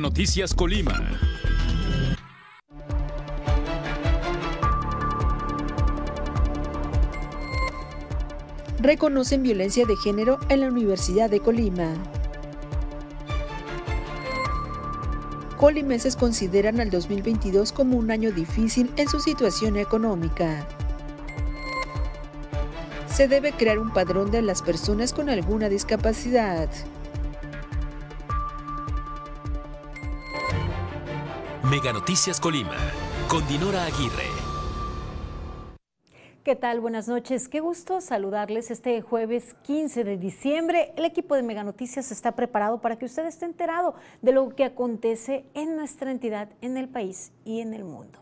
Noticias 0.00 0.54
Colima. 0.54 1.00
Reconocen 8.80 9.42
violencia 9.42 9.86
de 9.86 9.96
género 9.96 10.38
en 10.48 10.60
la 10.60 10.68
Universidad 10.68 11.30
de 11.30 11.40
Colima. 11.40 11.94
Colimenses 15.56 16.16
consideran 16.16 16.80
al 16.80 16.90
2022 16.90 17.72
como 17.72 17.96
un 17.96 18.10
año 18.10 18.32
difícil 18.32 18.90
en 18.96 19.08
su 19.08 19.20
situación 19.20 19.76
económica. 19.76 20.66
Se 23.06 23.28
debe 23.28 23.52
crear 23.52 23.78
un 23.78 23.92
padrón 23.92 24.30
de 24.30 24.42
las 24.42 24.60
personas 24.60 25.12
con 25.12 25.30
alguna 25.30 25.68
discapacidad. 25.68 26.68
Mega 31.74 31.92
Noticias 31.92 32.38
Colima, 32.38 32.76
con 33.26 33.44
Dinora 33.48 33.82
Aguirre. 33.84 34.28
¿Qué 36.44 36.54
tal? 36.54 36.78
Buenas 36.78 37.08
noches. 37.08 37.48
Qué 37.48 37.58
gusto 37.58 38.00
saludarles 38.00 38.70
este 38.70 39.02
jueves 39.02 39.56
15 39.64 40.04
de 40.04 40.16
diciembre. 40.16 40.92
El 40.96 41.04
equipo 41.04 41.34
de 41.34 41.42
Mega 41.42 41.64
Noticias 41.64 42.12
está 42.12 42.36
preparado 42.36 42.80
para 42.80 42.96
que 42.96 43.06
usted 43.06 43.26
esté 43.26 43.46
enterado 43.46 43.96
de 44.22 44.30
lo 44.30 44.54
que 44.54 44.62
acontece 44.62 45.46
en 45.54 45.74
nuestra 45.74 46.12
entidad, 46.12 46.48
en 46.60 46.76
el 46.76 46.88
país 46.88 47.32
y 47.44 47.58
en 47.58 47.74
el 47.74 47.82
mundo. 47.82 48.20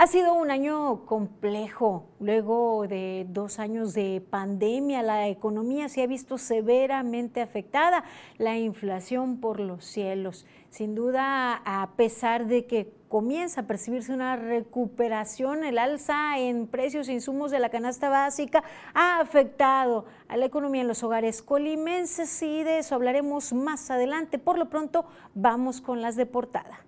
Ha 0.00 0.06
sido 0.06 0.32
un 0.34 0.52
año 0.52 1.06
complejo. 1.06 2.06
Luego 2.20 2.86
de 2.86 3.26
dos 3.28 3.58
años 3.58 3.94
de 3.94 4.22
pandemia, 4.30 5.02
la 5.02 5.26
economía 5.26 5.88
se 5.88 6.02
ha 6.02 6.06
visto 6.06 6.38
severamente 6.38 7.40
afectada, 7.42 8.04
la 8.36 8.56
inflación 8.56 9.40
por 9.40 9.58
los 9.58 9.84
cielos. 9.84 10.46
Sin 10.70 10.94
duda, 10.94 11.62
a 11.64 11.90
pesar 11.96 12.46
de 12.46 12.66
que 12.66 12.92
comienza 13.08 13.62
a 13.62 13.66
percibirse 13.66 14.12
una 14.12 14.36
recuperación, 14.36 15.64
el 15.64 15.78
alza 15.78 16.38
en 16.38 16.66
precios 16.66 17.08
e 17.08 17.14
insumos 17.14 17.50
de 17.50 17.58
la 17.58 17.70
canasta 17.70 18.10
básica 18.10 18.62
ha 18.92 19.18
afectado 19.20 20.04
a 20.28 20.36
la 20.36 20.44
economía 20.44 20.82
en 20.82 20.88
los 20.88 21.02
hogares 21.02 21.40
colimenses 21.42 22.42
y 22.42 22.64
de 22.64 22.78
eso 22.78 22.94
hablaremos 22.94 23.54
más 23.54 23.90
adelante. 23.90 24.38
Por 24.38 24.58
lo 24.58 24.68
pronto, 24.68 25.06
vamos 25.34 25.80
con 25.80 26.02
las 26.02 26.16
de 26.16 26.26
portada. 26.26 26.84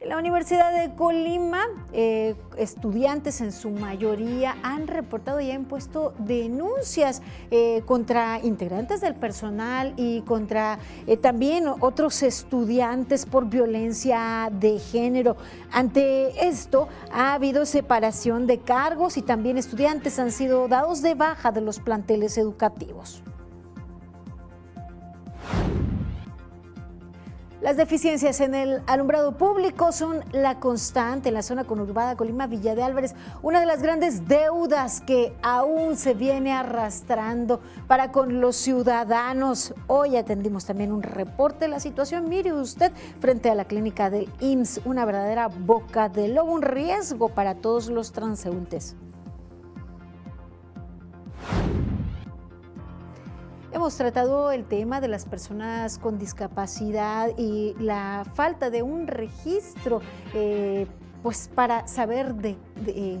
En 0.00 0.08
la 0.08 0.16
Universidad 0.16 0.72
de 0.72 0.94
Colima, 0.94 1.60
eh, 1.92 2.34
estudiantes 2.56 3.42
en 3.42 3.52
su 3.52 3.68
mayoría 3.68 4.56
han 4.62 4.86
reportado 4.86 5.40
y 5.40 5.50
han 5.50 5.66
puesto 5.66 6.14
denuncias 6.18 7.20
eh, 7.50 7.82
contra 7.84 8.40
integrantes 8.42 9.02
del 9.02 9.14
personal 9.14 9.92
y 9.98 10.22
contra 10.22 10.78
eh, 11.06 11.18
también 11.18 11.66
otros 11.80 12.22
estudiantes 12.22 13.26
por 13.26 13.50
violencia 13.50 14.50
de 14.50 14.78
género. 14.78 15.36
Ante 15.70 16.48
esto 16.48 16.88
ha 17.12 17.34
habido 17.34 17.66
separación 17.66 18.46
de 18.46 18.60
cargos 18.60 19.18
y 19.18 19.22
también 19.22 19.58
estudiantes 19.58 20.18
han 20.18 20.32
sido 20.32 20.66
dados 20.66 21.02
de 21.02 21.14
baja 21.14 21.52
de 21.52 21.60
los 21.60 21.78
planteles 21.78 22.38
educativos. 22.38 23.22
Las 27.60 27.76
deficiencias 27.76 28.40
en 28.40 28.54
el 28.54 28.80
alumbrado 28.86 29.36
público 29.36 29.92
son 29.92 30.24
la 30.32 30.58
constante 30.58 31.28
en 31.28 31.34
la 31.34 31.42
zona 31.42 31.64
conurbada 31.64 32.16
Colima 32.16 32.46
Villa 32.46 32.74
de 32.74 32.82
Álvarez, 32.82 33.14
una 33.42 33.60
de 33.60 33.66
las 33.66 33.82
grandes 33.82 34.26
deudas 34.26 35.02
que 35.02 35.34
aún 35.42 35.98
se 35.98 36.14
viene 36.14 36.54
arrastrando 36.54 37.60
para 37.86 38.12
con 38.12 38.40
los 38.40 38.56
ciudadanos. 38.56 39.74
Hoy 39.88 40.16
atendimos 40.16 40.64
también 40.64 40.90
un 40.90 41.02
reporte 41.02 41.66
de 41.66 41.68
la 41.68 41.80
situación. 41.80 42.30
Mire 42.30 42.54
usted, 42.54 42.92
frente 43.18 43.50
a 43.50 43.54
la 43.54 43.66
clínica 43.66 44.08
del 44.08 44.30
IMSS, 44.40 44.80
una 44.86 45.04
verdadera 45.04 45.48
boca 45.48 46.08
de 46.08 46.28
lobo, 46.28 46.52
un 46.52 46.62
riesgo 46.62 47.28
para 47.28 47.56
todos 47.56 47.90
los 47.90 48.12
transeúntes. 48.12 48.96
Hemos 53.72 53.94
tratado 53.96 54.50
el 54.50 54.64
tema 54.64 55.00
de 55.00 55.06
las 55.06 55.26
personas 55.26 55.98
con 55.98 56.18
discapacidad 56.18 57.30
y 57.38 57.76
la 57.78 58.26
falta 58.34 58.68
de 58.68 58.82
un 58.82 59.06
registro. 59.06 60.00
Eh, 60.34 60.88
pues 61.22 61.50
para 61.54 61.86
saber 61.86 62.34
de, 62.34 62.56
eh, 62.86 63.20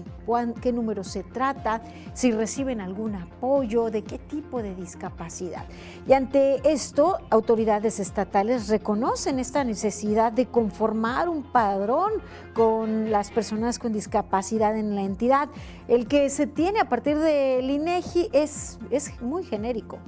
qué 0.62 0.72
número 0.72 1.04
se 1.04 1.22
trata, 1.22 1.82
si 2.14 2.32
reciben 2.32 2.80
algún 2.80 3.14
apoyo, 3.14 3.90
de 3.90 4.02
qué 4.02 4.18
tipo 4.18 4.62
de 4.62 4.74
discapacidad. 4.74 5.64
Y 6.08 6.14
ante 6.14 6.60
esto, 6.68 7.18
autoridades 7.28 8.00
estatales 8.00 8.68
reconocen 8.68 9.38
esta 9.38 9.64
necesidad 9.64 10.32
de 10.32 10.46
conformar 10.46 11.28
un 11.28 11.42
padrón 11.42 12.12
con 12.54 13.10
las 13.10 13.30
personas 13.30 13.78
con 13.78 13.92
discapacidad 13.92 14.76
en 14.76 14.94
la 14.94 15.02
entidad. 15.02 15.48
El 15.86 16.08
que 16.08 16.30
se 16.30 16.46
tiene 16.46 16.80
a 16.80 16.88
partir 16.88 17.18
del 17.18 17.68
INEGI 17.68 18.30
es, 18.32 18.78
es 18.90 19.20
muy 19.20 19.44
genérico. 19.44 19.98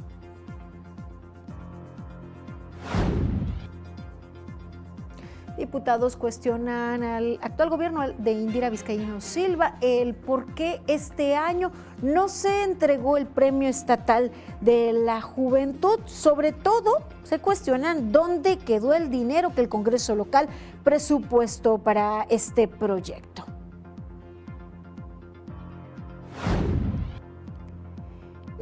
Diputados 5.56 6.16
cuestionan 6.16 7.02
al 7.02 7.38
actual 7.42 7.70
gobierno 7.70 8.10
de 8.10 8.32
Indira 8.32 8.70
Vizcaíno 8.70 9.20
Silva 9.20 9.76
el 9.80 10.14
por 10.14 10.54
qué 10.54 10.80
este 10.86 11.36
año 11.36 11.70
no 12.00 12.28
se 12.28 12.64
entregó 12.64 13.16
el 13.16 13.26
premio 13.26 13.68
estatal 13.68 14.32
de 14.60 14.92
la 14.92 15.20
juventud. 15.20 16.00
Sobre 16.06 16.52
todo, 16.52 17.02
se 17.22 17.38
cuestionan 17.38 18.12
dónde 18.12 18.58
quedó 18.58 18.94
el 18.94 19.10
dinero 19.10 19.54
que 19.54 19.60
el 19.60 19.68
Congreso 19.68 20.16
local 20.16 20.48
presupuestó 20.82 21.78
para 21.78 22.26
este 22.28 22.66
proyecto. 22.66 23.44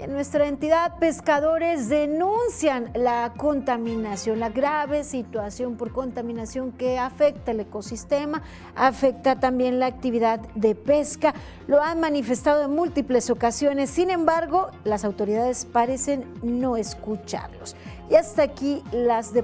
En 0.01 0.13
nuestra 0.13 0.49
entidad, 0.49 0.99
pescadores 0.99 1.91
denuncian 1.91 2.91
la 2.95 3.35
contaminación, 3.37 4.41
la 4.41 4.49
grave 4.49 5.05
situación 5.05 5.77
por 5.77 5.93
contaminación 5.93 6.73
que 6.73 6.99
afecta 6.99 7.51
el 7.51 7.61
ecosistema, 7.61 8.41
afecta 8.75 9.39
también 9.39 9.79
la 9.79 9.85
actividad 9.85 10.41
de 10.55 10.75
pesca. 10.75 11.35
Lo 11.67 11.83
han 11.83 12.01
manifestado 12.01 12.65
en 12.65 12.75
múltiples 12.75 13.29
ocasiones, 13.29 13.91
sin 13.91 14.09
embargo, 14.09 14.71
las 14.85 15.05
autoridades 15.05 15.67
parecen 15.67 16.25
no 16.43 16.79
escucharlos. 16.79 17.77
Y 18.09 18.15
hasta 18.15 18.43
aquí 18.43 18.83
las 18.93 19.35
de 19.35 19.43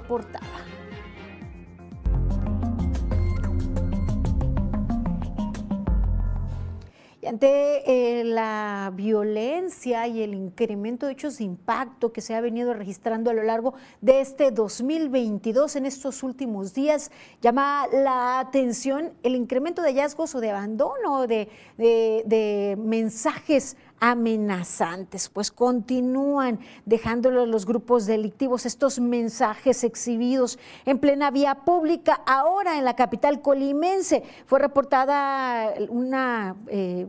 ante 7.27 8.21
eh, 8.21 8.25
la 8.25 8.93
violencia 8.95 10.07
y 10.07 10.23
el 10.23 10.35
incremento 10.35 11.07
de 11.07 11.13
hechos 11.13 11.39
de 11.39 11.45
impacto 11.45 12.13
que 12.13 12.21
se 12.21 12.35
ha 12.35 12.41
venido 12.41 12.73
registrando 12.73 13.31
a 13.31 13.35
lo 13.35 13.43
largo 13.43 13.75
de 14.01 14.21
este 14.21 14.51
2022 14.51 15.77
en 15.77 15.87
estos 15.87 16.23
últimos 16.23 16.75
días, 16.75 17.11
llama 17.41 17.87
la 17.93 18.39
atención 18.41 19.13
el 19.23 19.34
incremento 19.34 19.83
de 19.83 19.89
hallazgos 19.89 20.34
o 20.34 20.41
de 20.41 20.51
abandono 20.51 21.27
de, 21.27 21.49
de 21.77 22.77
mensajes 22.78 23.77
amenazantes, 24.01 25.28
pues 25.28 25.51
continúan 25.51 26.60
dejándolo 26.84 27.47
los 27.47 27.66
grupos 27.66 28.07
delictivos 28.07 28.66
estos 28.66 28.98
mensajes 29.01 29.84
exhibidos 29.84 30.59
en 30.84 30.98
plena 30.98 31.31
vía 31.31 31.54
pública. 31.65 32.21
Ahora 32.27 32.78
en 32.78 32.84
la 32.84 32.97
capital 32.97 33.41
colimense 33.41 34.22
fue 34.47 34.59
reportada 34.59 35.75
una 35.89 36.57
eh, 36.69 37.07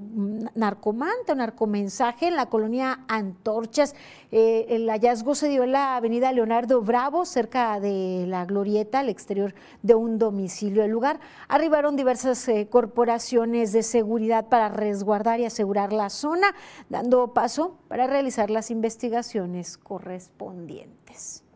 narcomanta, 0.55 1.33
un 1.33 1.39
narcomensaje 1.39 2.27
en 2.27 2.35
la 2.35 2.47
colonia 2.47 3.01
Antorchas. 3.07 3.95
Eh, 4.31 4.65
el 4.69 4.89
hallazgo 4.89 5.35
se 5.35 5.47
dio 5.47 5.63
en 5.63 5.71
la 5.71 5.95
avenida 5.95 6.31
Leonardo 6.31 6.81
Bravo, 6.81 7.25
cerca 7.25 7.79
de 7.79 8.25
la 8.27 8.45
Glorieta, 8.45 8.99
al 8.99 9.09
exterior 9.09 9.55
de 9.83 9.95
un 9.95 10.17
domicilio 10.17 10.81
del 10.81 10.91
lugar. 10.91 11.19
Arribaron 11.47 11.95
diversas 11.95 12.47
eh, 12.49 12.67
corporaciones 12.69 13.71
de 13.71 13.83
seguridad 13.83 14.49
para 14.49 14.69
resguardar 14.69 15.39
y 15.39 15.45
asegurar 15.45 15.93
la 15.93 16.09
zona 16.09 16.53
dando 16.89 17.33
paso 17.33 17.77
para 17.87 18.07
realizar 18.07 18.49
las 18.49 18.69
investigaciones 18.69 19.77
correspondientes. 19.77 21.46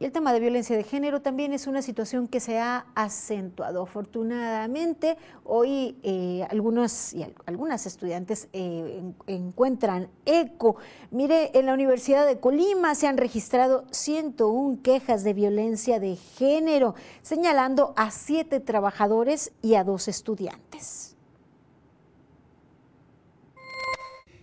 Y 0.00 0.06
el 0.06 0.12
tema 0.12 0.32
de 0.32 0.40
violencia 0.40 0.78
de 0.78 0.82
género 0.82 1.20
también 1.20 1.52
es 1.52 1.66
una 1.66 1.82
situación 1.82 2.26
que 2.26 2.40
se 2.40 2.58
ha 2.58 2.86
acentuado. 2.94 3.82
Afortunadamente, 3.82 5.18
hoy 5.44 5.94
eh, 6.02 6.46
algunos 6.48 7.12
y 7.12 7.26
algunas 7.44 7.84
estudiantes 7.84 8.48
eh, 8.54 9.02
encuentran 9.26 10.08
eco. 10.24 10.76
Mire, 11.10 11.50
en 11.52 11.66
la 11.66 11.74
Universidad 11.74 12.26
de 12.26 12.40
Colima 12.40 12.94
se 12.94 13.08
han 13.08 13.18
registrado 13.18 13.84
101 13.90 14.78
quejas 14.82 15.22
de 15.22 15.34
violencia 15.34 16.00
de 16.00 16.16
género, 16.16 16.94
señalando 17.20 17.92
a 17.94 18.10
siete 18.10 18.58
trabajadores 18.58 19.52
y 19.60 19.74
a 19.74 19.84
dos 19.84 20.08
estudiantes. 20.08 21.14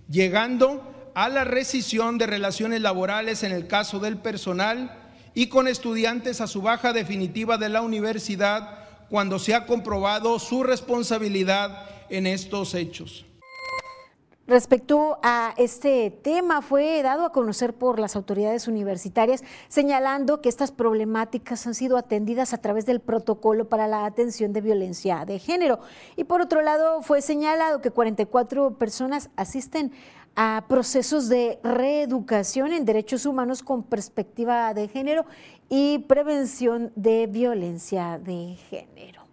Llegando 0.08 0.84
a 1.16 1.30
la 1.30 1.46
rescisión 1.46 2.20
de 2.20 2.28
relaciones 2.28 2.80
laborales 2.80 3.42
en 3.42 3.52
el 3.52 3.66
caso 3.66 3.98
del 3.98 4.20
personal 4.20 4.97
y 5.38 5.50
con 5.50 5.68
estudiantes 5.68 6.42
a 6.42 6.48
su 6.48 6.64
baja 6.64 6.94
definitiva 6.94 7.60
de 7.60 7.70
la 7.70 7.84
universidad 7.84 8.80
cuando 9.08 9.38
se 9.38 9.54
ha 9.54 9.68
comprobado 9.68 10.40
su 10.40 10.64
responsabilidad 10.64 11.86
en 12.10 12.26
estos 12.26 12.74
hechos. 12.74 13.24
Respecto 14.48 15.20
a 15.22 15.54
este 15.58 16.10
tema, 16.10 16.64
fue 16.64 17.04
dado 17.04 17.24
a 17.24 17.32
conocer 17.34 17.76
por 17.76 18.00
las 18.00 18.16
autoridades 18.16 18.68
universitarias, 18.68 19.44
señalando 19.68 20.42
que 20.42 20.50
estas 20.50 20.72
problemáticas 20.72 21.68
han 21.68 21.76
sido 21.76 21.98
atendidas 21.98 22.54
a 22.56 22.58
través 22.58 22.88
del 22.88 23.00
protocolo 23.00 23.70
para 23.70 23.88
la 23.88 24.06
atención 24.06 24.54
de 24.54 24.62
violencia 24.62 25.24
de 25.26 25.38
género. 25.38 25.82
Y 26.16 26.24
por 26.24 26.42
otro 26.42 26.64
lado, 26.64 27.04
fue 27.04 27.22
señalado 27.22 27.80
que 27.80 27.92
44 27.92 28.80
personas 28.80 29.30
asisten 29.36 29.92
a 30.40 30.66
procesos 30.68 31.30
de 31.30 31.60
reeducación 31.64 32.72
en 32.72 32.86
derechos 32.86 33.26
humanos 33.26 33.64
con 33.64 33.82
perspectiva 33.82 34.72
de 34.76 34.88
género 34.88 35.26
y 35.68 35.98
prevención 35.98 36.92
de 36.96 37.26
violencia 37.26 38.20
de 38.20 38.56
género. 38.70 39.24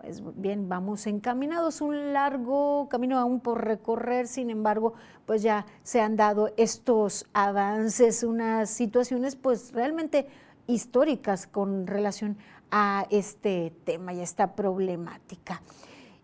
Pues 0.00 0.20
bien, 0.34 0.68
vamos 0.68 1.06
encaminados, 1.06 1.80
un 1.80 2.12
largo 2.12 2.88
camino 2.88 3.16
aún 3.16 3.38
por 3.38 3.64
recorrer, 3.64 4.26
sin 4.26 4.50
embargo, 4.50 4.94
pues 5.24 5.42
ya 5.42 5.66
se 5.84 6.00
han 6.00 6.16
dado 6.16 6.52
estos 6.56 7.26
avances, 7.32 8.24
unas 8.24 8.70
situaciones 8.70 9.36
pues 9.36 9.72
realmente 9.72 10.26
históricas 10.66 11.46
con 11.46 11.86
relación 11.86 12.38
a 12.72 13.06
este 13.10 13.72
tema 13.84 14.12
y 14.14 14.18
a 14.18 14.24
esta 14.24 14.56
problemática. 14.56 15.62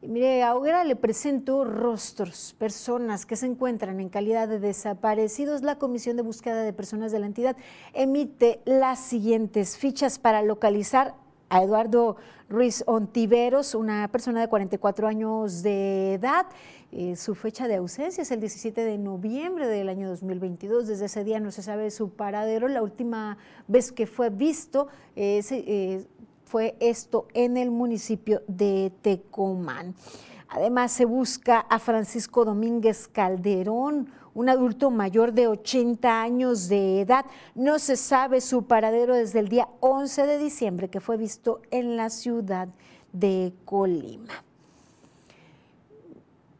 Mire, 0.02 0.42
ahora 0.42 0.84
le 0.84 0.94
presento 0.94 1.64
rostros, 1.64 2.54
personas 2.58 3.24
que 3.24 3.34
se 3.34 3.46
encuentran 3.46 3.98
en 3.98 4.10
calidad 4.10 4.46
de 4.46 4.60
desaparecidos. 4.60 5.62
La 5.62 5.78
Comisión 5.78 6.16
de 6.16 6.22
Búsqueda 6.22 6.62
de 6.62 6.72
Personas 6.74 7.12
de 7.12 7.18
la 7.18 7.26
entidad 7.26 7.56
emite 7.94 8.60
las 8.66 9.00
siguientes 9.00 9.78
fichas 9.78 10.18
para 10.18 10.42
localizar 10.42 11.14
a 11.48 11.62
Eduardo 11.62 12.16
Ruiz 12.48 12.84
Ontiveros, 12.86 13.74
una 13.74 14.08
persona 14.08 14.40
de 14.40 14.48
44 14.48 15.08
años 15.08 15.62
de 15.62 16.14
edad. 16.14 16.46
Eh, 16.92 17.16
su 17.16 17.34
fecha 17.34 17.66
de 17.66 17.76
ausencia 17.76 18.22
es 18.22 18.30
el 18.30 18.40
17 18.40 18.84
de 18.84 18.98
noviembre 18.98 19.66
del 19.66 19.88
año 19.88 20.08
2022. 20.08 20.86
Desde 20.86 21.06
ese 21.06 21.24
día 21.24 21.40
no 21.40 21.50
se 21.50 21.62
sabe 21.62 21.90
su 21.90 22.10
paradero. 22.10 22.68
La 22.68 22.82
última 22.82 23.38
vez 23.66 23.92
que 23.92 24.06
fue 24.06 24.30
visto 24.30 24.88
eh, 25.16 26.04
fue 26.46 26.76
esto 26.80 27.26
en 27.34 27.56
el 27.56 27.70
municipio 27.70 28.42
de 28.46 28.92
Tecomán. 29.02 29.94
Además, 30.48 30.92
se 30.92 31.04
busca 31.04 31.58
a 31.58 31.80
Francisco 31.80 32.44
Domínguez 32.44 33.08
Calderón, 33.08 34.12
un 34.32 34.48
adulto 34.48 34.90
mayor 34.90 35.32
de 35.32 35.48
80 35.48 36.22
años 36.22 36.68
de 36.68 37.00
edad. 37.00 37.26
No 37.56 37.80
se 37.80 37.96
sabe 37.96 38.40
su 38.40 38.64
paradero 38.64 39.14
desde 39.14 39.40
el 39.40 39.48
día 39.48 39.68
11 39.80 40.24
de 40.26 40.38
diciembre 40.38 40.88
que 40.88 41.00
fue 41.00 41.16
visto 41.16 41.62
en 41.72 41.96
la 41.96 42.10
ciudad 42.10 42.68
de 43.12 43.52
Colima. 43.64 44.45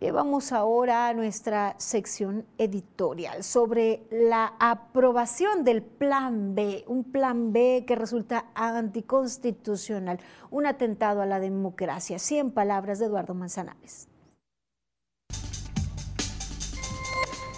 Vamos 0.00 0.52
ahora 0.52 1.08
a 1.08 1.14
nuestra 1.14 1.74
sección 1.78 2.46
editorial 2.58 3.42
sobre 3.42 4.06
la 4.10 4.54
aprobación 4.58 5.64
del 5.64 5.82
Plan 5.82 6.54
B, 6.54 6.84
un 6.86 7.04
Plan 7.04 7.52
B 7.52 7.84
que 7.86 7.96
resulta 7.96 8.46
anticonstitucional, 8.54 10.20
un 10.50 10.66
atentado 10.66 11.22
a 11.22 11.26
la 11.26 11.40
democracia. 11.40 12.18
Cien 12.18 12.50
palabras 12.50 12.98
de 12.98 13.06
Eduardo 13.06 13.34
Manzanares. 13.34 14.08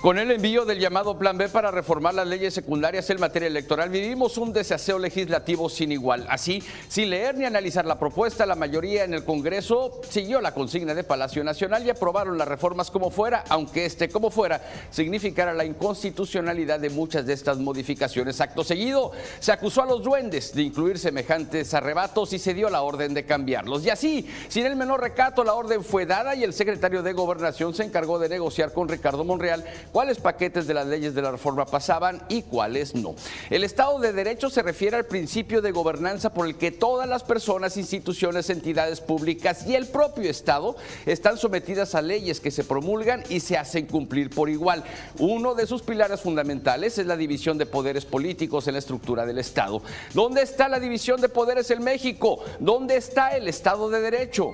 Con 0.01 0.17
el 0.17 0.31
envío 0.31 0.65
del 0.65 0.79
llamado 0.79 1.19
Plan 1.19 1.37
B 1.37 1.49
para 1.49 1.73
reformar 1.73 2.15
las 2.15 2.29
leyes 2.29 2.55
secundarias 2.55 3.11
en 3.11 3.19
materia 3.19 3.49
electoral, 3.49 3.91
vivimos 3.91 4.39
un 4.39 4.53
desaseo 4.53 4.97
legislativo 4.97 5.69
sin 5.69 5.91
igual. 5.91 6.25
Así, 6.31 6.63
sin 6.87 7.11
leer 7.11 7.37
ni 7.37 7.45
analizar 7.45 7.85
la 7.85 7.99
propuesta, 7.99 8.47
la 8.47 8.55
mayoría 8.55 9.03
en 9.03 9.13
el 9.13 9.25
Congreso 9.25 10.01
siguió 10.09 10.41
la 10.41 10.55
consigna 10.55 10.95
de 10.95 11.03
Palacio 11.03 11.43
Nacional 11.43 11.85
y 11.85 11.91
aprobaron 11.91 12.39
las 12.39 12.47
reformas 12.47 12.93
como 12.93 13.11
fuera, 13.11 13.43
aunque 13.49 13.87
este 13.87 14.09
como 14.09 14.31
fuera 14.31 14.63
significara 14.91 15.53
la 15.53 15.65
inconstitucionalidad 15.65 16.79
de 16.79 16.91
muchas 16.91 17.27
de 17.27 17.33
estas 17.33 17.59
modificaciones. 17.59 18.41
Acto 18.41 18.63
seguido, 18.63 19.11
se 19.41 19.51
acusó 19.51 19.83
a 19.83 19.87
los 19.87 20.05
duendes 20.05 20.55
de 20.55 20.63
incluir 20.63 21.01
semejantes 21.01 21.75
arrebatos 21.75 22.33
y 22.33 22.39
se 22.39 22.55
dio 22.55 22.71
la 22.71 22.83
orden 22.83 23.15
de 23.15 23.27
cambiarlos. 23.27 23.85
Y 23.85 23.91
así, 23.91 24.29
sin 24.49 24.65
el 24.65 24.77
menor 24.77 25.01
recato, 25.01 25.43
la 25.43 25.55
orden 25.55 25.83
fue 25.83 26.07
dada 26.07 26.37
y 26.37 26.45
el 26.45 26.53
secretario 26.53 27.03
de 27.03 27.13
Gobernación 27.15 27.75
se 27.75 27.83
encargó 27.83 28.21
de 28.21 28.29
negociar 28.29 28.73
con 28.73 28.89
Ricardo 28.89 29.25
Monreal 29.25 29.65
cuáles 29.93 30.19
paquetes 30.19 30.67
de 30.67 30.75
las 30.75 30.87
leyes 30.87 31.15
de 31.15 31.23
la 31.23 31.31
reforma 31.31 31.67
pasaban 31.67 32.23
y 32.29 32.43
cuáles 32.43 32.95
no. 32.95 33.15
El 33.51 33.65
Estado 33.65 33.99
de 33.99 34.13
Derecho 34.13 34.51
se 34.51 34.63
refiere 34.63 34.97
al 34.97 35.07
principio 35.07 35.63
de 35.63 35.73
gobernanza 35.73 36.33
por 36.33 36.47
el 36.47 36.57
que 36.57 36.71
todas 36.71 37.09
las 37.09 37.25
personas, 37.25 37.77
instituciones, 37.77 38.51
entidades 38.51 39.01
públicas 39.01 39.67
y 39.67 39.75
el 39.75 39.87
propio 39.87 40.31
Estado 40.31 40.77
están 41.07 41.39
sometidas 41.39 41.95
a 41.95 42.03
leyes 42.03 42.41
que 42.41 42.51
se 42.51 42.65
promulgan 42.65 43.23
y 43.29 43.41
se 43.41 43.57
hacen 43.57 43.87
cumplir 43.87 44.31
por 44.31 44.49
igual. 44.49 44.85
Uno 45.19 45.55
de 45.55 45.67
sus 45.67 45.83
pilares 45.83 46.21
fundamentales 46.21 46.99
es 46.99 47.07
la 47.07 47.17
división 47.17 47.59
de 47.59 47.67
poderes 47.67 48.05
políticos 48.05 48.67
en 48.67 48.75
la 48.75 48.79
estructura 48.79 49.27
del 49.27 49.39
Estado. 49.39 49.83
¿Dónde 50.15 50.43
está 50.43 50.69
la 50.69 50.81
división 50.81 51.21
de 51.21 51.29
poderes 51.29 51.71
en 51.71 51.83
México? 51.83 52.41
¿Dónde 52.59 52.97
está 52.97 53.37
el 53.37 53.49
Estado 53.49 53.91
de 53.91 54.01
Derecho? 54.01 54.51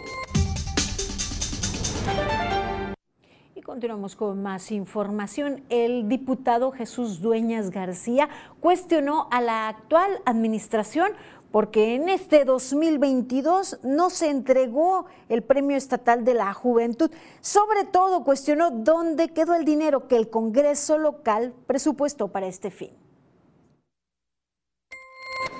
Continuamos 3.64 4.14
con 4.14 4.42
más 4.42 4.70
información. 4.70 5.62
El 5.70 6.06
diputado 6.06 6.70
Jesús 6.70 7.22
Dueñas 7.22 7.70
García 7.70 8.28
cuestionó 8.60 9.26
a 9.30 9.40
la 9.40 9.68
actual 9.68 10.20
administración 10.26 11.12
porque 11.50 11.94
en 11.94 12.10
este 12.10 12.44
2022 12.44 13.78
no 13.82 14.10
se 14.10 14.28
entregó 14.28 15.06
el 15.30 15.42
Premio 15.42 15.78
Estatal 15.78 16.26
de 16.26 16.34
la 16.34 16.52
Juventud. 16.52 17.10
Sobre 17.40 17.84
todo 17.84 18.22
cuestionó 18.22 18.70
dónde 18.70 19.28
quedó 19.28 19.54
el 19.54 19.64
dinero 19.64 20.08
que 20.08 20.16
el 20.16 20.28
Congreso 20.28 20.98
local 20.98 21.54
presupuestó 21.66 22.28
para 22.28 22.46
este 22.46 22.70
fin. 22.70 22.90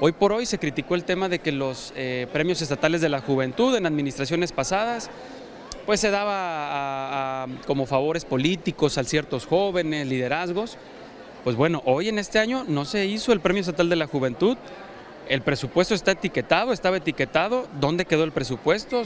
Hoy 0.01 0.13
por 0.13 0.33
hoy 0.33 0.45
se 0.45 0.59
criticó 0.59 0.97
el 0.97 1.05
tema 1.05 1.29
de 1.29 1.39
que 1.39 1.53
los 1.53 1.95
eh, 1.97 2.27
premios 2.33 2.61
estatales 2.61 3.01
de 3.01 3.09
la 3.09 3.21
juventud 3.21 3.75
en 3.77 3.87
administraciones 3.87 4.53
pasadas 4.53 5.09
pues 5.87 6.01
se 6.01 6.11
daba 6.11 7.47
como 7.67 7.87
favores 7.87 8.25
políticos 8.25 8.99
a 8.99 9.05
ciertos 9.05 9.47
jóvenes, 9.47 10.07
liderazgos. 10.07 10.77
Pues 11.45 11.57
bueno, 11.57 11.83
hoy 11.85 12.09
en 12.09 12.19
este 12.19 12.39
año 12.39 12.65
no 12.67 12.85
se 12.85 13.07
hizo 13.07 13.33
el 13.33 13.41
Premio 13.41 13.61
Estatal 13.61 13.89
de 13.91 13.97
la 13.97 14.07
Juventud, 14.07 14.57
el 15.29 15.43
presupuesto 15.43 15.95
está 15.95 16.13
etiquetado, 16.13 16.73
estaba 16.73 16.97
etiquetado, 16.97 17.67
¿dónde 17.81 18.05
quedó 18.05 18.25
el 18.25 18.33
presupuesto? 18.33 19.05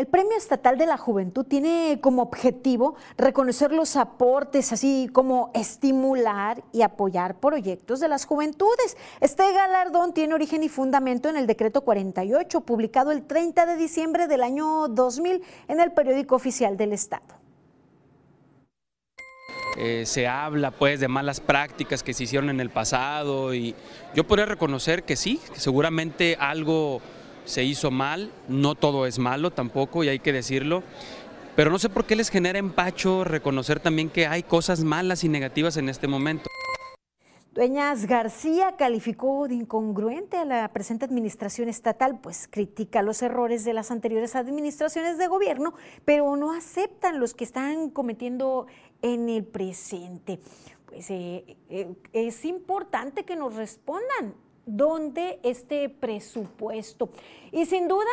El 0.00 0.06
Premio 0.06 0.34
Estatal 0.34 0.78
de 0.78 0.86
la 0.86 0.96
Juventud 0.96 1.44
tiene 1.44 1.98
como 2.00 2.22
objetivo 2.22 2.94
reconocer 3.18 3.70
los 3.70 3.96
aportes, 3.96 4.72
así 4.72 5.10
como 5.12 5.50
estimular 5.52 6.64
y 6.72 6.80
apoyar 6.80 7.38
proyectos 7.38 8.00
de 8.00 8.08
las 8.08 8.24
juventudes. 8.24 8.96
Este 9.20 9.42
galardón 9.52 10.14
tiene 10.14 10.32
origen 10.32 10.62
y 10.62 10.70
fundamento 10.70 11.28
en 11.28 11.36
el 11.36 11.46
decreto 11.46 11.82
48, 11.82 12.62
publicado 12.62 13.10
el 13.10 13.26
30 13.26 13.66
de 13.66 13.76
diciembre 13.76 14.26
del 14.26 14.42
año 14.42 14.88
2000 14.88 15.42
en 15.68 15.80
el 15.80 15.92
periódico 15.92 16.34
oficial 16.34 16.78
del 16.78 16.94
Estado. 16.94 17.34
Eh, 19.76 20.04
se 20.06 20.26
habla 20.26 20.70
pues 20.70 20.98
de 21.00 21.08
malas 21.08 21.40
prácticas 21.40 22.02
que 22.02 22.14
se 22.14 22.24
hicieron 22.24 22.48
en 22.48 22.60
el 22.60 22.70
pasado 22.70 23.52
y 23.52 23.74
yo 24.14 24.26
podría 24.26 24.46
reconocer 24.46 25.02
que 25.02 25.16
sí, 25.16 25.38
que 25.52 25.60
seguramente 25.60 26.38
algo 26.40 27.02
se 27.50 27.64
hizo 27.64 27.90
mal, 27.90 28.30
no 28.48 28.76
todo 28.76 29.06
es 29.06 29.18
malo 29.18 29.50
tampoco 29.50 30.04
y 30.04 30.08
hay 30.08 30.20
que 30.20 30.32
decirlo, 30.32 30.82
pero 31.56 31.70
no 31.70 31.78
sé 31.78 31.88
por 31.88 32.06
qué 32.06 32.14
les 32.14 32.30
genera 32.30 32.58
empacho 32.58 33.24
reconocer 33.24 33.80
también 33.80 34.08
que 34.08 34.26
hay 34.26 34.44
cosas 34.44 34.84
malas 34.84 35.24
y 35.24 35.28
negativas 35.28 35.76
en 35.76 35.88
este 35.88 36.06
momento. 36.06 36.48
Dueñas 37.52 38.06
García 38.06 38.76
calificó 38.78 39.48
de 39.48 39.56
incongruente 39.56 40.36
a 40.36 40.44
la 40.44 40.68
presente 40.72 41.04
administración 41.04 41.68
estatal, 41.68 42.20
pues 42.20 42.46
critica 42.48 43.02
los 43.02 43.20
errores 43.22 43.64
de 43.64 43.74
las 43.74 43.90
anteriores 43.90 44.36
administraciones 44.36 45.18
de 45.18 45.26
gobierno, 45.26 45.74
pero 46.04 46.36
no 46.36 46.52
aceptan 46.52 47.18
los 47.18 47.34
que 47.34 47.42
están 47.42 47.90
cometiendo 47.90 48.68
en 49.02 49.28
el 49.28 49.44
presente. 49.44 50.38
Pues 50.86 51.10
eh, 51.10 51.56
eh, 51.68 51.92
es 52.12 52.44
importante 52.44 53.24
que 53.24 53.34
nos 53.34 53.56
respondan 53.56 54.36
dónde 54.76 55.40
este 55.42 55.88
presupuesto. 55.88 57.10
Y 57.52 57.66
sin 57.66 57.88
duda, 57.88 58.10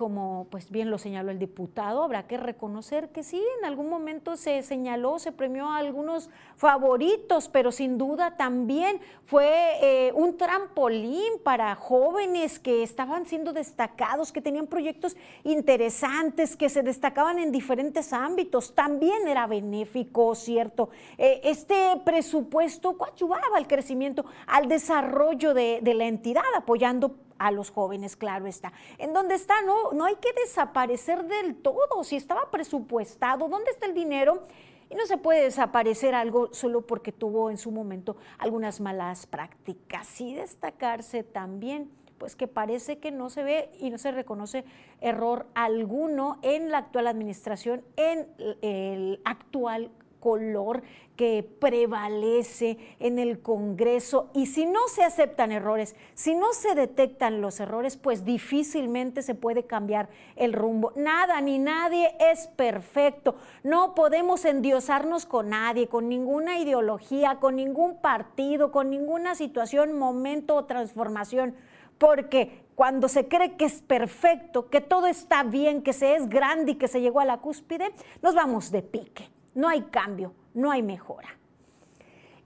como 0.00 0.46
pues 0.50 0.70
bien 0.70 0.90
lo 0.90 0.96
señaló 0.96 1.30
el 1.30 1.38
diputado, 1.38 2.02
habrá 2.02 2.26
que 2.26 2.38
reconocer 2.38 3.10
que 3.10 3.22
sí, 3.22 3.44
en 3.58 3.66
algún 3.66 3.90
momento 3.90 4.34
se 4.38 4.62
señaló, 4.62 5.18
se 5.18 5.30
premió 5.30 5.66
a 5.66 5.76
algunos 5.76 6.30
favoritos, 6.56 7.50
pero 7.50 7.70
sin 7.70 7.98
duda 7.98 8.38
también 8.38 8.98
fue 9.26 9.76
eh, 9.82 10.10
un 10.14 10.38
trampolín 10.38 11.34
para 11.44 11.74
jóvenes 11.74 12.58
que 12.58 12.82
estaban 12.82 13.26
siendo 13.26 13.52
destacados, 13.52 14.32
que 14.32 14.40
tenían 14.40 14.68
proyectos 14.68 15.18
interesantes, 15.44 16.56
que 16.56 16.70
se 16.70 16.82
destacaban 16.82 17.38
en 17.38 17.52
diferentes 17.52 18.14
ámbitos. 18.14 18.74
También 18.74 19.28
era 19.28 19.46
benéfico, 19.46 20.34
¿cierto? 20.34 20.88
Eh, 21.18 21.42
este 21.44 22.00
presupuesto 22.06 22.96
coadyuvaba 22.96 23.58
al 23.58 23.66
crecimiento, 23.66 24.24
al 24.46 24.66
desarrollo 24.66 25.52
de, 25.52 25.80
de 25.82 25.92
la 25.92 26.06
entidad, 26.06 26.42
apoyando 26.56 27.16
a 27.40 27.50
los 27.50 27.70
jóvenes, 27.70 28.16
claro 28.16 28.46
está. 28.46 28.72
En 28.98 29.14
dónde 29.14 29.34
está, 29.34 29.62
no, 29.62 29.92
no 29.92 30.04
hay 30.04 30.16
que 30.16 30.28
desaparecer 30.44 31.24
del 31.24 31.56
todo. 31.56 32.04
Si 32.04 32.14
estaba 32.14 32.50
presupuestado, 32.50 33.48
¿dónde 33.48 33.70
está 33.70 33.86
el 33.86 33.94
dinero? 33.94 34.46
Y 34.90 34.94
no 34.94 35.06
se 35.06 35.16
puede 35.16 35.44
desaparecer 35.44 36.14
algo 36.14 36.52
solo 36.52 36.86
porque 36.86 37.12
tuvo 37.12 37.50
en 37.50 37.56
su 37.56 37.70
momento 37.70 38.16
algunas 38.38 38.80
malas 38.80 39.26
prácticas. 39.26 40.20
Y 40.20 40.34
destacarse 40.34 41.22
también, 41.22 41.90
pues 42.18 42.36
que 42.36 42.46
parece 42.46 42.98
que 42.98 43.10
no 43.10 43.30
se 43.30 43.42
ve 43.42 43.70
y 43.78 43.88
no 43.88 43.96
se 43.96 44.12
reconoce 44.12 44.66
error 45.00 45.46
alguno 45.54 46.38
en 46.42 46.70
la 46.70 46.78
actual 46.78 47.06
administración, 47.06 47.82
en 47.96 48.28
el 48.60 49.22
actual 49.24 49.90
color 50.20 50.82
que 51.20 51.46
prevalece 51.60 52.78
en 52.98 53.18
el 53.18 53.42
Congreso 53.42 54.30
y 54.32 54.46
si 54.46 54.64
no 54.64 54.88
se 54.88 55.04
aceptan 55.04 55.52
errores, 55.52 55.94
si 56.14 56.34
no 56.34 56.54
se 56.54 56.74
detectan 56.74 57.42
los 57.42 57.60
errores, 57.60 57.98
pues 57.98 58.24
difícilmente 58.24 59.20
se 59.20 59.34
puede 59.34 59.64
cambiar 59.64 60.08
el 60.36 60.54
rumbo. 60.54 60.94
Nada 60.96 61.38
ni 61.42 61.58
nadie 61.58 62.16
es 62.18 62.46
perfecto. 62.46 63.34
No 63.62 63.94
podemos 63.94 64.46
endiosarnos 64.46 65.26
con 65.26 65.50
nadie, 65.50 65.88
con 65.88 66.08
ninguna 66.08 66.58
ideología, 66.58 67.38
con 67.38 67.56
ningún 67.56 68.00
partido, 68.00 68.72
con 68.72 68.88
ninguna 68.88 69.34
situación, 69.34 69.98
momento 69.98 70.54
o 70.56 70.64
transformación, 70.64 71.54
porque 71.98 72.64
cuando 72.74 73.08
se 73.08 73.28
cree 73.28 73.58
que 73.58 73.66
es 73.66 73.82
perfecto, 73.82 74.70
que 74.70 74.80
todo 74.80 75.06
está 75.06 75.42
bien, 75.42 75.82
que 75.82 75.92
se 75.92 76.14
es 76.14 76.30
grande 76.30 76.72
y 76.72 76.74
que 76.76 76.88
se 76.88 77.02
llegó 77.02 77.20
a 77.20 77.26
la 77.26 77.42
cúspide, 77.42 77.92
nos 78.22 78.34
vamos 78.34 78.70
de 78.70 78.80
pique 78.80 79.28
no 79.54 79.68
hay 79.68 79.82
cambio, 79.82 80.34
no 80.54 80.70
hay 80.70 80.82
mejora. 80.82 81.28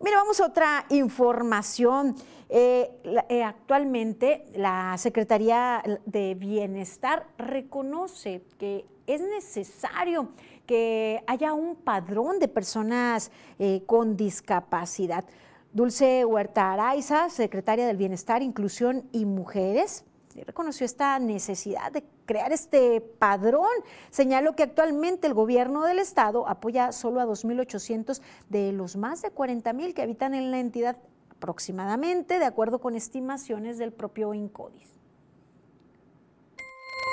Mira, 0.01 0.19
vamos 0.19 0.41
a 0.41 0.47
otra 0.47 0.85
información. 0.91 2.15
Eh, 2.49 2.91
eh, 3.31 3.43
actualmente 3.43 4.45
la 4.55 4.97
Secretaría 4.99 5.83
de 6.05 6.35
Bienestar 6.35 7.27
reconoce 7.39 8.43
que 8.59 8.85
es 9.07 9.21
necesario 9.21 10.29
que 10.67 11.23
haya 11.27 11.53
un 11.53 11.77
padrón 11.77 12.39
de 12.39 12.49
personas 12.49 13.31
eh, 13.59 13.83
con 13.87 14.17
discapacidad. 14.17 15.25
Dulce 15.73 16.25
Huerta 16.25 16.73
Araiza, 16.73 17.31
secretaria 17.31 17.87
del 17.87 17.97
Bienestar, 17.97 18.43
Inclusión 18.43 19.09
y 19.11 19.25
Mujeres, 19.25 20.05
reconoció 20.47 20.85
esta 20.85 21.19
necesidad 21.19 21.93
de 21.93 22.05
crear 22.27 22.53
este 22.53 23.01
padrón. 23.01 23.71
Señaló 24.11 24.55
que 24.57 24.63
actualmente 24.63 25.27
el 25.27 25.35
gobierno 25.35 25.85
del 25.85 25.99
estado 25.99 26.49
apoya 26.49 26.93
solo 26.93 27.21
a 27.21 27.27
2.800 27.27 28.21
de 28.49 28.73
los 28.73 28.97
más 28.97 29.23
de 29.23 29.33
40.000 29.33 29.95
que 29.95 30.03
habitan 30.03 30.35
en 30.35 30.51
la 30.51 30.61
entidad 30.61 30.97
aproximadamente, 31.31 32.39
de 32.39 32.45
acuerdo 32.45 32.81
con 32.81 32.95
estimaciones 32.97 33.79
del 33.79 33.93
propio 33.93 34.33
INCODIS. 34.33 34.94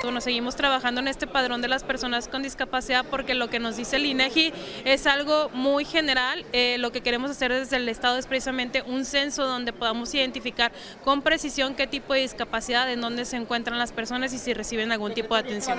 Bueno, 0.02 0.20
seguimos 0.20 0.56
trabajando 0.56 1.00
en 1.00 1.06
este 1.06 1.28
padrón 1.28 1.62
de 1.62 1.68
las 1.68 1.84
personas 1.84 2.26
con 2.26 2.42
discapacidad 2.42 3.06
porque 3.08 3.34
lo 3.34 3.48
que 3.48 3.60
nos 3.60 3.76
dice 3.76 3.96
el 3.96 4.06
INEGI 4.06 4.52
es 4.84 5.06
algo 5.06 5.48
muy 5.50 5.84
general. 5.84 6.44
Eh, 6.52 6.76
lo 6.78 6.90
que 6.90 7.02
queremos 7.02 7.30
hacer 7.30 7.52
desde 7.52 7.76
el 7.76 7.88
Estado 7.88 8.18
es 8.18 8.26
precisamente 8.26 8.82
un 8.82 9.04
censo 9.04 9.46
donde 9.46 9.72
podamos 9.72 10.12
identificar 10.12 10.72
con 11.04 11.22
precisión 11.22 11.76
qué 11.76 11.86
tipo 11.86 12.14
de 12.14 12.22
discapacidad, 12.22 12.90
en 12.90 13.00
dónde 13.00 13.24
se 13.24 13.36
encuentran 13.36 13.78
las 13.78 13.92
personas 13.92 14.32
y 14.32 14.38
si 14.38 14.52
reciben 14.54 14.90
algún 14.90 15.14
tipo 15.14 15.34
de 15.34 15.40
atención. 15.40 15.78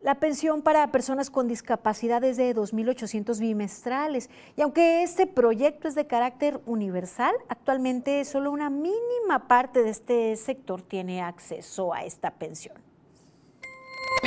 La 0.00 0.16
pensión 0.16 0.62
para 0.62 0.90
personas 0.90 1.30
con 1.30 1.46
discapacidad 1.46 2.24
es 2.24 2.36
de 2.36 2.56
2.800 2.56 3.38
bimestrales 3.38 4.30
y 4.56 4.62
aunque 4.62 5.04
este 5.04 5.28
proyecto 5.28 5.86
es 5.86 5.94
de 5.94 6.08
carácter 6.08 6.60
universal, 6.66 7.36
actualmente 7.48 8.24
solo 8.24 8.50
una 8.50 8.68
mínima 8.68 9.46
parte 9.46 9.84
de 9.84 9.90
este 9.90 10.34
sector 10.34 10.82
tiene 10.82 11.22
acceso 11.22 11.94
a 11.94 12.02
esta 12.02 12.32
pensión. 12.32 12.91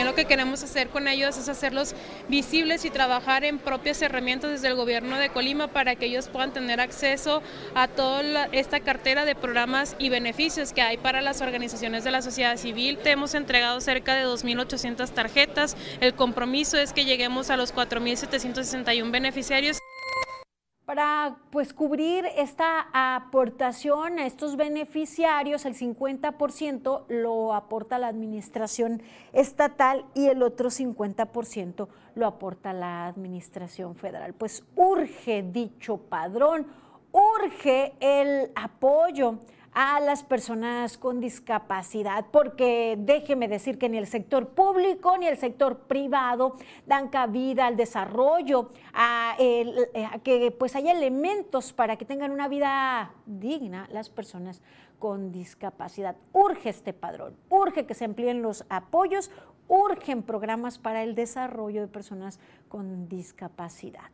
Lo 0.04 0.14
que 0.14 0.26
queremos 0.26 0.62
hacer 0.64 0.90
con 0.90 1.08
ellos 1.08 1.38
es 1.38 1.50
hacerlos 1.50 1.96
visibles 2.28 2.86
y 2.86 2.90
trabajar 2.90 3.44
en 3.44 3.60
propias 3.60 4.02
herramientas 4.02 4.52
desde 4.52 4.68
el 4.68 4.76
gobierno 4.76 5.18
de 5.18 5.30
Colima 5.30 5.68
para 5.68 5.96
que 5.96 6.06
ellos 6.06 6.28
puedan 6.28 6.54
tener 6.54 6.80
acceso 6.80 7.42
a 7.74 7.88
toda 7.88 8.46
esta 8.52 8.80
cartera 8.82 9.26
de 9.26 9.36
programas 9.36 9.96
y 9.98 10.10
beneficios 10.10 10.74
que 10.74 10.82
hay 10.82 10.98
para 10.98 11.22
las 11.22 11.42
organizaciones 11.42 12.04
de 12.04 12.12
la 12.12 12.22
sociedad 12.22 12.58
civil. 12.58 12.98
Te 12.98 13.12
hemos 13.12 13.34
entregado 13.34 13.82
cerca 13.82 14.16
de 14.16 14.26
2.800 14.26 15.10
tarjetas. 15.10 15.76
El 16.02 16.14
compromiso 16.14 16.78
es 16.78 16.94
que 16.94 17.06
lleguemos 17.06 17.50
a 17.50 17.58
los 17.58 17.74
4.761 17.74 19.12
beneficiarios. 19.12 19.85
Para 20.86 21.38
pues, 21.50 21.74
cubrir 21.74 22.28
esta 22.38 22.88
aportación 22.94 24.20
a 24.20 24.28
estos 24.28 24.56
beneficiarios, 24.56 25.66
el 25.66 25.74
50% 25.74 27.06
lo 27.08 27.56
aporta 27.56 27.98
la 27.98 28.08
administración 28.08 29.02
estatal 29.34 30.06
y 30.14 30.28
el 30.28 30.44
otro 30.44 30.70
50% 30.70 31.88
lo 32.14 32.28
aporta 32.28 32.72
la 32.72 33.08
administración 33.08 33.96
federal. 33.96 34.36
Pues 34.36 34.64
urge 34.76 35.42
dicho 35.42 35.98
padrón, 35.98 36.68
urge 37.12 37.94
el 38.00 38.52
apoyo 38.54 39.40
a 39.76 40.00
las 40.00 40.24
personas 40.24 40.98
con 40.98 41.20
discapacidad, 41.20 42.26
porque 42.32 42.96
déjeme 42.98 43.50
decir 43.50 43.78
que 43.78 43.90
ni 43.90 43.98
el 43.98 44.08
sector 44.08 44.48
público 44.48 45.18
ni 45.18 45.28
el 45.28 45.38
sector 45.38 45.80
privado 45.80 46.56
dan 46.88 47.10
cabida 47.10 47.68
al 47.68 47.76
desarrollo, 47.76 48.72
a, 48.94 49.36
que 50.24 50.56
pues 50.58 50.78
haya 50.78 50.94
elementos 50.94 51.74
para 51.74 51.98
que 51.98 52.06
tengan 52.06 52.32
una 52.32 52.48
vida 52.48 53.14
digna 53.26 53.90
las 53.92 54.10
personas 54.10 54.62
con 54.98 55.34
discapacidad. 55.34 56.16
Urge 56.32 56.70
este 56.70 56.94
padrón, 56.94 57.36
urge 57.50 57.86
que 57.86 57.94
se 57.94 58.06
empleen 58.06 58.42
los 58.42 58.64
apoyos, 58.70 59.30
urgen 59.68 60.24
programas 60.24 60.80
para 60.80 61.04
el 61.04 61.16
desarrollo 61.16 61.82
de 61.82 61.88
personas 61.90 62.40
con 62.70 63.10
discapacidad. 63.10 64.10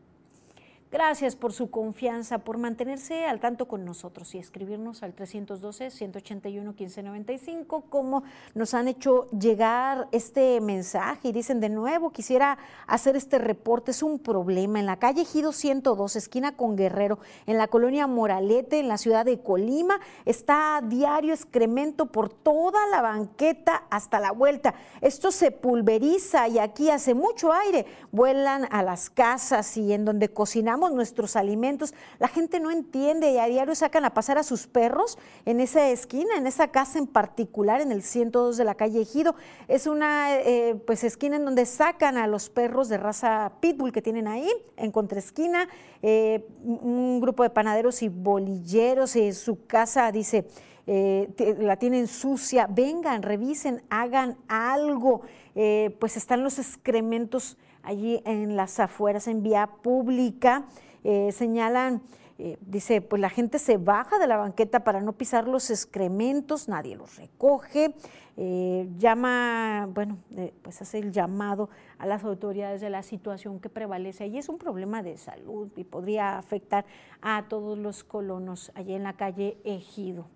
Gracias 0.92 1.36
por 1.38 1.54
su 1.54 1.72
confianza, 1.72 2.40
por 2.40 2.58
mantenerse 2.58 3.26
al 3.26 3.40
tanto 3.40 3.66
con 3.66 3.86
nosotros 3.86 4.36
y 4.36 4.40
escribirnos 4.40 5.04
al 5.04 5.16
312-181-1595, 5.16 7.84
como 7.88 8.24
nos 8.56 8.74
han 8.74 8.90
hecho 8.90 9.30
llegar 9.32 10.10
este 10.12 10.60
mensaje. 10.60 11.30
Y 11.30 11.32
dicen 11.32 11.62
de 11.62 11.70
nuevo, 11.70 12.12
quisiera 12.12 12.58
hacer 12.88 13.16
este 13.16 13.40
reporte, 13.40 13.92
es 13.92 14.04
un 14.04 14.20
problema. 14.20 14.82
En 14.82 14.86
la 14.86 15.00
calle 15.00 15.24
Gido 15.24 15.54
102, 15.54 16.18
esquina 16.18 16.58
con 16.58 16.76
Guerrero, 16.76 17.20
en 17.46 17.58
la 17.58 17.70
colonia 17.70 18.06
Moralete, 18.06 18.82
en 18.82 18.90
la 18.90 18.98
ciudad 18.98 19.24
de 19.24 19.40
Colima, 19.40 20.02
está 20.26 20.82
diario 20.84 21.34
excremento 21.34 22.08
por 22.08 22.28
toda 22.28 22.86
la 22.88 23.02
banqueta 23.02 23.86
hasta 23.90 24.20
la 24.20 24.34
vuelta. 24.34 24.74
Esto 25.00 25.32
se 25.32 25.52
pulveriza 25.52 26.50
y 26.50 26.60
aquí 26.60 26.90
hace 26.90 27.14
mucho 27.14 27.54
aire. 27.54 27.86
Vuelan 28.12 28.68
a 28.72 28.84
las 28.84 29.10
casas 29.10 29.78
y 29.78 29.94
en 29.94 30.04
donde 30.04 30.34
cocinamos 30.34 30.81
nuestros 30.90 31.36
alimentos. 31.36 31.94
La 32.20 32.28
gente 32.28 32.60
no 32.60 32.72
entiende 32.72 33.32
y 33.32 33.38
a 33.38 33.46
diario 33.46 33.76
sacan 33.76 34.06
a 34.06 34.14
pasar 34.14 34.38
a 34.38 34.44
sus 34.44 34.68
perros 34.68 35.18
en 35.46 35.60
esa 35.60 35.90
esquina, 35.90 36.36
en 36.38 36.48
esa 36.48 36.70
casa 36.70 37.00
en 37.00 37.08
particular, 37.08 37.82
en 37.82 37.92
el 37.92 38.02
102 38.02 38.58
de 38.58 38.66
la 38.66 38.76
calle 38.76 39.02
Ejido. 39.02 39.36
Es 39.68 39.88
una 39.88 40.40
eh, 40.40 40.76
pues 40.88 41.04
esquina 41.04 41.36
en 41.36 41.46
donde 41.46 41.66
sacan 41.66 42.18
a 42.18 42.28
los 42.28 42.50
perros 42.50 42.90
de 42.90 42.98
raza 42.98 43.54
pitbull 43.60 43.92
que 43.92 44.02
tienen 44.02 44.28
ahí, 44.28 44.50
en 44.78 44.92
contraesquina. 44.92 45.68
Eh, 46.02 46.48
un 46.64 47.20
grupo 47.22 47.44
de 47.44 47.50
panaderos 47.50 48.02
y 48.02 48.10
bolilleros, 48.10 49.16
en 49.16 49.34
su 49.34 49.66
casa 49.66 50.12
dice... 50.12 50.48
Eh, 50.88 51.56
la 51.60 51.78
tienen 51.78 52.08
sucia, 52.08 52.68
vengan, 52.68 53.22
revisen, 53.22 53.84
hagan 53.92 54.36
algo, 54.48 55.22
pues 55.54 56.18
están 56.18 56.44
los 56.44 56.58
excrementos 56.58 57.56
allí 57.84 58.22
en 58.26 58.56
las 58.56 58.80
afueras, 58.80 59.28
en 59.28 59.44
vía 59.44 59.68
pública. 59.82 60.66
Eh, 61.04 61.32
señalan, 61.32 62.02
eh, 62.38 62.58
dice, 62.62 63.02
pues 63.02 63.22
la 63.22 63.30
gente 63.30 63.60
se 63.60 63.78
baja 63.78 64.20
de 64.20 64.28
la 64.28 64.38
banqueta 64.38 64.84
para 64.84 65.02
no 65.02 65.14
pisar 65.14 65.48
los 65.48 65.70
excrementos, 65.70 66.68
nadie 66.68 66.96
los 66.96 67.16
recoge. 67.18 67.94
Eh, 68.38 68.90
llama, 68.98 69.90
bueno, 69.94 70.18
pues 70.62 70.82
hace 70.82 71.00
el 71.00 71.12
llamado 71.12 71.70
a 71.98 72.06
las 72.06 72.24
autoridades 72.24 72.82
de 72.82 72.90
la 72.90 73.04
situación 73.04 73.60
que 73.60 73.70
prevalece 73.70 74.24
allí. 74.24 74.38
Es 74.38 74.50
un 74.50 74.58
problema 74.58 75.04
de 75.04 75.18
salud 75.18 75.72
y 75.76 75.84
podría 75.84 76.38
afectar 76.38 76.86
a 77.22 77.46
todos 77.48 77.78
los 77.78 78.04
colonos 78.04 78.72
allí 78.76 78.94
en 78.94 79.04
la 79.04 79.14
calle 79.14 79.58
Ejido. 79.64 80.28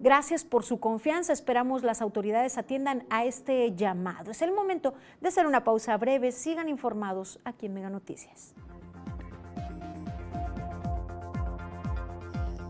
Gracias 0.00 0.44
por 0.44 0.64
su 0.64 0.78
confianza. 0.78 1.32
Esperamos 1.32 1.82
las 1.82 2.00
autoridades 2.00 2.56
atiendan 2.56 3.04
a 3.10 3.24
este 3.24 3.74
llamado. 3.74 4.30
Es 4.30 4.42
el 4.42 4.52
momento 4.52 4.94
de 5.20 5.28
hacer 5.28 5.46
una 5.46 5.64
pausa 5.64 5.96
breve. 5.96 6.30
Sigan 6.30 6.68
informados 6.68 7.40
aquí 7.44 7.66
en 7.66 7.74
Mega 7.74 7.90
Noticias. 7.90 8.54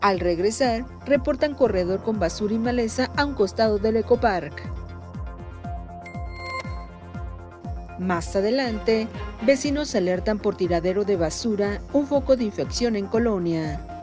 Al 0.00 0.20
regresar, 0.20 0.87
reportan 1.04 1.54
corredor 1.54 2.02
con 2.02 2.18
basura 2.18 2.54
y 2.54 2.58
maleza 2.58 3.11
a 3.16 3.25
un 3.25 3.35
costado 3.35 3.78
del 3.78 3.97
ecopark. 3.97 4.62
Más 7.99 8.37
adelante, 8.37 9.08
vecinos 9.42 9.94
alertan 9.97 10.38
por 10.38 10.56
tiradero 10.56 11.04
de 11.04 11.16
basura, 11.16 11.80
un 11.92 12.06
foco 12.06 12.37
de 12.37 12.44
infección 12.44 12.94
en 12.94 13.06
Colonia. 13.06 13.98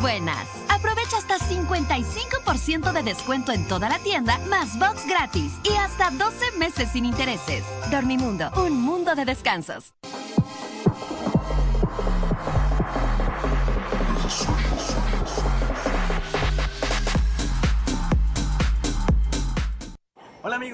Buenas. 0.00 0.48
Aprovecha 0.68 1.18
hasta 1.18 1.38
55% 1.38 2.92
de 2.92 3.02
descuento 3.02 3.52
en 3.52 3.68
toda 3.68 3.88
la 3.88 3.98
tienda, 3.98 4.38
más 4.48 4.78
box 4.78 5.06
gratis 5.06 5.52
y 5.64 5.74
hasta 5.76 6.10
12 6.10 6.52
meses 6.58 6.88
sin 6.92 7.04
intereses. 7.04 7.62
Dormimundo, 7.90 8.50
un 8.56 8.80
mundo 8.80 9.14
de 9.14 9.24
descansos. 9.26 9.92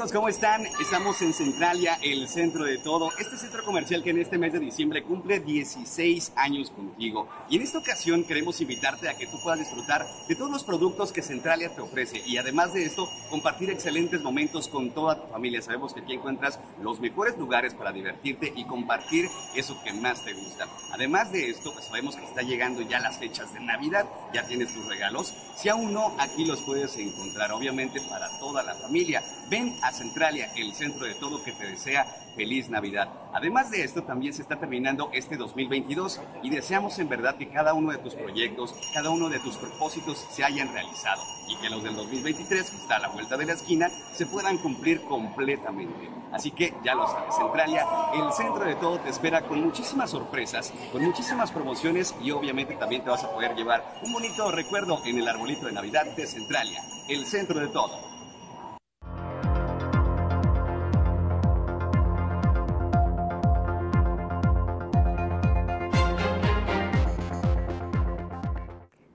Amigos, 0.03 0.17
¿cómo 0.17 0.29
están? 0.29 0.67
Estamos 0.81 1.23
en 1.23 1.33
Centralia, 1.33 1.97
el 2.03 2.27
centro 2.27 2.65
de 2.65 2.79
todo. 2.79 3.11
Este 3.21 3.37
centro 3.37 3.65
comercial 3.65 4.03
que 4.03 4.11
en 4.11 4.19
este 4.19 4.37
mes 4.37 4.53
de 4.53 4.59
diciembre 4.59 5.05
cumple 5.05 5.39
16 5.39 6.33
años 6.35 6.71
contigo. 6.71 7.29
Y 7.49 7.57
en 7.57 7.63
esta 7.63 7.79
ocasión 7.79 8.25
queremos 8.25 8.61
invitarte 8.61 9.09
a 9.09 9.15
que 9.15 9.29
tú 9.29 9.41
puedas 9.41 9.61
disfrutar 9.61 10.05
de 10.27 10.35
todos 10.35 10.51
los 10.51 10.65
productos 10.65 11.13
que 11.13 11.23
Centralia 11.23 11.73
te 11.73 11.83
ofrece. 11.83 12.21
Y 12.27 12.37
además 12.37 12.75
de 12.75 12.85
esto, 12.85 13.09
compartir 13.31 13.71
excelentes 13.71 14.23
momentos 14.23 14.67
con 14.67 14.91
toda 14.91 15.21
tu 15.21 15.29
familia. 15.29 15.63
Sabemos 15.63 15.95
que 15.95 16.01
aquí 16.01 16.15
encuentras 16.15 16.59
los 16.83 16.99
mejores 16.99 17.39
lugares 17.39 17.73
para 17.75 17.93
divertirte 17.93 18.53
y 18.57 18.65
compartir 18.65 19.29
eso 19.55 19.81
que 19.85 19.93
más 19.93 20.25
te 20.25 20.33
gusta. 20.33 20.67
Además 20.93 21.31
de 21.31 21.49
esto, 21.49 21.73
pues 21.73 21.85
sabemos 21.85 22.17
que 22.17 22.25
está 22.25 22.43
llegando 22.43 22.83
ya 22.83 22.99
las 22.99 23.19
fechas 23.19 23.55
de 23.55 23.61
Navidad. 23.61 24.07
Ya 24.35 24.49
tienes 24.49 24.75
tus 24.75 24.85
regalos. 24.89 25.33
Si 25.55 25.69
aún 25.69 25.93
no, 25.93 26.17
aquí 26.19 26.45
los 26.45 26.61
puedes 26.63 26.97
encontrar, 26.97 27.53
obviamente, 27.53 28.01
para 28.11 28.29
toda 28.41 28.65
la 28.65 28.75
familia. 28.75 29.23
Ven 29.49 29.77
a 29.83 29.92
Centralia, 29.93 30.53
el 30.57 30.73
centro 30.75 31.07
de 31.07 31.15
todo 31.15 31.43
que 31.45 31.53
te 31.53 31.67
desea 31.67 32.07
feliz 32.35 32.69
Navidad. 32.69 33.09
Además 33.33 33.71
de 33.71 33.83
esto, 33.83 34.03
también 34.03 34.33
se 34.33 34.43
está 34.43 34.59
terminando 34.59 35.11
este 35.13 35.37
2022 35.37 36.21
y 36.43 36.51
deseamos 36.51 36.99
en 36.99 37.09
verdad 37.09 37.37
que 37.37 37.49
cada 37.49 37.75
uno 37.75 37.93
de 37.93 37.99
tus 37.99 38.15
proyectos, 38.15 38.75
cada 38.95 39.11
uno 39.11 39.29
de 39.29 39.39
tus 39.41 39.57
propósitos 39.57 40.27
se 40.31 40.45
hayan 40.45 40.73
realizado 40.73 41.23
y 41.49 41.57
que 41.57 41.71
los 41.71 41.83
del 41.83 41.95
2023, 41.97 42.71
que 42.71 42.77
está 42.77 42.97
a 42.97 43.01
la 43.01 43.09
vuelta 43.09 43.37
de 43.37 43.47
la 43.47 43.53
esquina, 43.53 43.89
se 44.13 44.27
puedan 44.27 44.59
cumplir 44.59 45.03
completamente. 45.03 46.09
Así 46.33 46.51
que 46.51 46.73
ya 46.83 46.95
lo 46.95 47.07
sabes, 47.07 47.35
Centralia, 47.37 47.87
el 48.15 48.33
centro 48.33 48.65
de 48.65 48.75
todo 48.77 48.99
te 49.01 49.11
espera 49.11 49.43
con 49.43 49.63
muchísimas 49.63 50.11
sorpresas, 50.11 50.73
con 50.91 51.03
muchísimas 51.03 51.53
promociones 51.53 52.15
y 52.23 52.31
obviamente 52.31 52.75
también 52.77 53.05
te 53.05 53.11
vas 53.11 53.25
a 53.25 53.31
poder 53.31 53.55
llevar 53.55 54.01
un 54.03 54.13
bonito 54.13 54.51
recuerdo 54.51 55.03
en 55.05 55.19
el 55.19 55.29
arbolito 55.29 55.67
de 55.67 55.73
Navidad 55.73 56.07
de 56.17 56.27
Centralia, 56.27 56.83
el 57.09 57.27
centro 57.27 57.61
de 57.61 57.69
todo. 57.69 58.12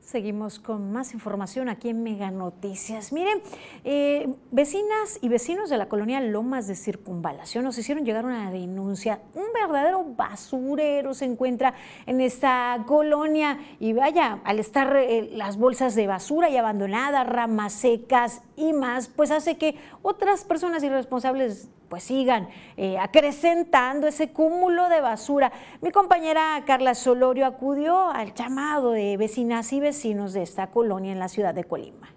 Seguimos 0.07 0.59
con 0.59 0.93
más 0.93 1.13
información 1.13 1.67
aquí 1.67 1.89
en 1.89 2.01
Mega 2.01 2.31
Noticias. 2.31 3.11
Miren, 3.11 3.41
eh, 3.83 4.33
vecinas 4.51 5.19
y 5.21 5.27
vecinos 5.27 5.69
de 5.69 5.77
la 5.77 5.89
colonia 5.89 6.21
Lomas 6.21 6.65
de 6.65 6.75
Circunvalación 6.75 7.65
nos 7.65 7.77
hicieron 7.77 8.05
llegar 8.05 8.23
una 8.23 8.49
denuncia. 8.49 9.19
Un 9.35 9.47
verdadero 9.53 10.05
basurero 10.15 11.13
se 11.13 11.25
encuentra 11.25 11.73
en 12.05 12.21
esta 12.21 12.85
colonia 12.87 13.59
y 13.81 13.91
vaya, 13.91 14.39
al 14.45 14.59
estar 14.59 14.95
eh, 14.95 15.29
las 15.33 15.57
bolsas 15.57 15.93
de 15.93 16.07
basura 16.07 16.49
y 16.49 16.55
abandonadas, 16.55 17.27
ramas 17.27 17.73
secas 17.73 18.43
y 18.55 18.71
más, 18.71 19.09
pues 19.09 19.29
hace 19.29 19.57
que 19.57 19.75
otras 20.03 20.45
personas 20.45 20.85
irresponsables 20.85 21.67
pues 21.89 22.03
sigan 22.03 22.49
eh, 22.75 22.97
acrecentando 22.97 24.07
ese 24.07 24.29
cúmulo 24.29 24.89
de 24.89 25.01
basura. 25.01 25.51
Mi 25.81 25.91
compañera 25.91 26.61
Carla 26.65 26.95
Solorio 26.95 27.45
acudió 27.45 28.09
al 28.09 28.33
llamado 28.33 28.91
de 28.91 29.17
vecinas 29.17 29.71
y 29.73 29.79
vecinos 29.79 30.33
de 30.33 30.43
esta 30.43 30.67
colonia 30.67 31.11
en 31.11 31.19
la 31.19 31.29
ciudad 31.29 31.53
de 31.53 31.63
Colima. 31.63 32.16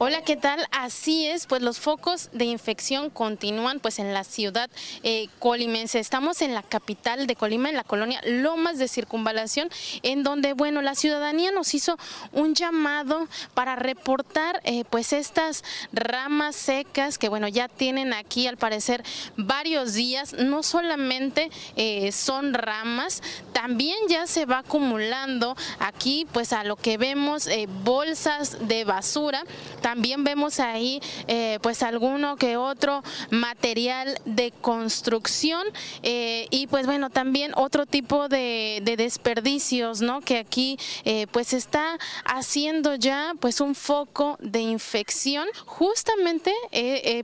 Hola, 0.00 0.22
¿qué 0.22 0.36
tal? 0.36 0.64
Así 0.70 1.26
es, 1.26 1.46
pues 1.48 1.60
los 1.60 1.80
focos 1.80 2.30
de 2.32 2.44
infección 2.44 3.10
continúan 3.10 3.80
pues 3.80 3.98
en 3.98 4.14
la 4.14 4.22
ciudad 4.22 4.70
eh, 5.02 5.26
colimense. 5.40 5.98
Estamos 5.98 6.40
en 6.40 6.54
la 6.54 6.62
capital 6.62 7.26
de 7.26 7.34
Colima, 7.34 7.68
en 7.68 7.74
la 7.74 7.82
colonia 7.82 8.20
Lomas 8.24 8.78
de 8.78 8.86
Circunvalación, 8.86 9.70
en 10.04 10.22
donde, 10.22 10.52
bueno, 10.52 10.82
la 10.82 10.94
ciudadanía 10.94 11.50
nos 11.50 11.74
hizo 11.74 11.98
un 12.30 12.54
llamado 12.54 13.26
para 13.54 13.74
reportar 13.74 14.60
eh, 14.62 14.84
pues 14.88 15.12
estas 15.12 15.64
ramas 15.92 16.54
secas 16.54 17.18
que, 17.18 17.28
bueno, 17.28 17.48
ya 17.48 17.66
tienen 17.66 18.12
aquí 18.12 18.46
al 18.46 18.56
parecer 18.56 19.02
varios 19.36 19.94
días. 19.94 20.32
No 20.32 20.62
solamente 20.62 21.50
eh, 21.74 22.12
son 22.12 22.54
ramas, 22.54 23.20
también 23.52 23.98
ya 24.08 24.28
se 24.28 24.46
va 24.46 24.58
acumulando 24.58 25.56
aquí 25.80 26.24
pues 26.32 26.52
a 26.52 26.62
lo 26.62 26.76
que 26.76 26.98
vemos 26.98 27.48
bolsas 27.82 28.68
de 28.68 28.84
basura 28.84 29.42
también 29.88 30.22
vemos 30.22 30.60
ahí 30.60 31.00
eh, 31.28 31.58
pues 31.62 31.82
alguno 31.82 32.36
que 32.36 32.58
otro 32.58 33.02
material 33.30 34.20
de 34.26 34.52
construcción 34.60 35.62
eh, 36.02 36.46
y 36.50 36.66
pues 36.66 36.84
bueno, 36.84 37.08
también 37.08 37.52
otro 37.56 37.86
tipo 37.86 38.28
de, 38.28 38.82
desperdicios, 38.98 40.02
¿no? 40.02 40.20
Que 40.20 40.36
aquí 40.36 40.78
eh, 41.06 41.26
pues 41.32 41.54
está 41.54 41.98
haciendo 42.26 42.96
ya 42.96 43.32
pues 43.40 43.62
un 43.62 43.74
foco 43.74 44.36
de 44.40 44.60
infección. 44.60 45.48
Justamente 45.64 46.52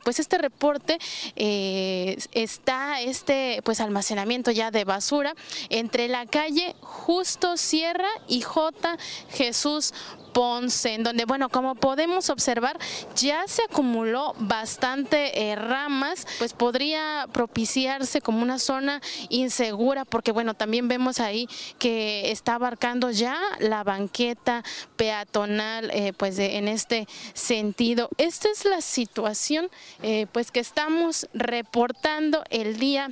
pues 0.03 0.21
este 0.21 0.39
reporte 0.39 0.99
está 1.37 3.03
este 3.03 3.61
pues 3.63 3.81
almacenamiento 3.81 4.53
ya 4.53 4.71
de 4.71 4.85
basura 4.85 5.35
entre 5.69 6.09
la 6.09 6.25
calle 6.25 6.75
Justo 6.81 7.59
Sierra 7.59 8.09
y 8.27 8.41
J. 8.41 8.97
Jesús 9.29 9.93
Ponce, 10.35 10.95
en 10.95 11.05
donde, 11.05 11.25
bueno, 11.25 11.49
como 11.49 11.77
podemos 11.77 12.29
observar, 12.29 12.77
ya 13.15 13.45
se 13.47 13.63
acumuló 13.63 14.35
bastante 14.39 15.51
eh, 15.51 15.55
ramas, 15.55 16.27
pues 16.39 16.53
podría 16.53 17.29
propiciarse 17.33 18.21
como 18.21 18.43
una 18.43 18.59
zona 18.59 19.01
insegura, 19.29 20.05
porque 20.05 20.33
bueno, 20.33 20.55
también 20.55 20.89
vemos 20.89 21.21
ahí 21.21 21.49
que 21.79 22.33
está 22.33 22.57
abarcando 22.57 23.13
ya 23.13 23.39
la 23.61 23.85
banqueta 23.85 24.65
peatonal, 24.97 25.91
eh, 25.93 26.13
pues 26.17 26.39
en 26.39 26.67
este 26.67 27.07
sentido. 27.33 28.09
Esta 28.19 28.49
es 28.51 28.65
la 28.65 28.81
situación, 28.81 29.71
eh, 30.03 30.27
pues 30.33 30.51
que 30.51 30.61
estamos 30.61 31.29
reportando 31.33 32.43
el 32.51 32.79
día, 32.79 33.09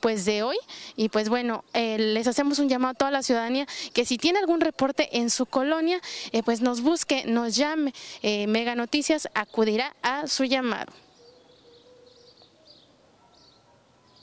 pues 0.00 0.24
de 0.24 0.42
hoy, 0.42 0.56
y 0.96 1.08
pues 1.08 1.28
bueno, 1.28 1.62
les 1.72 2.26
hacemos 2.26 2.58
un 2.58 2.68
llamado 2.68 2.92
a 2.92 2.94
toda 2.94 3.10
la 3.12 3.22
ciudadanía 3.22 3.66
que 3.92 4.04
si 4.04 4.18
tiene 4.18 4.40
algún 4.40 4.60
reporte 4.60 5.16
en 5.18 5.30
su 5.30 5.46
colonia, 5.46 6.00
pues 6.48 6.62
nos 6.62 6.80
busque, 6.80 7.24
nos 7.26 7.56
llame. 7.56 7.92
Mega 8.22 8.74
Noticias 8.74 9.28
acudirá 9.34 9.94
a 10.00 10.26
su 10.28 10.44
llamado. 10.44 10.90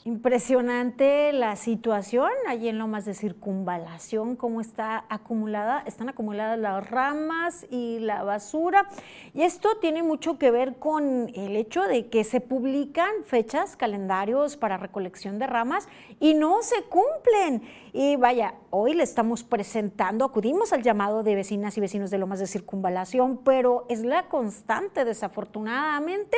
Impresionante 0.06 1.32
la 1.32 1.56
situación 1.56 2.30
allí 2.46 2.68
en 2.68 2.78
Lomas 2.78 3.06
de 3.06 3.12
Circunvalación, 3.12 4.36
cómo 4.36 4.60
está 4.60 5.04
acumulada, 5.08 5.82
están 5.84 6.08
acumuladas 6.08 6.56
las 6.60 6.88
ramas 6.88 7.66
y 7.72 7.98
la 7.98 8.22
basura. 8.22 8.88
Y 9.34 9.42
esto 9.42 9.78
tiene 9.80 10.04
mucho 10.04 10.38
que 10.38 10.52
ver 10.52 10.76
con 10.78 11.28
el 11.34 11.56
hecho 11.56 11.82
de 11.82 12.06
que 12.06 12.22
se 12.22 12.40
publican 12.40 13.10
fechas, 13.24 13.74
calendarios 13.76 14.56
para 14.56 14.76
recolección 14.76 15.40
de 15.40 15.48
ramas 15.48 15.88
y 16.20 16.34
no 16.34 16.62
se 16.62 16.84
cumplen. 16.84 17.62
Y 17.92 18.14
vaya, 18.14 18.54
hoy 18.70 18.94
le 18.94 19.02
estamos 19.02 19.42
presentando, 19.42 20.24
acudimos 20.24 20.72
al 20.72 20.84
llamado 20.84 21.24
de 21.24 21.34
vecinas 21.34 21.76
y 21.78 21.80
vecinos 21.80 22.12
de 22.12 22.18
Lomas 22.18 22.38
de 22.38 22.46
Circunvalación, 22.46 23.38
pero 23.38 23.86
es 23.88 24.04
la 24.04 24.28
constante, 24.28 25.04
desafortunadamente, 25.04 26.36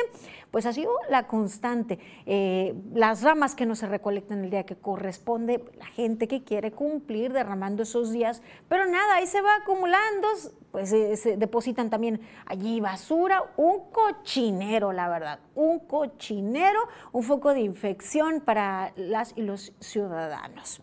pues 0.49 0.65
ha 0.65 0.73
sido 0.73 0.91
la 1.09 1.27
constante. 1.27 1.99
Eh, 2.25 2.73
las 2.95 3.21
ramas 3.21 3.55
que 3.59 3.65
no 3.65 3.75
se 3.75 3.87
recolectan 3.87 4.45
el 4.45 4.49
día 4.49 4.63
que 4.63 4.77
corresponde, 4.77 5.65
la 5.77 5.87
gente 5.87 6.29
que 6.29 6.45
quiere 6.45 6.71
cumplir 6.71 7.33
derramando 7.33 7.83
esos 7.83 8.09
días, 8.13 8.41
pero 8.69 8.85
nada, 8.85 9.15
ahí 9.15 9.27
se 9.27 9.41
va 9.41 9.53
acumulando, 9.61 10.29
pues 10.71 10.93
eh, 10.93 11.17
se 11.17 11.35
depositan 11.35 11.89
también 11.89 12.21
allí 12.45 12.79
basura, 12.79 13.43
un 13.57 13.91
cochinero, 13.91 14.93
la 14.93 15.09
verdad, 15.09 15.39
un 15.55 15.79
cochinero, 15.79 16.79
un 17.11 17.21
foco 17.21 17.53
de 17.53 17.59
infección 17.59 18.39
para 18.39 18.93
las 18.95 19.33
y 19.35 19.41
los 19.41 19.73
ciudadanos. 19.81 20.81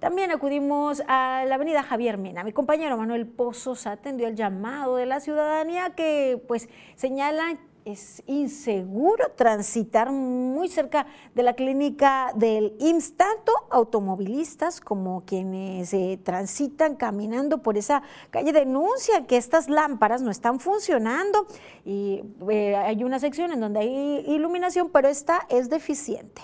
También 0.00 0.32
acudimos 0.32 1.04
a 1.06 1.44
la 1.46 1.54
avenida 1.54 1.84
Javier 1.84 2.18
Mena. 2.18 2.42
Mi 2.42 2.52
compañero 2.52 2.96
Manuel 2.96 3.28
Pozos 3.28 3.86
atendió 3.86 4.26
el 4.26 4.34
llamado 4.34 4.96
de 4.96 5.06
la 5.06 5.20
ciudadanía 5.20 5.90
que 5.90 6.42
pues 6.48 6.68
señala 6.96 7.58
es 7.84 8.22
inseguro 8.26 9.30
transitar 9.36 10.10
muy 10.10 10.68
cerca 10.68 11.06
de 11.34 11.42
la 11.42 11.54
clínica 11.54 12.32
del 12.34 12.74
IMSS, 12.78 13.16
tanto 13.16 13.52
automovilistas 13.70 14.80
como 14.80 15.24
quienes 15.24 15.92
eh, 15.92 16.18
transitan 16.22 16.96
caminando 16.96 17.62
por 17.62 17.76
esa 17.76 18.02
calle 18.30 18.52
denuncian 18.52 19.26
que 19.26 19.36
estas 19.36 19.68
lámparas 19.68 20.22
no 20.22 20.30
están 20.30 20.60
funcionando 20.60 21.46
y 21.84 22.22
eh, 22.50 22.76
hay 22.76 23.04
una 23.04 23.18
sección 23.18 23.52
en 23.52 23.60
donde 23.60 23.80
hay 23.80 24.24
iluminación, 24.26 24.90
pero 24.90 25.08
esta 25.08 25.46
es 25.48 25.68
deficiente. 25.68 26.42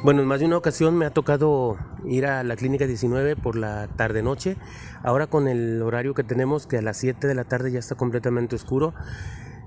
Bueno, 0.00 0.22
en 0.22 0.28
más 0.28 0.38
de 0.38 0.46
una 0.46 0.56
ocasión 0.56 0.96
me 0.96 1.06
ha 1.06 1.10
tocado 1.10 1.76
ir 2.04 2.24
a 2.24 2.44
la 2.44 2.54
clínica 2.54 2.86
19 2.86 3.34
por 3.34 3.56
la 3.56 3.88
tarde-noche. 3.88 4.56
Ahora 5.02 5.26
con 5.26 5.48
el 5.48 5.82
horario 5.82 6.14
que 6.14 6.22
tenemos, 6.22 6.68
que 6.68 6.78
a 6.78 6.82
las 6.82 6.98
7 6.98 7.26
de 7.26 7.34
la 7.34 7.42
tarde 7.42 7.72
ya 7.72 7.80
está 7.80 7.96
completamente 7.96 8.54
oscuro. 8.54 8.94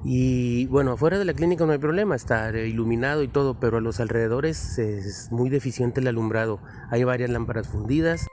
Y 0.05 0.67
bueno, 0.67 0.93
afuera 0.93 1.19
de 1.19 1.25
la 1.25 1.33
clínica 1.33 1.65
no 1.65 1.73
hay 1.73 1.79
problema, 1.79 2.15
está 2.15 2.49
iluminado 2.57 3.23
y 3.23 3.27
todo, 3.27 3.59
pero 3.59 3.77
a 3.77 3.81
los 3.81 3.99
alrededores 3.99 4.79
es 4.79 5.29
muy 5.33 5.49
deficiente 5.49 5.99
el 5.99 6.07
alumbrado. 6.07 6.61
Hay 6.89 7.03
varias 7.03 7.29
lámparas 7.29 7.67
fundidas. 7.67 8.25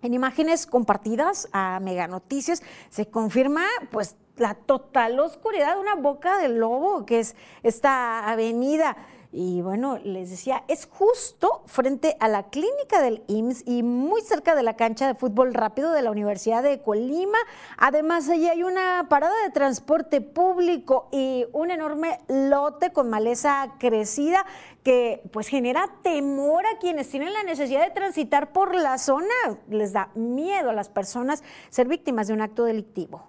En 0.00 0.14
imágenes 0.14 0.66
compartidas 0.66 1.50
a 1.52 1.80
Mega 1.80 2.08
Noticias 2.08 2.62
se 2.88 3.10
confirma 3.10 3.64
pues 3.90 4.16
la 4.36 4.54
total 4.54 5.20
oscuridad, 5.20 5.78
una 5.78 5.96
boca 5.96 6.38
de 6.38 6.48
lobo 6.48 7.04
que 7.04 7.20
es 7.20 7.36
esta 7.62 8.30
avenida. 8.30 8.96
Y 9.36 9.62
bueno, 9.62 9.98
les 10.04 10.30
decía, 10.30 10.62
es 10.68 10.86
justo 10.86 11.64
frente 11.66 12.16
a 12.20 12.28
la 12.28 12.50
clínica 12.50 13.02
del 13.02 13.24
IMSS 13.26 13.64
y 13.66 13.82
muy 13.82 14.20
cerca 14.20 14.54
de 14.54 14.62
la 14.62 14.76
cancha 14.76 15.08
de 15.08 15.16
fútbol 15.16 15.54
rápido 15.54 15.90
de 15.90 16.02
la 16.02 16.12
Universidad 16.12 16.62
de 16.62 16.80
Colima. 16.80 17.38
Además, 17.76 18.28
allí 18.28 18.48
hay 18.48 18.62
una 18.62 19.08
parada 19.10 19.34
de 19.42 19.50
transporte 19.50 20.20
público 20.20 21.08
y 21.10 21.46
un 21.52 21.72
enorme 21.72 22.20
lote 22.28 22.92
con 22.92 23.10
maleza 23.10 23.74
crecida 23.80 24.46
que 24.84 25.28
pues 25.32 25.48
genera 25.48 25.90
temor 26.04 26.64
a 26.66 26.78
quienes 26.78 27.08
tienen 27.08 27.32
la 27.32 27.42
necesidad 27.42 27.84
de 27.84 27.90
transitar 27.90 28.52
por 28.52 28.76
la 28.76 28.98
zona. 28.98 29.34
Les 29.68 29.92
da 29.92 30.10
miedo 30.14 30.70
a 30.70 30.74
las 30.74 30.88
personas 30.88 31.42
ser 31.70 31.88
víctimas 31.88 32.28
de 32.28 32.34
un 32.34 32.40
acto 32.40 32.62
delictivo. 32.62 33.26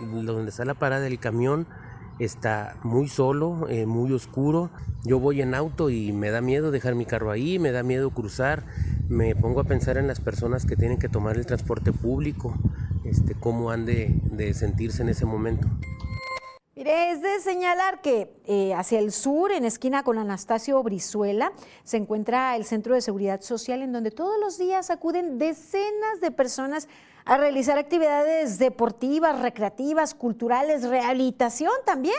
Donde 0.00 0.48
está 0.48 0.64
la 0.64 0.72
parada 0.72 1.02
del 1.02 1.18
camión, 1.20 1.66
está 2.18 2.76
muy 2.82 3.08
solo, 3.08 3.68
eh, 3.68 3.86
muy 3.86 4.12
oscuro. 4.12 4.70
Yo 5.04 5.18
voy 5.18 5.40
en 5.40 5.54
auto 5.54 5.90
y 5.90 6.12
me 6.12 6.30
da 6.30 6.40
miedo 6.40 6.70
dejar 6.70 6.94
mi 6.94 7.06
carro 7.06 7.30
ahí, 7.30 7.58
me 7.58 7.72
da 7.72 7.82
miedo 7.82 8.10
cruzar. 8.10 8.64
Me 9.08 9.34
pongo 9.34 9.60
a 9.60 9.64
pensar 9.64 9.96
en 9.96 10.06
las 10.06 10.20
personas 10.20 10.66
que 10.66 10.76
tienen 10.76 10.98
que 10.98 11.08
tomar 11.08 11.36
el 11.36 11.46
transporte 11.46 11.92
público, 11.92 12.54
este, 13.04 13.34
cómo 13.34 13.70
han 13.70 13.86
de, 13.86 14.54
sentirse 14.54 15.02
en 15.02 15.08
ese 15.08 15.24
momento. 15.24 15.68
Mire, 16.76 17.10
es 17.10 17.22
de 17.22 17.40
señalar 17.40 18.02
que 18.02 18.40
eh, 18.44 18.72
hacia 18.74 19.00
el 19.00 19.10
sur, 19.10 19.50
en 19.50 19.64
esquina 19.64 20.04
con 20.04 20.16
Anastasio 20.16 20.80
Brizuela, 20.82 21.52
se 21.82 21.96
encuentra 21.96 22.54
el 22.54 22.64
Centro 22.64 22.94
de 22.94 23.00
Seguridad 23.00 23.40
Social, 23.40 23.82
en 23.82 23.92
donde 23.92 24.12
todos 24.12 24.38
los 24.38 24.58
días 24.58 24.90
acuden 24.90 25.38
decenas 25.38 26.20
de 26.20 26.30
personas 26.30 26.86
a 27.28 27.36
realizar 27.36 27.76
actividades 27.76 28.58
deportivas, 28.58 29.42
recreativas, 29.42 30.14
culturales, 30.14 30.88
rehabilitación 30.88 31.72
también. 31.84 32.16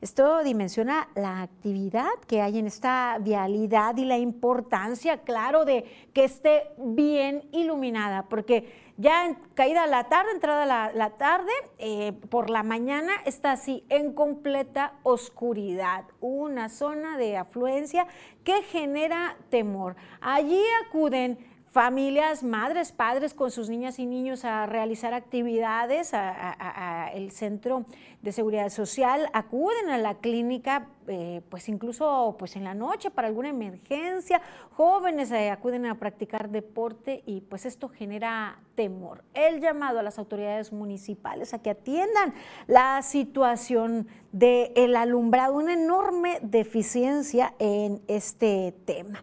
Esto 0.00 0.42
dimensiona 0.42 1.08
la 1.14 1.42
actividad 1.42 2.08
que 2.26 2.40
hay 2.40 2.58
en 2.58 2.66
esta 2.66 3.18
vialidad 3.20 3.98
y 3.98 4.06
la 4.06 4.16
importancia, 4.16 5.18
claro, 5.18 5.66
de 5.66 5.84
que 6.14 6.24
esté 6.24 6.70
bien 6.78 7.46
iluminada, 7.52 8.30
porque 8.30 8.86
ya 8.96 9.26
en 9.26 9.34
caída 9.52 9.86
la 9.86 10.08
tarde, 10.08 10.30
entrada 10.32 10.64
la, 10.90 11.10
tarde, 11.18 11.52
eh, 11.76 12.14
por 12.30 12.48
la 12.48 12.62
mañana 12.62 13.12
está 13.26 13.52
así 13.52 13.84
en 13.90 14.14
completa 14.14 14.94
oscuridad, 15.02 16.06
una 16.20 16.70
zona 16.70 17.18
de 17.18 17.36
afluencia 17.36 18.06
que 18.42 18.62
genera 18.62 19.36
temor. 19.50 19.96
Allí 20.22 20.62
acuden 20.86 21.55
familias, 21.76 22.42
madres, 22.42 22.90
padres 22.90 23.34
con 23.34 23.50
sus 23.50 23.68
niñas 23.68 23.98
y 23.98 24.06
niños 24.06 24.46
a 24.46 24.64
realizar 24.64 25.12
actividades, 25.12 26.14
a, 26.14 27.10
el 27.12 27.32
centro 27.32 27.84
de 28.22 28.32
seguridad 28.32 28.70
social, 28.70 29.28
acuden 29.34 29.90
a 29.90 29.98
la 29.98 30.14
clínica, 30.14 30.88
eh, 31.06 31.42
pues 31.50 31.68
incluso 31.68 32.34
pues 32.38 32.56
en 32.56 32.64
la 32.64 32.72
noche 32.72 33.10
para 33.10 33.28
alguna 33.28 33.50
emergencia, 33.50 34.40
jóvenes 34.72 35.30
eh, 35.32 35.50
acuden 35.50 35.84
a 35.84 35.96
practicar 35.96 36.48
deporte 36.48 37.22
y 37.26 37.42
pues 37.42 37.66
esto 37.66 37.90
genera 37.90 38.58
temor. 38.74 39.22
El 39.34 39.60
llamado 39.60 39.98
a 39.98 40.02
las 40.02 40.18
autoridades 40.18 40.72
municipales 40.72 41.52
a 41.52 41.58
que 41.58 41.68
atiendan 41.68 42.32
la 42.68 43.02
situación 43.02 44.08
del 44.32 44.96
alumbrado, 44.96 45.56
una 45.56 45.74
enorme 45.74 46.38
deficiencia 46.40 47.52
en 47.58 48.00
este 48.08 48.72
tema. 48.86 49.22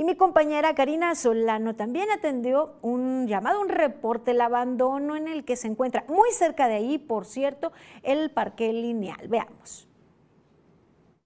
Y 0.00 0.04
mi 0.04 0.16
compañera 0.16 0.74
Karina 0.74 1.14
Solano 1.14 1.76
también 1.76 2.10
atendió 2.10 2.78
un 2.80 3.28
llamado, 3.28 3.60
un 3.60 3.68
reporte, 3.68 4.30
el 4.30 4.40
abandono 4.40 5.14
en 5.14 5.28
el 5.28 5.44
que 5.44 5.56
se 5.56 5.66
encuentra 5.66 6.06
muy 6.08 6.32
cerca 6.32 6.68
de 6.68 6.76
ahí, 6.76 6.96
por 6.96 7.26
cierto, 7.26 7.70
el 8.02 8.30
parque 8.30 8.72
lineal. 8.72 9.28
Veamos. 9.28 9.86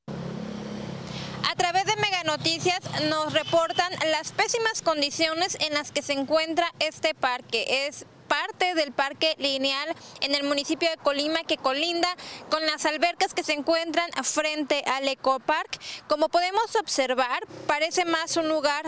A 0.08 1.54
través 1.56 1.84
de 1.84 1.94
Mega 2.02 2.24
Noticias 2.24 2.80
nos 3.08 3.32
reportan 3.32 3.92
las 4.10 4.32
pésimas 4.32 4.82
condiciones 4.82 5.56
en 5.60 5.72
las 5.74 5.92
que 5.92 6.02
se 6.02 6.14
encuentra 6.14 6.66
este 6.80 7.14
parque. 7.14 7.86
Es 7.86 8.06
parte 8.34 8.74
del 8.74 8.90
parque 8.90 9.36
lineal 9.38 9.94
en 10.20 10.34
el 10.34 10.42
municipio 10.42 10.90
de 10.90 10.96
Colima 10.96 11.44
que 11.44 11.56
colinda 11.56 12.08
con 12.50 12.66
las 12.66 12.84
albercas 12.84 13.32
que 13.32 13.44
se 13.44 13.52
encuentran 13.52 14.10
frente 14.24 14.82
al 14.86 15.06
Ecopark. 15.06 15.78
Como 16.08 16.28
podemos 16.28 16.74
observar, 16.74 17.46
parece 17.68 18.04
más 18.04 18.36
un 18.36 18.48
lugar 18.48 18.84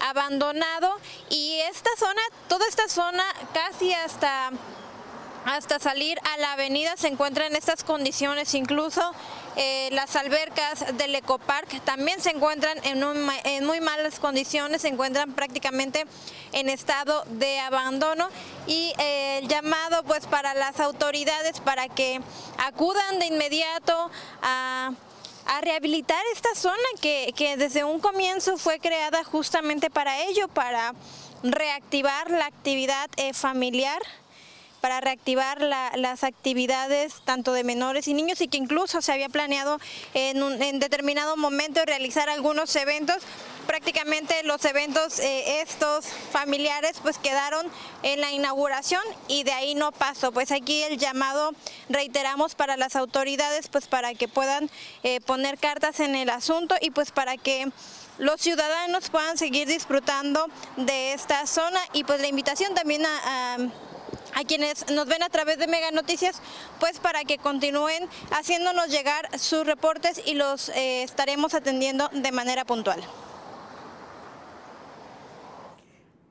abandonado 0.00 0.96
y 1.30 1.60
esta 1.70 1.90
zona, 1.96 2.22
toda 2.48 2.66
esta 2.66 2.88
zona 2.88 3.22
casi 3.54 3.92
hasta 3.94 4.50
hasta 5.44 5.78
salir 5.78 6.18
a 6.34 6.36
la 6.38 6.52
avenida 6.54 6.96
se 6.96 7.08
encuentra 7.08 7.46
en 7.46 7.56
estas 7.56 7.84
condiciones, 7.84 8.52
incluso 8.54 9.12
eh, 9.58 9.88
las 9.92 10.14
albercas 10.16 10.96
del 10.96 11.14
Ecopark 11.16 11.80
también 11.84 12.20
se 12.20 12.30
encuentran 12.30 12.78
en, 12.84 13.02
en 13.44 13.66
muy 13.66 13.80
malas 13.80 14.20
condiciones, 14.20 14.82
se 14.82 14.88
encuentran 14.88 15.32
prácticamente 15.32 16.06
en 16.52 16.68
estado 16.68 17.24
de 17.26 17.58
abandono 17.58 18.28
y 18.68 18.92
eh, 18.98 19.40
el 19.42 19.48
llamado 19.48 20.04
pues 20.04 20.26
para 20.26 20.54
las 20.54 20.78
autoridades 20.78 21.58
para 21.60 21.88
que 21.88 22.20
acudan 22.56 23.18
de 23.18 23.26
inmediato 23.26 24.10
a 24.42 24.92
a 25.48 25.62
rehabilitar 25.62 26.22
esta 26.34 26.54
zona 26.54 26.76
que, 27.00 27.32
que, 27.34 27.56
desde 27.56 27.82
un 27.82 28.00
comienzo 28.00 28.58
fue 28.58 28.78
creada 28.78 29.24
justamente 29.24 29.88
para 29.88 30.20
ello, 30.24 30.46
para 30.48 30.92
reactivar 31.42 32.30
la 32.30 32.44
actividad 32.44 33.08
eh, 33.16 33.32
familiar 33.32 34.00
para 34.80 35.00
reactivar 35.00 35.60
las 35.60 36.24
actividades 36.24 37.14
tanto 37.24 37.52
de 37.52 37.64
menores 37.64 38.08
y 38.08 38.14
niños 38.14 38.40
y 38.40 38.48
que 38.48 38.58
incluso 38.58 39.02
se 39.02 39.12
había 39.12 39.28
planeado 39.28 39.78
en, 40.14 40.42
un, 40.42 40.58
determinado 40.78 41.36
momento 41.36 41.84
realizar 41.84 42.28
algunos 42.28 42.74
eventos 42.76 43.18
prácticamente 43.66 44.42
los 44.44 44.64
eventos 44.64 45.18
eh, 45.18 45.60
estos 45.60 46.06
familiares 46.32 47.00
pues 47.02 47.18
quedaron 47.18 47.66
en 48.02 48.20
la 48.20 48.32
inauguración 48.32 49.02
y 49.28 49.44
de 49.44 49.52
ahí 49.52 49.74
no 49.74 49.92
pasó. 49.92 50.32
Pues 50.32 50.52
aquí 50.52 50.82
el 50.84 50.96
llamado 50.96 51.52
reiteramos 51.90 52.54
para 52.54 52.78
las 52.78 52.96
autoridades 52.96 53.68
pues 53.68 53.86
para 53.86 54.14
que 54.14 54.26
puedan 54.26 54.70
eh, 55.02 55.20
poner 55.20 55.58
cartas 55.58 56.00
en 56.00 56.14
el 56.14 56.30
asunto 56.30 56.76
y 56.80 56.90
pues 56.90 57.10
para 57.10 57.36
que 57.36 57.70
los 58.16 58.40
ciudadanos 58.40 59.10
puedan 59.10 59.36
seguir 59.36 59.68
disfrutando 59.68 60.46
de 60.78 61.12
esta 61.12 61.46
zona 61.46 61.80
y 61.92 62.04
pues 62.04 62.20
la 62.22 62.28
invitación 62.28 62.74
también 62.74 63.04
a 63.04 63.58
quienes 64.44 64.88
nos 64.90 65.06
ven 65.06 65.22
a 65.22 65.28
través 65.28 65.58
de 65.58 65.66
Mega 65.66 65.90
Noticias, 65.90 66.40
pues 66.80 66.98
para 66.98 67.24
que 67.24 67.38
continúen 67.38 68.08
haciéndonos 68.30 68.88
llegar 68.88 69.28
sus 69.38 69.66
reportes 69.66 70.20
y 70.24 70.34
los 70.34 70.68
eh, 70.70 71.02
estaremos 71.02 71.54
atendiendo 71.54 72.08
de 72.12 72.32
manera 72.32 72.64
puntual. 72.64 73.02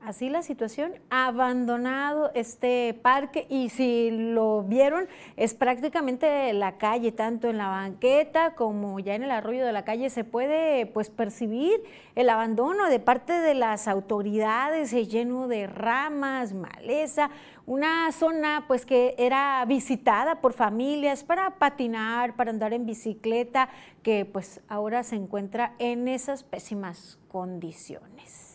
Así 0.08 0.30
la 0.30 0.40
situación, 0.40 0.94
abandonado 1.10 2.30
este 2.32 2.94
parque 2.94 3.46
y 3.50 3.68
si 3.68 4.10
lo 4.10 4.62
vieron 4.62 5.06
es 5.36 5.52
prácticamente 5.52 6.50
la 6.54 6.78
calle, 6.78 7.12
tanto 7.12 7.50
en 7.50 7.58
la 7.58 7.68
banqueta 7.68 8.54
como 8.54 8.98
ya 9.00 9.16
en 9.16 9.24
el 9.24 9.30
arroyo 9.30 9.66
de 9.66 9.72
la 9.72 9.84
calle 9.84 10.08
se 10.08 10.24
puede 10.24 10.86
pues 10.86 11.10
percibir 11.10 11.82
el 12.14 12.30
abandono 12.30 12.88
de 12.88 13.00
parte 13.00 13.34
de 13.34 13.52
las 13.52 13.86
autoridades, 13.86 14.92
lleno 14.92 15.46
de 15.46 15.66
ramas, 15.66 16.54
maleza, 16.54 17.28
una 17.66 18.10
zona 18.12 18.64
pues 18.66 18.86
que 18.86 19.14
era 19.18 19.62
visitada 19.66 20.40
por 20.40 20.54
familias 20.54 21.22
para 21.22 21.58
patinar, 21.58 22.34
para 22.34 22.50
andar 22.50 22.72
en 22.72 22.86
bicicleta, 22.86 23.68
que 24.02 24.24
pues 24.24 24.62
ahora 24.68 25.02
se 25.02 25.16
encuentra 25.16 25.74
en 25.78 26.08
esas 26.08 26.44
pésimas 26.44 27.18
condiciones 27.28 28.47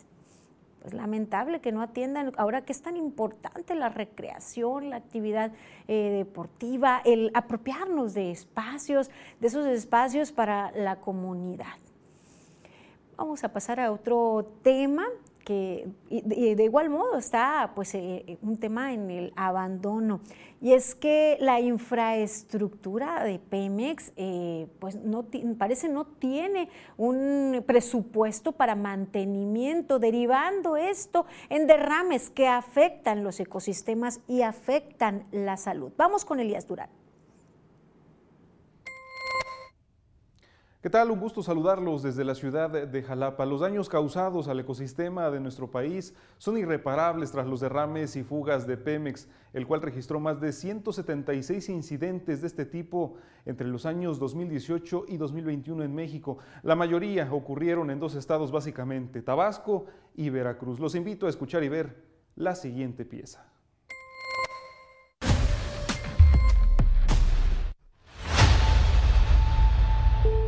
pues 0.83 0.93
lamentable 0.93 1.61
que 1.61 1.71
no 1.71 1.81
atiendan, 1.81 2.33
ahora 2.35 2.65
que 2.65 2.73
es 2.73 2.81
tan 2.81 2.97
importante 2.97 3.73
la 3.73 3.87
recreación, 3.87 4.89
la 4.89 4.97
actividad 4.97 5.53
eh, 5.87 6.09
deportiva, 6.11 7.01
el 7.05 7.31
apropiarnos 7.33 8.13
de 8.13 8.31
espacios, 8.31 9.09
de 9.39 9.47
esos 9.47 9.65
espacios 9.65 10.33
para 10.33 10.73
la 10.73 10.97
comunidad. 10.97 11.77
Vamos 13.15 13.45
a 13.45 13.53
pasar 13.53 13.79
a 13.79 13.93
otro 13.93 14.57
tema 14.61 15.05
que 15.43 15.87
de, 16.09 16.63
igual 16.63 16.89
modo 16.89 17.17
está 17.17 17.71
pues 17.75 17.93
eh, 17.95 18.23
eh, 18.27 18.37
un 18.41 18.57
tema 18.57 18.93
en 18.93 19.09
el 19.09 19.33
abandono 19.35 20.21
y 20.61 20.73
es 20.73 20.95
que 20.95 21.37
la 21.41 21.59
infraestructura 21.59 23.23
de 23.23 23.37
Pemex 23.39 24.13
eh, 24.15 24.67
pues 24.79 24.95
no 24.95 25.25
parece 25.57 25.89
no 25.89 26.05
tiene 26.05 26.69
un 26.97 27.63
presupuesto 27.67 28.53
para 28.53 28.75
mantenimiento 28.75 29.99
derivando 29.99 30.77
esto 30.77 31.25
en 31.49 31.67
derrames 31.67 32.29
que 32.29 32.47
afectan 32.47 33.23
los 33.23 33.39
ecosistemas 33.39 34.21
y 34.27 34.41
afectan 34.41 35.25
la 35.31 35.57
salud. 35.57 35.91
Vamos 35.97 36.23
con 36.23 36.39
Elías 36.39 36.67
Durán. 36.67 37.02
¿Qué 40.83 40.89
tal? 40.89 41.11
Un 41.11 41.19
gusto 41.21 41.41
saludarlos 41.41 42.03
desde 42.03 42.25
la 42.25 42.35
ciudad 42.35 42.69
de 42.69 43.03
Jalapa. 43.03 43.45
Los 43.45 43.61
daños 43.61 43.87
causados 43.87 44.49
al 44.49 44.59
ecosistema 44.59 45.31
de 45.31 45.39
nuestro 45.39 45.71
país 45.71 46.13
son 46.37 46.57
irreparables 46.57 47.31
tras 47.31 47.47
los 47.47 47.61
derrames 47.61 48.17
y 48.17 48.23
fugas 48.23 48.67
de 48.67 48.75
Pemex, 48.75 49.29
el 49.53 49.65
cual 49.65 49.81
registró 49.81 50.19
más 50.19 50.41
de 50.41 50.51
176 50.51 51.69
incidentes 51.69 52.41
de 52.41 52.47
este 52.47 52.65
tipo 52.65 53.13
entre 53.45 53.69
los 53.69 53.85
años 53.85 54.19
2018 54.19 55.05
y 55.07 55.15
2021 55.15 55.85
en 55.85 55.95
México. 55.95 56.39
La 56.63 56.75
mayoría 56.75 57.31
ocurrieron 57.31 57.89
en 57.89 58.01
dos 58.01 58.15
estados 58.15 58.51
básicamente, 58.51 59.21
Tabasco 59.21 59.85
y 60.15 60.31
Veracruz. 60.31 60.81
Los 60.81 60.95
invito 60.95 61.27
a 61.27 61.29
escuchar 61.29 61.63
y 61.63 61.69
ver 61.69 62.03
la 62.35 62.55
siguiente 62.55 63.05
pieza. 63.05 63.52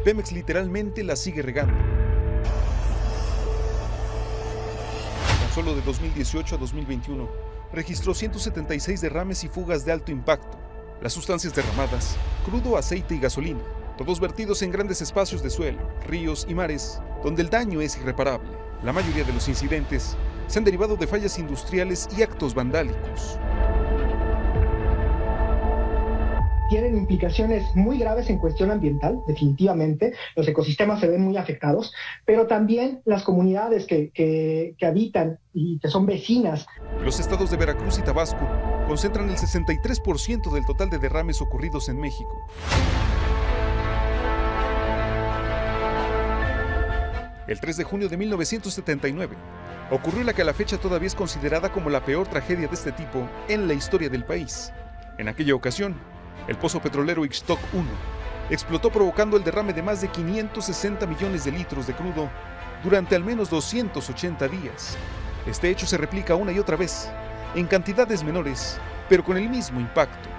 Pemex 0.06 0.32
literalmente 0.32 1.04
la 1.04 1.16
sigue 1.16 1.42
regando. 1.42 1.74
Tan 5.40 5.52
solo 5.52 5.74
de 5.74 5.82
2018 5.82 6.54
a 6.54 6.58
2021 6.60 7.28
registró 7.74 8.14
176 8.14 9.02
derrames 9.02 9.44
y 9.44 9.48
fugas 9.48 9.84
de 9.84 9.92
alto 9.92 10.12
impacto. 10.12 10.60
Las 11.02 11.12
sustancias 11.12 11.56
derramadas, 11.56 12.18
crudo, 12.46 12.78
aceite 12.78 13.16
y 13.16 13.20
gasolina, 13.20 13.62
todos 13.98 14.20
vertidos 14.20 14.62
en 14.62 14.70
grandes 14.70 15.02
espacios 15.02 15.42
de 15.42 15.50
suelo, 15.50 15.82
ríos 16.06 16.46
y 16.48 16.54
mares, 16.54 17.02
donde 17.24 17.42
el 17.42 17.50
daño 17.50 17.82
es 17.82 17.98
irreparable. 17.98 18.52
La 18.84 18.94
mayoría 18.94 19.24
de 19.24 19.34
los 19.34 19.48
incidentes 19.48 20.16
se 20.46 20.60
han 20.60 20.66
derivado 20.66 20.98
de 20.98 21.08
fallas 21.08 21.40
industriales 21.40 22.08
y 22.16 22.22
actos 22.22 22.54
vandálicos 22.54 23.40
tienen 26.70 26.98
implicaciones 26.98 27.64
muy 27.76 27.98
graves 27.98 28.30
en 28.30 28.38
cuestión 28.38 28.72
ambiental, 28.72 29.20
definitivamente. 29.28 30.14
Los 30.36 30.48
ecosistemas 30.48 31.00
se 31.00 31.08
ven 31.08 31.22
muy 31.22 31.38
afectados, 31.38 31.94
pero 32.26 32.48
también 32.48 33.02
las 33.06 33.24
comunidades 33.24 33.86
que, 33.86 34.12
que, 34.12 34.86
habitan 34.86 35.40
y 35.54 35.80
que 35.80 35.88
son 35.88 36.06
vecinas. 36.06 36.66
Los 37.04 37.20
estados 37.20 37.52
de 37.52 37.58
Veracruz 37.58 37.98
y 38.00 38.02
Tabasco 38.02 38.48
concentran 38.88 39.30
el 39.30 39.36
63% 39.36 40.52
del 40.52 40.66
total 40.66 40.90
de 40.90 41.00
derrames 41.00 41.42
ocurridos 41.42 41.90
en 41.90 42.00
México. 42.00 42.46
El 47.48 47.60
3 47.60 47.78
de 47.78 47.84
junio 47.84 48.10
de 48.10 48.18
1979 48.18 49.36
ocurrió 49.92 50.24
la 50.24 50.34
que 50.34 50.42
a 50.42 50.46
la 50.46 50.54
fecha 50.54 50.80
todavía 50.80 51.08
es 51.08 51.16
considerada 51.16 51.72
como 51.72 51.92
la 51.92 52.04
peor 52.04 52.28
tragedia 52.28 52.68
de 52.68 52.74
este 52.74 52.92
tipo 52.92 53.30
en 53.48 53.68
la 53.68 53.76
historia 53.76 54.10
del 54.10 54.26
país. 54.26 54.72
En 55.20 55.28
aquella 55.28 55.54
ocasión, 55.54 55.96
el 56.48 56.58
pozo 56.58 56.80
petrolero 56.80 57.26
Ixtoc 57.26 57.60
1 57.74 58.16
explotó 58.50 58.92
provocando 58.92 59.38
el 59.38 59.44
derrame 59.44 59.74
de 59.74 59.82
más 59.82 60.02
de 60.02 60.08
560 60.08 61.06
millones 61.08 61.46
de 61.46 61.52
litros 61.52 61.88
de 61.88 61.96
crudo 61.96 62.30
durante 62.84 63.16
al 63.16 63.24
menos 63.24 63.50
280 63.50 64.48
días. 64.48 64.98
Este 65.48 65.70
hecho 65.70 65.88
se 65.88 65.98
replica 65.98 66.36
una 66.36 66.52
y 66.52 66.60
otra 66.60 66.78
vez, 66.78 67.08
en 67.56 67.68
cantidades 67.68 68.24
menores, 68.24 68.78
pero 69.10 69.24
con 69.24 69.38
el 69.38 69.50
mismo 69.50 69.80
impacto. 69.80 70.30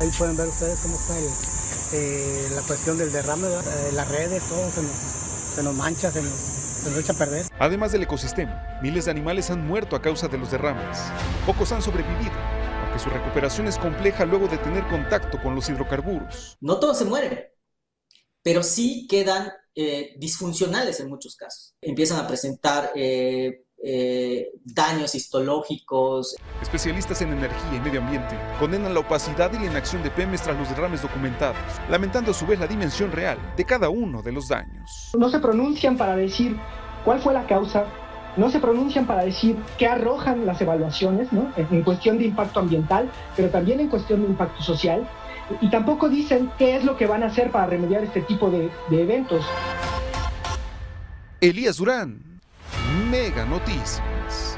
Ahí 0.00 0.10
pueden 0.18 0.36
ver 0.36 0.48
ustedes 0.48 0.80
cómo 0.80 0.96
está 0.96 1.14
eh, 1.96 2.48
la 2.54 2.62
cuestión 2.62 2.98
del 2.98 3.12
derrame, 3.12 3.46
de 3.46 3.92
las 3.92 4.08
redes, 4.08 4.42
todo 4.48 4.68
se 4.70 4.82
nos, 4.82 4.92
se 5.54 5.62
nos 5.62 5.74
mancha, 5.74 6.10
se 6.10 6.22
nos, 6.22 6.32
se 6.32 6.90
nos 6.90 6.98
echa 6.98 7.12
a 7.12 7.16
perder. 7.16 7.46
Además 7.58 7.92
del 7.92 8.02
ecosistema, 8.02 8.60
miles 8.82 9.04
de 9.04 9.12
animales 9.12 9.50
han 9.50 9.64
muerto 9.64 9.94
a 9.94 10.02
causa 10.02 10.26
de 10.26 10.38
los 10.38 10.50
derrames. 10.50 10.98
Pocos 11.46 11.70
han 11.70 11.82
sobrevivido 11.82 12.63
que 12.94 13.00
su 13.00 13.10
recuperación 13.10 13.66
es 13.66 13.76
compleja 13.76 14.24
luego 14.24 14.46
de 14.46 14.56
tener 14.58 14.86
contacto 14.86 15.42
con 15.42 15.54
los 15.54 15.68
hidrocarburos. 15.68 16.56
No 16.60 16.78
todos 16.78 16.96
se 16.96 17.04
mueren, 17.04 17.40
pero 18.42 18.62
sí 18.62 19.06
quedan 19.08 19.52
eh, 19.74 20.14
disfuncionales 20.16 21.00
en 21.00 21.08
muchos 21.08 21.34
casos. 21.34 21.74
Empiezan 21.80 22.24
a 22.24 22.28
presentar 22.28 22.92
eh, 22.94 23.64
eh, 23.82 24.52
daños 24.64 25.14
histológicos. 25.16 26.36
Especialistas 26.62 27.20
en 27.22 27.32
energía 27.32 27.76
y 27.76 27.80
medio 27.80 28.00
ambiente 28.00 28.38
condenan 28.60 28.94
la 28.94 29.00
opacidad 29.00 29.52
y 29.52 29.58
la 29.58 29.66
inacción 29.66 30.02
de 30.04 30.10
Pemex 30.10 30.42
tras 30.42 30.56
los 30.56 30.68
derrames 30.68 31.02
documentados, 31.02 31.56
lamentando 31.90 32.30
a 32.30 32.34
su 32.34 32.46
vez 32.46 32.60
la 32.60 32.68
dimensión 32.68 33.10
real 33.10 33.38
de 33.56 33.64
cada 33.64 33.88
uno 33.88 34.22
de 34.22 34.32
los 34.32 34.48
daños. 34.48 35.10
No 35.18 35.28
se 35.28 35.40
pronuncian 35.40 35.98
para 35.98 36.16
decir 36.16 36.56
cuál 37.04 37.20
fue 37.20 37.34
la 37.34 37.46
causa, 37.46 37.86
no 38.36 38.50
se 38.50 38.60
pronuncian 38.60 39.06
para 39.06 39.24
decir 39.24 39.56
qué 39.78 39.86
arrojan 39.86 40.46
las 40.46 40.60
evaluaciones 40.60 41.32
¿no? 41.32 41.52
en 41.56 41.82
cuestión 41.82 42.18
de 42.18 42.24
impacto 42.24 42.60
ambiental, 42.60 43.10
pero 43.36 43.48
también 43.50 43.80
en 43.80 43.88
cuestión 43.88 44.22
de 44.22 44.28
impacto 44.28 44.62
social, 44.62 45.08
y 45.60 45.68
tampoco 45.70 46.08
dicen 46.08 46.50
qué 46.58 46.76
es 46.76 46.84
lo 46.84 46.96
que 46.96 47.06
van 47.06 47.22
a 47.22 47.26
hacer 47.26 47.50
para 47.50 47.66
remediar 47.66 48.02
este 48.02 48.22
tipo 48.22 48.50
de, 48.50 48.70
de 48.90 49.02
eventos. 49.02 49.44
Elías 51.40 51.76
Durán, 51.76 52.22
Mega 53.10 53.44
Noticias. 53.44 54.53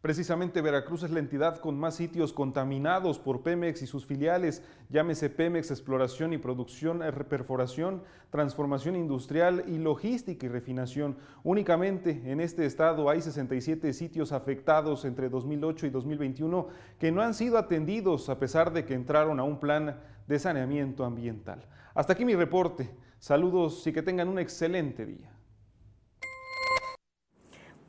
Precisamente 0.00 0.62
Veracruz 0.62 1.02
es 1.02 1.10
la 1.10 1.18
entidad 1.18 1.58
con 1.58 1.78
más 1.78 1.96
sitios 1.96 2.32
contaminados 2.32 3.18
por 3.18 3.42
Pemex 3.42 3.82
y 3.82 3.86
sus 3.86 4.06
filiales, 4.06 4.62
llámese 4.88 5.28
Pemex 5.28 5.70
Exploración 5.70 6.32
y 6.32 6.38
Producción, 6.38 7.02
eh, 7.02 7.12
Perforación, 7.12 8.02
Transformación 8.30 8.96
Industrial 8.96 9.62
y 9.66 9.76
Logística 9.76 10.46
y 10.46 10.48
Refinación. 10.48 11.18
Únicamente 11.44 12.22
en 12.24 12.40
este 12.40 12.64
estado 12.64 13.10
hay 13.10 13.20
67 13.20 13.92
sitios 13.92 14.32
afectados 14.32 15.04
entre 15.04 15.28
2008 15.28 15.88
y 15.88 15.90
2021 15.90 16.68
que 16.98 17.12
no 17.12 17.20
han 17.20 17.34
sido 17.34 17.58
atendidos 17.58 18.30
a 18.30 18.38
pesar 18.38 18.72
de 18.72 18.86
que 18.86 18.94
entraron 18.94 19.38
a 19.38 19.44
un 19.44 19.60
plan 19.60 20.00
de 20.26 20.38
saneamiento 20.38 21.04
ambiental. 21.04 21.66
Hasta 21.92 22.14
aquí 22.14 22.24
mi 22.24 22.34
reporte. 22.34 22.88
Saludos 23.18 23.86
y 23.86 23.92
que 23.92 24.00
tengan 24.00 24.30
un 24.30 24.38
excelente 24.38 25.04
día. 25.04 25.30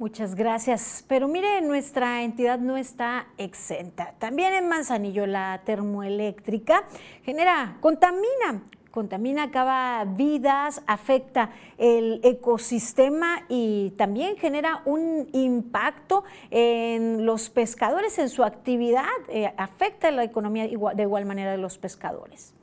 Muchas 0.01 0.33
gracias. 0.33 1.05
Pero 1.07 1.27
mire, 1.27 1.61
nuestra 1.61 2.23
entidad 2.23 2.57
no 2.57 2.75
está 2.75 3.27
exenta. 3.37 4.15
También 4.17 4.51
en 4.51 4.67
Manzanillo 4.67 5.27
la 5.27 5.61
termoeléctrica 5.63 6.85
genera, 7.21 7.77
contamina, 7.81 8.63
contamina, 8.89 9.43
acaba 9.43 10.03
vidas, 10.05 10.81
afecta 10.87 11.51
el 11.77 12.19
ecosistema 12.23 13.43
y 13.47 13.91
también 13.91 14.37
genera 14.37 14.81
un 14.85 15.29
impacto 15.33 16.23
en 16.49 17.23
los 17.23 17.51
pescadores, 17.51 18.17
en 18.17 18.29
su 18.29 18.43
actividad, 18.43 19.05
eh, 19.27 19.53
afecta 19.55 20.09
la 20.09 20.23
economía 20.23 20.63
de 20.63 21.03
igual 21.03 21.25
manera 21.25 21.51
de 21.51 21.59
los 21.59 21.77
pescadores. 21.77 22.55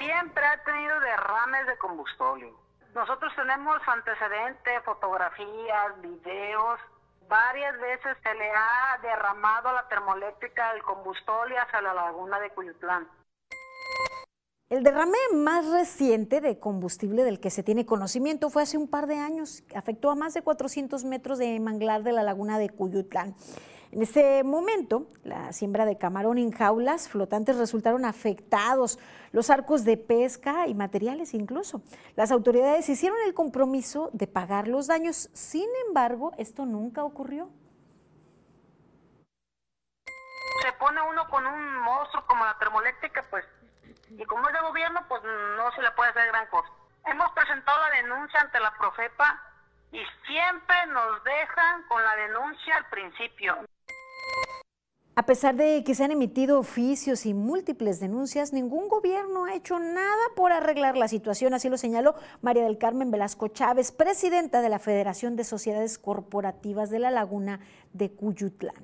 Siempre 0.00 0.44
ha 0.44 0.64
tenido 0.64 0.98
derrames 0.98 1.68
de 1.68 1.78
combustible 1.78 2.67
nosotros 2.94 3.32
tenemos 3.36 3.76
antecedentes, 3.86 4.82
fotografías, 4.84 6.00
videos. 6.00 6.80
Varias 7.28 7.78
veces 7.78 8.16
se 8.22 8.34
le 8.34 8.50
ha 8.50 8.98
derramado 9.02 9.72
la 9.72 9.86
termoeléctrica 9.88 10.72
del 10.72 10.82
combustible 10.82 11.58
hacia 11.58 11.82
la 11.82 11.94
laguna 11.94 12.40
de 12.40 12.50
Cuyutlán. 12.50 13.06
El 14.70 14.82
derrame 14.82 15.16
más 15.34 15.66
reciente 15.70 16.42
de 16.42 16.58
combustible 16.58 17.24
del 17.24 17.40
que 17.40 17.50
se 17.50 17.62
tiene 17.62 17.86
conocimiento 17.86 18.50
fue 18.50 18.62
hace 18.62 18.76
un 18.76 18.88
par 18.88 19.06
de 19.06 19.16
años. 19.16 19.62
Afectó 19.74 20.10
a 20.10 20.14
más 20.14 20.34
de 20.34 20.42
400 20.42 21.04
metros 21.04 21.38
de 21.38 21.58
manglar 21.58 22.02
de 22.02 22.12
la 22.12 22.22
laguna 22.22 22.58
de 22.58 22.68
Cuyutlán. 22.68 23.34
En 23.90 24.02
ese 24.02 24.44
momento, 24.44 25.06
la 25.24 25.50
siembra 25.52 25.86
de 25.86 25.96
camarón 25.96 26.36
en 26.36 26.52
jaulas 26.52 27.08
flotantes 27.08 27.56
resultaron 27.56 28.04
afectados, 28.04 28.98
los 29.32 29.48
arcos 29.48 29.84
de 29.84 29.96
pesca 29.96 30.66
y 30.66 30.74
materiales 30.74 31.32
incluso. 31.32 31.80
Las 32.14 32.30
autoridades 32.30 32.88
hicieron 32.90 33.18
el 33.24 33.32
compromiso 33.32 34.10
de 34.12 34.26
pagar 34.26 34.68
los 34.68 34.88
daños, 34.88 35.30
sin 35.32 35.68
embargo, 35.86 36.32
esto 36.36 36.66
nunca 36.66 37.02
ocurrió. 37.02 37.48
Se 40.62 40.72
pone 40.78 41.00
uno 41.10 41.26
con 41.30 41.46
un 41.46 41.76
monstruo 41.78 42.26
como 42.26 42.44
la 42.44 42.58
termoeléctrica, 42.58 43.24
pues, 43.30 43.44
y 44.10 44.24
como 44.24 44.46
es 44.48 44.52
de 44.52 44.60
gobierno, 44.60 45.00
pues 45.08 45.22
no 45.22 45.72
se 45.72 45.80
le 45.80 45.90
puede 45.92 46.10
hacer 46.10 46.26
gran 46.26 46.46
cosa. 46.48 46.68
Hemos 47.06 47.30
presentado 47.32 47.78
la 47.88 48.02
denuncia 48.02 48.40
ante 48.40 48.60
la 48.60 48.74
Profepa 48.76 49.42
y 49.92 50.00
siempre 50.26 50.76
nos 50.88 51.24
dejan 51.24 51.84
con 51.84 52.04
la 52.04 52.16
denuncia 52.16 52.76
al 52.76 52.86
principio. 52.90 53.56
A 55.18 55.26
pesar 55.26 55.56
de 55.56 55.82
que 55.84 55.96
se 55.96 56.04
han 56.04 56.12
emitido 56.12 56.60
oficios 56.60 57.26
y 57.26 57.34
múltiples 57.34 57.98
denuncias, 57.98 58.52
ningún 58.52 58.88
gobierno 58.88 59.46
ha 59.46 59.54
hecho 59.54 59.80
nada 59.80 60.24
por 60.36 60.52
arreglar 60.52 60.96
la 60.96 61.08
situación, 61.08 61.54
así 61.54 61.68
lo 61.68 61.76
señaló 61.76 62.14
María 62.40 62.62
del 62.62 62.78
Carmen 62.78 63.10
Velasco 63.10 63.48
Chávez, 63.48 63.90
presidenta 63.90 64.60
de 64.60 64.68
la 64.68 64.78
Federación 64.78 65.34
de 65.34 65.42
Sociedades 65.42 65.98
Corporativas 65.98 66.88
de 66.90 67.00
la 67.00 67.10
Laguna 67.10 67.58
de 67.92 68.12
Cuyutlán. 68.12 68.76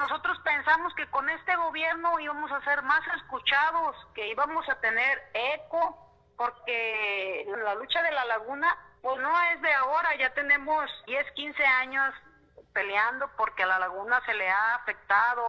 Nosotros 0.00 0.36
pensamos 0.42 0.92
que 0.96 1.06
con 1.10 1.30
este 1.30 1.54
gobierno 1.54 2.18
íbamos 2.18 2.50
a 2.50 2.60
ser 2.64 2.82
más 2.82 3.02
escuchados, 3.16 3.94
que 4.12 4.28
íbamos 4.28 4.68
a 4.68 4.74
tener 4.80 5.18
eco, 5.54 5.96
porque 6.36 7.46
la 7.62 7.76
lucha 7.76 8.02
de 8.02 8.10
la 8.10 8.24
laguna 8.24 8.76
pues 9.02 9.20
no 9.20 9.30
es 9.52 9.62
de 9.62 9.72
ahora, 9.72 10.16
ya 10.18 10.34
tenemos 10.34 10.90
10, 11.06 11.30
15 11.36 11.64
años 11.64 12.12
peleando 12.78 13.28
porque 13.36 13.64
a 13.64 13.66
la 13.66 13.80
laguna 13.80 14.20
se 14.24 14.34
le 14.34 14.48
ha 14.48 14.76
afectado. 14.76 15.48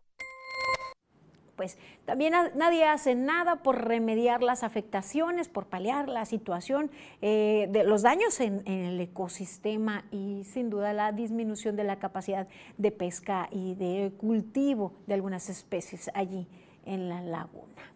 Pues 1.55 1.77
también 2.05 2.33
nadie 2.55 2.85
hace 2.85 3.13
nada 3.13 3.57
por 3.57 3.85
remediar 3.85 4.41
las 4.41 4.63
afectaciones, 4.63 5.47
por 5.47 5.67
paliar 5.67 6.09
la 6.09 6.25
situación 6.25 6.89
eh, 7.21 7.67
de 7.69 7.83
los 7.83 8.01
daños 8.01 8.39
en, 8.39 8.63
en, 8.65 8.85
el 8.85 8.99
ecosistema 8.99 10.05
y 10.09 10.43
sin 10.45 10.71
duda 10.71 10.91
la 10.93 11.11
disminución 11.11 11.75
de 11.75 11.83
la 11.83 11.99
capacidad 11.99 12.47
de 12.77 12.91
pesca 12.91 13.47
y 13.51 13.75
de 13.75 14.11
cultivo 14.17 14.93
de 15.05 15.13
algunas 15.13 15.49
especies 15.49 16.09
allí 16.15 16.47
en 16.85 17.09
la 17.09 17.21
laguna. 17.21 17.93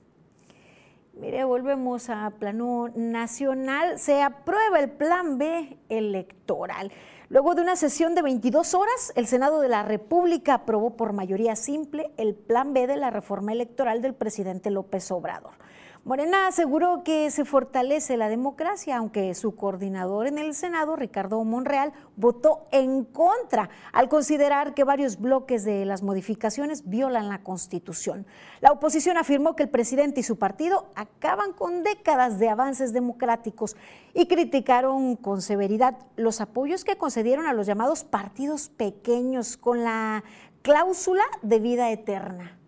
Mire, 1.13 1.43
volvemos 1.43 2.09
a 2.09 2.31
plano 2.31 2.89
nacional. 2.95 3.97
Se 3.97 4.21
aprueba 4.21 4.79
el 4.79 4.91
plan 4.91 5.37
B 5.37 5.77
electoral. 5.87 6.91
Luego 7.33 7.55
de 7.55 7.63
una 7.63 7.75
sesión 7.75 8.13
de 8.13 8.21
22 8.21 8.75
horas, 8.75 9.11
el 9.15 9.25
Senado 9.25 9.59
de 9.59 9.67
la 9.67 9.81
República 9.81 10.53
aprobó 10.53 10.95
por 10.95 11.13
mayoría 11.13 11.55
simple 11.55 12.11
el 12.17 12.35
plan 12.35 12.73
B 12.73 12.85
de 12.85 12.95
la 12.95 13.09
reforma 13.09 13.53
electoral 13.53 14.03
del 14.03 14.13
presidente 14.13 14.69
López 14.69 15.09
Obrador. 15.09 15.62
Morena 16.05 16.47
aseguró 16.47 17.05
que 17.05 17.31
se 17.31 17.45
fortalece 17.45 18.17
la 18.17 18.27
democracia, 18.27 18.97
aunque 18.97 19.33
su 19.35 19.55
coordinador 19.55 20.27
en 20.27 20.37
el 20.37 20.53
Senado, 20.53 20.97
Ricardo 20.97 21.41
Monreal, 21.45 21.93
votó 22.17 22.67
en 22.73 23.05
contra 23.05 23.69
al 23.93 24.09
considerar 24.09 24.73
que 24.73 24.83
varios 24.83 25.17
bloques 25.17 25.63
de 25.63 25.85
las 25.85 26.03
modificaciones 26.03 26.89
violan 26.89 27.29
la 27.29 27.41
Constitución. 27.41 28.27
La 28.59 28.73
oposición 28.73 29.15
afirmó 29.15 29.55
que 29.55 29.63
el 29.63 29.69
presidente 29.69 30.19
y 30.19 30.23
su 30.23 30.37
partido 30.37 30.91
acaban 30.95 31.53
con 31.53 31.83
décadas 31.83 32.37
de 32.37 32.49
avances 32.49 32.91
democráticos 32.91 33.77
y 34.13 34.27
criticaron 34.27 35.15
con 35.15 35.41
severidad 35.41 35.97
los 36.17 36.41
apoyos 36.41 36.83
que 36.83 36.97
concedieron 36.97 37.47
a 37.47 37.53
los 37.53 37.65
llamados 37.65 38.03
partidos 38.03 38.67
pequeños 38.67 39.55
con 39.55 39.85
la 39.85 40.25
cláusula 40.63 41.23
de 41.43 41.59
vida 41.59 41.91
eterna. 41.91 42.59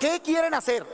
¿Qué 0.00 0.20
quieren 0.22 0.54
hacer? 0.54 0.84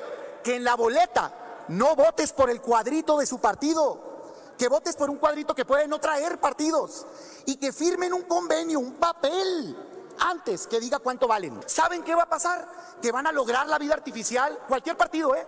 Que 0.43 0.57
en 0.57 0.65
la 0.65 0.75
boleta 0.75 1.65
no 1.69 1.95
votes 1.95 2.33
por 2.33 2.51
el 2.51 2.61
cuadrito 2.61 3.17
de 3.19 3.25
su 3.25 3.39
partido, 3.39 4.53
que 4.59 4.67
votes 4.69 4.97
por 4.97 5.09
un 5.09 5.17
cuadrito 5.17 5.55
que 5.55 5.65
puede 5.65 5.87
no 5.87 6.01
traer 6.01 6.39
partidos 6.39 7.07
y 7.47 7.57
que 7.57 7.73
firmen 7.73 8.13
un 8.13 8.23
convenio, 8.23 8.81
un 8.81 8.95
papel 8.95 9.77
antes 10.19 10.67
que 10.67 10.81
diga 10.81 10.99
cuánto 10.99 11.29
valen. 11.29 11.61
¿Saben 11.67 12.03
qué 12.03 12.17
va 12.17 12.25
a 12.25 12.29
pasar? 12.29 12.69
Que 13.01 13.13
van 13.13 13.29
a 13.29 13.33
lograr 13.33 13.69
la 13.69 13.79
vida 13.79 13.95
artificial, 13.95 14.59
cualquier 14.67 14.97
partido, 14.97 15.37
¿eh? 15.37 15.47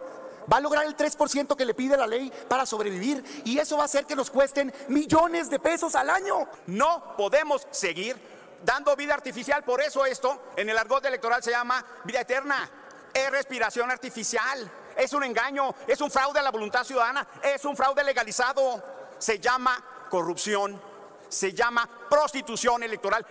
Va 0.50 0.58
a 0.58 0.60
lograr 0.60 0.86
el 0.86 0.96
3% 0.96 1.56
que 1.56 1.66
le 1.66 1.74
pide 1.74 1.96
la 1.96 2.06
ley 2.06 2.32
para 2.48 2.64
sobrevivir 2.64 3.42
y 3.44 3.58
eso 3.58 3.76
va 3.76 3.82
a 3.82 3.86
hacer 3.86 4.06
que 4.06 4.16
nos 4.16 4.30
cuesten 4.30 4.72
millones 4.86 5.50
de 5.50 5.58
pesos 5.58 5.96
al 5.96 6.08
año. 6.08 6.48
No 6.68 7.16
podemos 7.16 7.66
seguir 7.72 8.16
dando 8.64 8.94
vida 8.94 9.14
artificial, 9.14 9.64
por 9.64 9.82
eso 9.82 10.06
esto 10.06 10.40
en 10.56 10.70
el 10.70 10.78
argot 10.78 11.04
electoral 11.04 11.42
se 11.42 11.50
llama 11.50 11.84
vida 12.04 12.20
eterna 12.20 12.70
es 13.12 13.30
respiración 13.30 13.90
artificial, 13.90 14.70
es 14.96 15.12
un 15.12 15.24
engaño, 15.24 15.74
es 15.86 16.00
un 16.00 16.10
fraude 16.10 16.40
a 16.40 16.42
la 16.42 16.50
voluntad 16.50 16.84
ciudadana, 16.84 17.26
es 17.42 17.64
un 17.64 17.76
fraude 17.76 18.02
legalizado. 18.04 18.82
Se 19.18 19.38
llama 19.38 20.06
corrupción, 20.10 20.80
se 21.28 21.52
llama 21.52 21.88
prostitución 22.08 22.82
electoral. 22.82 23.26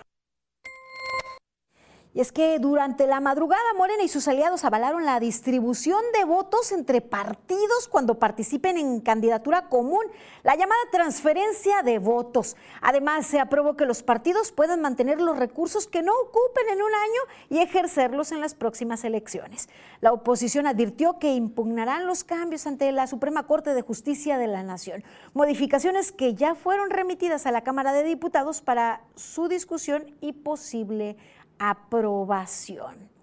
Y 2.17 2.19
es 2.19 2.32
que 2.32 2.58
durante 2.58 3.06
la 3.06 3.19
madrugada 3.19 3.62
Morena 3.77 4.01
y 4.01 4.08
sus 4.08 4.27
aliados 4.27 4.65
avalaron 4.65 5.06
la 5.06 5.19
distribución 5.19 6.01
de 6.17 6.25
votos 6.25 6.71
entre 6.71 6.99
partidos 6.99 7.88
cuando 7.88 8.17
participen 8.17 8.75
en 8.80 9.01
candidatura 9.01 9.69
común, 9.69 10.01
la 10.41 10.56
llamada 10.56 10.82
transferencia 10.91 11.84
de 11.84 11.99
votos. 11.99 12.58
Además, 12.82 13.27
se 13.27 13.39
aprobó 13.39 13.77
que 13.77 13.86
los 13.86 14.01
partidos 14.01 14.51
puedan 14.51 14.82
mantener 14.82 15.21
los 15.21 15.38
recursos 15.38 15.86
que 15.86 16.01
no 16.01 16.12
ocupen 16.12 16.67
en 16.71 16.82
un 16.82 16.91
año 16.91 17.21
y 17.51 17.60
ejercerlos 17.60 18.31
en 18.31 18.41
las 18.41 18.56
próximas 18.56 19.04
elecciones. 19.04 19.69
La 20.02 20.12
oposición 20.12 20.65
advirtió 20.65 21.19
que 21.19 21.35
impugnarán 21.35 22.08
los 22.08 22.23
cambios 22.23 22.65
ante 22.65 22.91
la 22.94 23.06
Suprema 23.06 23.46
Corte 23.46 23.75
de 23.75 23.83
Justicia 23.83 24.39
de 24.39 24.48
la 24.48 24.63
Nación, 24.63 25.04
modificaciones 25.35 26.12
que 26.12 26.33
ya 26.33 26.56
fueron 26.56 26.89
remitidas 26.89 27.46
a 27.46 27.52
la 27.52 27.62
Cámara 27.62 27.94
de 27.94 28.02
Diputados 28.02 28.62
para 28.62 29.02
su 29.13 29.48
discusión 29.48 30.15
y 30.19 30.33
posible 30.33 31.15
aprobación. 31.60 33.17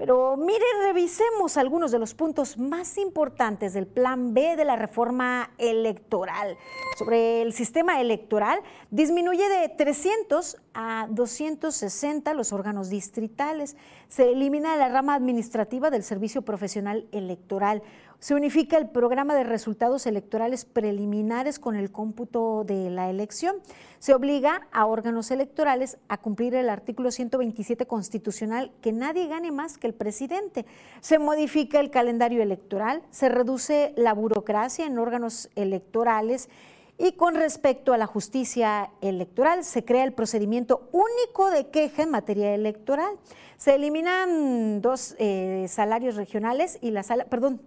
Pero 0.00 0.34
mire, 0.38 0.64
revisemos 0.82 1.58
algunos 1.58 1.90
de 1.90 1.98
los 1.98 2.14
puntos 2.14 2.56
más 2.56 2.96
importantes 2.96 3.74
del 3.74 3.86
Plan 3.86 4.32
B 4.32 4.56
de 4.56 4.64
la 4.64 4.74
reforma 4.74 5.50
electoral. 5.58 6.56
Sobre 6.96 7.42
el 7.42 7.52
sistema 7.52 8.00
electoral, 8.00 8.60
disminuye 8.90 9.46
de 9.46 9.68
300 9.68 10.56
a 10.72 11.06
260 11.10 12.32
los 12.32 12.54
órganos 12.54 12.88
distritales. 12.88 13.76
Se 14.08 14.32
elimina 14.32 14.74
la 14.76 14.88
rama 14.88 15.14
administrativa 15.14 15.90
del 15.90 16.02
Servicio 16.02 16.40
Profesional 16.40 17.06
Electoral. 17.12 17.82
Se 18.20 18.34
unifica 18.34 18.76
el 18.76 18.90
programa 18.90 19.34
de 19.34 19.44
resultados 19.44 20.06
electorales 20.06 20.66
preliminares 20.66 21.58
con 21.58 21.74
el 21.74 21.90
cómputo 21.90 22.64
de 22.64 22.90
la 22.90 23.08
elección. 23.08 23.56
Se 23.98 24.12
obliga 24.12 24.68
a 24.72 24.84
órganos 24.84 25.30
electorales 25.30 25.96
a 26.08 26.18
cumplir 26.18 26.54
el 26.54 26.68
artículo 26.68 27.12
127 27.12 27.86
constitucional 27.86 28.72
que 28.82 28.92
nadie 28.92 29.26
gane 29.26 29.50
más 29.52 29.78
que 29.78 29.86
el 29.86 29.94
presidente. 29.94 30.66
Se 31.00 31.18
modifica 31.18 31.80
el 31.80 31.88
calendario 31.88 32.42
electoral, 32.42 33.00
se 33.10 33.30
reduce 33.30 33.94
la 33.96 34.12
burocracia 34.12 34.84
en 34.84 34.98
órganos 34.98 35.48
electorales 35.54 36.50
y 37.00 37.12
con 37.12 37.34
respecto 37.34 37.94
a 37.94 37.98
la 37.98 38.06
justicia 38.06 38.90
electoral, 39.00 39.64
se 39.64 39.86
crea 39.86 40.04
el 40.04 40.12
procedimiento 40.12 40.90
único 40.92 41.50
de 41.50 41.70
queja 41.70 42.02
en 42.02 42.10
materia 42.10 42.54
electoral. 42.54 43.14
Se 43.56 43.74
eliminan 43.74 44.82
dos 44.82 45.16
eh, 45.18 45.64
salarios 45.66 46.16
regionales 46.16 46.78
y 46.82 46.90
la 46.90 47.02
sala, 47.02 47.24
perdón, 47.24 47.62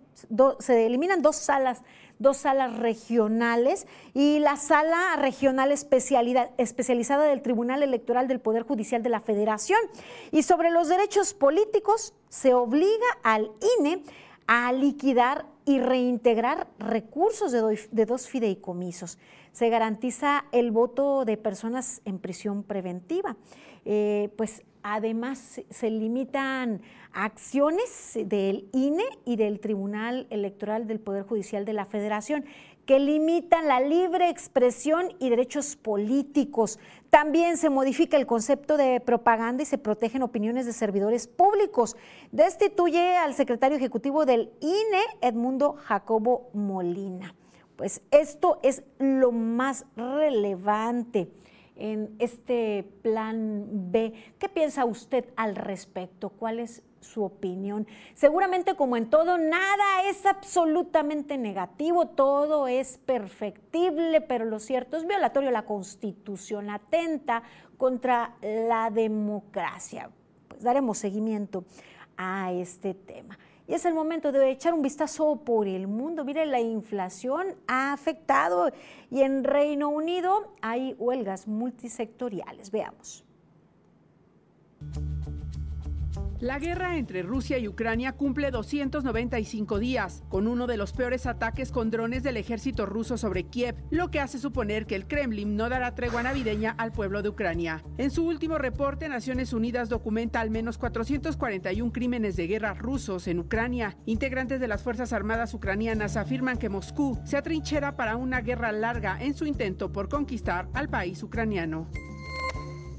se 0.59 0.85
eliminan 0.85 1.23
dos 1.23 1.35
salas, 1.35 1.81
dos 2.19 2.37
salas 2.37 2.77
regionales 2.77 3.87
y 4.13 4.37
la 4.37 4.55
sala 4.55 5.15
regional 5.17 5.71
especializada 5.71 7.23
del 7.23 7.41
Tribunal 7.41 7.81
Electoral 7.81 8.27
del 8.27 8.39
Poder 8.39 8.61
Judicial 8.61 9.01
de 9.01 9.09
la 9.09 9.19
Federación. 9.19 9.79
Y 10.31 10.43
sobre 10.43 10.69
los 10.69 10.89
derechos 10.89 11.33
políticos, 11.33 12.13
se 12.29 12.53
obliga 12.53 13.07
al 13.23 13.51
INE 13.79 14.03
a 14.45 14.71
liquidar 14.73 15.45
y 15.65 15.79
reintegrar 15.79 16.67
recursos 16.79 17.51
de, 17.51 18.05
dos 18.05 18.27
fideicomisos. 18.27 19.17
Se 19.51 19.69
garantiza 19.69 20.45
el 20.51 20.71
voto 20.71 21.25
de 21.25 21.37
personas 21.37 22.01
en 22.05 22.19
prisión 22.19 22.63
preventiva. 22.63 23.37
Eh, 23.85 24.29
pues 24.37 24.63
además 24.81 25.61
se 25.69 25.89
limitan 25.89 26.81
acciones 27.13 28.17
del 28.25 28.67
INE 28.73 29.05
y 29.25 29.37
del 29.37 29.59
Tribunal 29.59 30.27
Electoral 30.29 30.87
del 30.87 30.99
Poder 30.99 31.23
Judicial 31.23 31.63
de 31.63 31.73
la 31.73 31.85
Federación 31.85 32.45
que 32.85 32.99
limitan 32.99 33.67
la 33.67 33.79
libre 33.79 34.29
expresión 34.29 35.13
y 35.19 35.29
derechos 35.29 35.75
políticos. 35.75 36.79
También 37.09 37.57
se 37.57 37.69
modifica 37.69 38.17
el 38.17 38.25
concepto 38.25 38.75
de 38.75 38.99
propaganda 38.99 39.63
y 39.63 39.65
se 39.65 39.77
protegen 39.77 40.23
opiniones 40.23 40.65
de 40.65 40.73
servidores 40.73 41.27
públicos. 41.27 41.95
Destituye 42.31 43.15
al 43.17 43.33
secretario 43.33 43.77
ejecutivo 43.77 44.25
del 44.25 44.51
INE, 44.59 45.03
Edmundo 45.21 45.73
Jacobo 45.73 46.49
Molina. 46.53 47.35
Pues 47.75 48.01
esto 48.11 48.59
es 48.63 48.83
lo 48.99 49.31
más 49.31 49.85
relevante 49.95 51.29
en 51.75 52.15
este 52.19 52.85
plan 53.01 53.91
B. 53.91 54.13
¿Qué 54.37 54.49
piensa 54.49 54.85
usted 54.85 55.25
al 55.35 55.55
respecto? 55.55 56.29
¿Cuál 56.29 56.59
es 56.59 56.83
su 57.03 57.23
opinión. 57.23 57.85
Seguramente 58.15 58.75
como 58.75 58.97
en 58.97 59.09
todo, 59.09 59.37
nada 59.37 60.09
es 60.09 60.25
absolutamente 60.25 61.37
negativo, 61.37 62.07
todo 62.07 62.67
es 62.67 62.97
perfectible, 62.97 64.21
pero 64.21 64.45
lo 64.45 64.59
cierto 64.59 64.97
es 64.97 65.05
violatorio 65.05 65.51
la 65.51 65.65
Constitución, 65.65 66.69
atenta 66.69 67.43
contra 67.77 68.35
la 68.41 68.89
democracia. 68.89 70.09
Pues 70.47 70.63
daremos 70.63 70.97
seguimiento 70.97 71.65
a 72.17 72.51
este 72.51 72.93
tema. 72.93 73.37
Y 73.67 73.73
es 73.73 73.85
el 73.85 73.93
momento 73.93 74.31
de 74.31 74.51
echar 74.51 74.73
un 74.73 74.81
vistazo 74.81 75.37
por 75.37 75.67
el 75.67 75.87
mundo. 75.87 76.25
Mire, 76.25 76.45
la 76.45 76.59
inflación 76.59 77.55
ha 77.67 77.93
afectado 77.93 78.71
y 79.09 79.21
en 79.21 79.43
Reino 79.43 79.89
Unido 79.89 80.53
hay 80.61 80.95
huelgas 80.99 81.47
multisectoriales. 81.47 82.71
Veamos. 82.71 83.23
La 86.43 86.59
guerra 86.59 86.97
entre 86.97 87.21
Rusia 87.21 87.57
y 87.57 87.69
Ucrania 87.69 88.11
cumple 88.11 88.51
295 88.51 89.79
días, 89.79 90.25
con 90.27 90.45
uno 90.45 90.67
de 90.67 90.75
los 90.75 90.91
peores 90.91 91.25
ataques 91.25 91.71
con 91.71 91.89
drones 91.89 92.21
del 92.21 92.35
ejército 92.35 92.85
ruso 92.85 93.17
sobre 93.17 93.45
Kiev, 93.45 93.77
lo 93.91 94.11
que 94.11 94.19
hace 94.19 94.37
suponer 94.37 94.85
que 94.85 94.95
el 94.95 95.07
Kremlin 95.07 95.55
no 95.55 95.69
dará 95.69 95.95
tregua 95.95 96.21
navideña 96.21 96.71
al 96.71 96.91
pueblo 96.91 97.21
de 97.21 97.29
Ucrania. 97.29 97.81
En 97.97 98.11
su 98.11 98.27
último 98.27 98.57
reporte, 98.57 99.07
Naciones 99.07 99.53
Unidas 99.53 99.87
documenta 99.87 100.41
al 100.41 100.49
menos 100.49 100.77
441 100.77 101.93
crímenes 101.93 102.35
de 102.35 102.47
guerra 102.47 102.73
rusos 102.73 103.29
en 103.29 103.39
Ucrania. 103.39 103.95
Integrantes 104.05 104.59
de 104.59 104.67
las 104.67 104.83
Fuerzas 104.83 105.13
Armadas 105.13 105.53
ucranianas 105.53 106.17
afirman 106.17 106.57
que 106.57 106.67
Moscú 106.67 107.17
se 107.23 107.37
atrinchera 107.37 107.95
para 107.95 108.17
una 108.17 108.41
guerra 108.41 108.73
larga 108.73 109.17
en 109.23 109.33
su 109.33 109.45
intento 109.45 109.93
por 109.93 110.09
conquistar 110.09 110.67
al 110.73 110.89
país 110.89 111.23
ucraniano. 111.23 111.89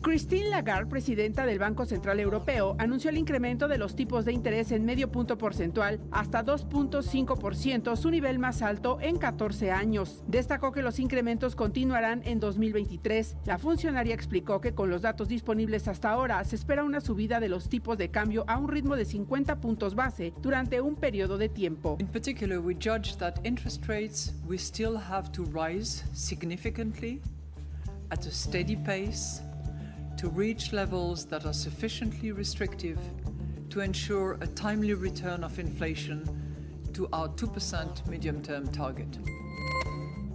Christine 0.05 0.50
Lagarde, 0.50 0.90
presidenta 0.90 1.46
del 1.46 1.59
Banco 1.59 1.86
Central 1.86 2.20
Europeo, 2.20 2.76
anunció 2.78 3.09
el 3.09 3.16
incremento 3.16 3.68
de 3.68 3.78
los 3.78 3.96
tipos 3.96 4.26
de 4.26 4.34
interés 4.34 4.70
en 4.70 4.84
medio 4.84 5.11
punto 5.11 5.38
porcentual 5.38 5.98
hasta 6.11 6.44
2.5%, 6.44 7.96
su 7.96 8.11
nivel 8.11 8.38
más 8.38 8.61
alto 8.61 8.98
en 9.00 9.16
14 9.16 9.70
años. 9.70 10.22
Destacó 10.26 10.72
que 10.72 10.82
los 10.82 10.98
incrementos 10.98 11.57
continuarán 11.57 12.20
en 12.26 12.38
2023. 12.38 13.38
La 13.46 13.57
funcionaria 13.57 14.14
explicó 14.14 14.61
que 14.61 14.74
con 14.74 14.90
los 14.90 15.00
datos 15.00 15.28
disponibles 15.28 15.88
hasta 15.88 16.11
ahora 16.11 16.44
se 16.44 16.57
espera 16.57 16.84
una 16.84 17.00
subida 17.00 17.40
de 17.40 17.48
los 17.48 17.70
tipos 17.70 17.96
de 17.96 18.11
cambio 18.11 18.44
a 18.46 18.59
un 18.59 18.68
ritmo 18.68 18.96
de 18.96 19.07
50 19.07 19.59
puntos 19.62 19.94
base 19.94 20.34
durante 20.42 20.82
un 20.82 20.96
periodo 20.96 21.38
de 21.38 21.48
tiempo. 21.48 21.96
In 21.98 22.09
particular, 22.09 22.59
we 22.59 22.74
judge 22.74 23.16
that 23.16 23.36
interest 23.42 23.86
rates 23.88 24.34
we 24.46 24.59
still 24.59 24.98
have 24.98 25.32
to 25.32 25.44
rise 25.44 26.05
significantly 26.12 27.22
at 28.11 28.26
a 28.26 28.30
steady 28.30 28.76
pace 28.76 29.40
to 30.17 30.29
reach 30.29 30.73
levels 30.73 31.27
that 31.27 31.45
are 31.47 31.53
sufficiently 31.53 32.33
restrictive 32.33 32.99
to 33.71 33.81
ensure 33.81 34.39
a 34.41 34.47
timely 34.47 34.95
return 34.95 35.43
of 35.43 35.59
inflation 35.59 36.23
to 36.93 37.09
our 37.12 37.29
2% 37.31 38.07
medium-term 38.09 38.69
target. 38.69 39.19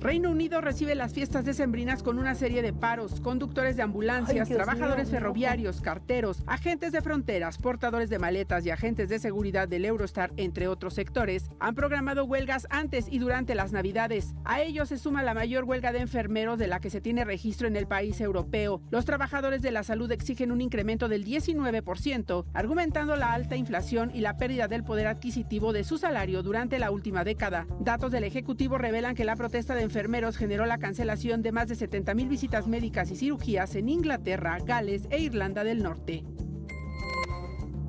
Reino 0.02 0.32
Unido 0.32 0.62
recibe 0.62 0.96
las 0.96 1.14
fiestas 1.14 1.44
decembrinas 1.44 2.04
con 2.04 2.20
una 2.20 2.34
serie 2.34 2.62
de 2.62 2.72
paros. 2.72 3.20
Conductores 3.20 3.76
de 3.76 3.84
ambulancias, 3.84 4.48
trabajadores 4.48 5.10
ferroviarios, 5.10 5.82
carteros, 5.82 6.42
agentes 6.48 6.94
de 6.94 7.02
fronteras, 7.02 7.58
portadores 7.58 8.10
de 8.10 8.18
maletas 8.18 8.66
y 8.66 8.70
agentes 8.70 9.10
de 9.10 9.20
seguridad 9.20 9.68
del 9.68 9.84
Eurostar, 9.84 10.32
entre 10.38 10.70
otros 10.70 10.94
sectores, 10.94 11.52
han 11.60 11.76
programado 11.76 12.24
huelgas 12.24 12.66
antes 12.70 13.08
y 13.12 13.20
durante 13.20 13.56
las 13.56 13.74
Navidades. 13.74 14.36
A 14.46 14.62
ello 14.62 14.86
se 14.86 14.98
suma 14.98 15.22
la 15.22 15.34
mayor 15.34 15.66
huelga 15.66 15.92
de 15.92 16.00
enfermeros 16.00 16.58
de 16.58 16.68
la 16.68 16.80
que 16.80 16.90
se 16.90 17.02
tiene 17.02 17.26
registro 17.26 17.68
en 17.68 17.76
el 17.76 17.86
país 17.86 18.22
europeo. 18.22 18.82
Los 18.92 19.04
trabajadores 19.04 19.62
de 19.62 19.72
la 19.72 19.84
salud 19.84 20.10
exigen 20.14 20.54
un 20.54 20.62
incremento 20.62 21.10
del 21.10 21.26
19%, 21.26 22.46
argumentando 22.54 23.18
la 23.18 23.34
alta 23.34 23.58
inflación 23.58 24.12
y 24.14 24.22
la 24.22 24.38
pérdida 24.38 24.70
del 24.70 24.86
poder 24.86 25.08
adquisitivo 25.08 25.74
de 25.74 25.84
su 25.84 25.98
salario 25.98 26.42
durante 26.42 26.80
la 26.80 26.90
última 26.90 27.26
década. 27.26 27.68
Datos 27.82 28.12
del 28.12 28.24
Ejecutivo 28.24 28.78
revelan 28.78 29.14
que 29.14 29.26
la 29.26 29.36
protesta 29.36 29.76
de 29.76 29.89
enfermeros 29.90 30.38
generó 30.38 30.68
la 30.68 30.78
cancelación 30.78 31.42
de 31.42 31.52
más 31.52 31.68
de 31.68 31.74
70 31.74 32.14
mil 32.14 32.30
visitas 32.30 32.68
médicas 32.68 33.10
y 33.10 33.16
cirugías 33.16 33.74
en 33.74 33.90
Inglaterra, 33.90 34.60
Gales 34.64 35.08
e 35.10 35.18
Irlanda 35.20 35.64
del 35.64 35.82
Norte. 35.82 36.24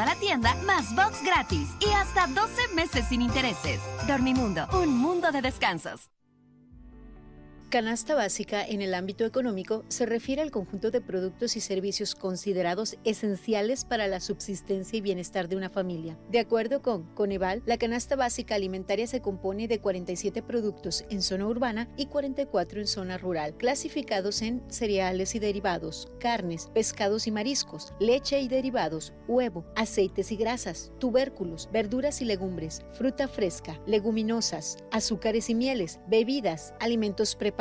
La 0.04 0.14
tienda, 0.16 0.54
más 0.66 0.94
box 0.94 1.22
gratis 1.24 1.68
y 1.80 1.90
hasta 1.92 2.26
12 2.26 2.74
meses 2.74 3.06
sin 3.08 3.22
intereses. 3.22 3.80
Dormimundo, 4.06 4.66
un 4.72 4.96
mundo 4.96 5.30
de 5.32 5.42
descansos. 5.42 6.10
Canasta 7.70 8.14
básica 8.14 8.64
en 8.64 8.80
el 8.80 8.94
ámbito 8.94 9.26
económico 9.26 9.84
se 9.88 10.06
refiere 10.06 10.40
al 10.40 10.50
conjunto 10.50 10.90
de 10.90 11.02
productos 11.02 11.54
y 11.54 11.60
servicios 11.60 12.14
considerados 12.14 12.96
esenciales 13.04 13.84
para 13.84 14.08
la 14.08 14.20
subsistencia 14.20 14.96
y 14.96 15.02
bienestar 15.02 15.50
de 15.50 15.56
una 15.56 15.68
familia. 15.68 16.16
De 16.30 16.38
acuerdo 16.38 16.80
con 16.80 17.02
Coneval, 17.12 17.62
la 17.66 17.76
canasta 17.76 18.16
básica 18.16 18.54
alimentaria 18.54 19.06
se 19.06 19.20
compone 19.20 19.68
de 19.68 19.80
47 19.80 20.42
productos 20.42 21.04
en 21.10 21.20
zona 21.20 21.46
urbana 21.46 21.90
y 21.98 22.06
44 22.06 22.80
en 22.80 22.86
zona 22.86 23.18
rural, 23.18 23.54
clasificados 23.58 24.40
en 24.40 24.62
cereales 24.68 25.34
y 25.34 25.38
derivados, 25.38 26.08
carnes, 26.20 26.70
pescados 26.72 27.26
y 27.26 27.32
mariscos, 27.32 27.92
leche 28.00 28.40
y 28.40 28.48
derivados, 28.48 29.12
huevo, 29.26 29.66
aceites 29.76 30.32
y 30.32 30.36
grasas, 30.36 30.90
tubérculos, 30.98 31.68
verduras 31.70 32.22
y 32.22 32.24
legumbres, 32.24 32.82
fruta 32.94 33.28
fresca, 33.28 33.78
leguminosas, 33.84 34.78
azúcares 34.90 35.50
y 35.50 35.54
mieles, 35.54 36.00
bebidas, 36.08 36.72
alimentos 36.80 37.36
preparados 37.36 37.57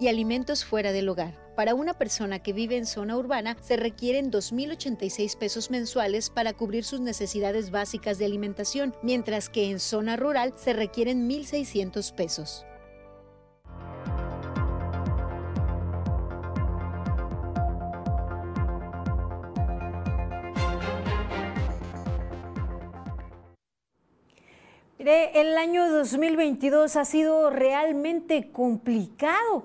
y 0.00 0.08
alimentos 0.08 0.64
fuera 0.64 0.92
del 0.92 1.08
hogar. 1.08 1.34
Para 1.54 1.74
una 1.74 1.94
persona 1.94 2.40
que 2.42 2.52
vive 2.52 2.76
en 2.76 2.84
zona 2.84 3.16
urbana 3.16 3.56
se 3.62 3.76
requieren 3.76 4.30
2.086 4.30 5.38
pesos 5.38 5.70
mensuales 5.70 6.30
para 6.30 6.52
cubrir 6.52 6.84
sus 6.84 7.00
necesidades 7.00 7.70
básicas 7.70 8.18
de 8.18 8.26
alimentación, 8.26 8.94
mientras 9.02 9.48
que 9.48 9.70
en 9.70 9.78
zona 9.78 10.16
rural 10.16 10.52
se 10.56 10.72
requieren 10.72 11.28
1.600 11.28 12.12
pesos. 12.14 12.66
Mire, 24.98 25.38
el 25.38 25.58
año 25.58 25.90
2022 25.90 26.96
ha 26.96 27.04
sido 27.04 27.50
realmente 27.50 28.50
complicado. 28.50 29.64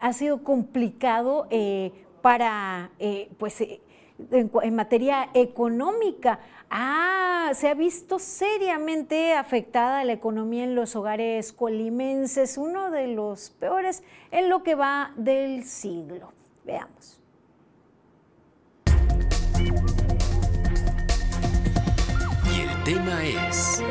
Ha 0.00 0.12
sido 0.14 0.42
complicado 0.42 1.46
eh, 1.50 1.92
para, 2.22 2.90
eh, 2.98 3.28
pues, 3.38 3.60
eh, 3.60 3.82
en, 4.30 4.50
en, 4.62 4.74
materia 4.74 5.28
económica. 5.34 6.40
Ah, 6.70 7.50
se 7.52 7.68
ha 7.68 7.74
visto 7.74 8.18
seriamente 8.18 9.34
afectada 9.34 10.02
la 10.04 10.12
economía 10.12 10.64
en 10.64 10.74
los 10.74 10.96
hogares 10.96 11.52
colimenses, 11.52 12.56
uno 12.56 12.90
de 12.90 13.08
los 13.08 13.50
peores 13.50 14.02
en 14.30 14.48
lo 14.48 14.62
que 14.62 14.74
va 14.74 15.12
del 15.16 15.64
siglo. 15.64 16.32
Veamos. 16.64 17.20
Y 22.50 22.60
el 22.60 22.84
tema 22.84 23.24
es... 23.24 23.82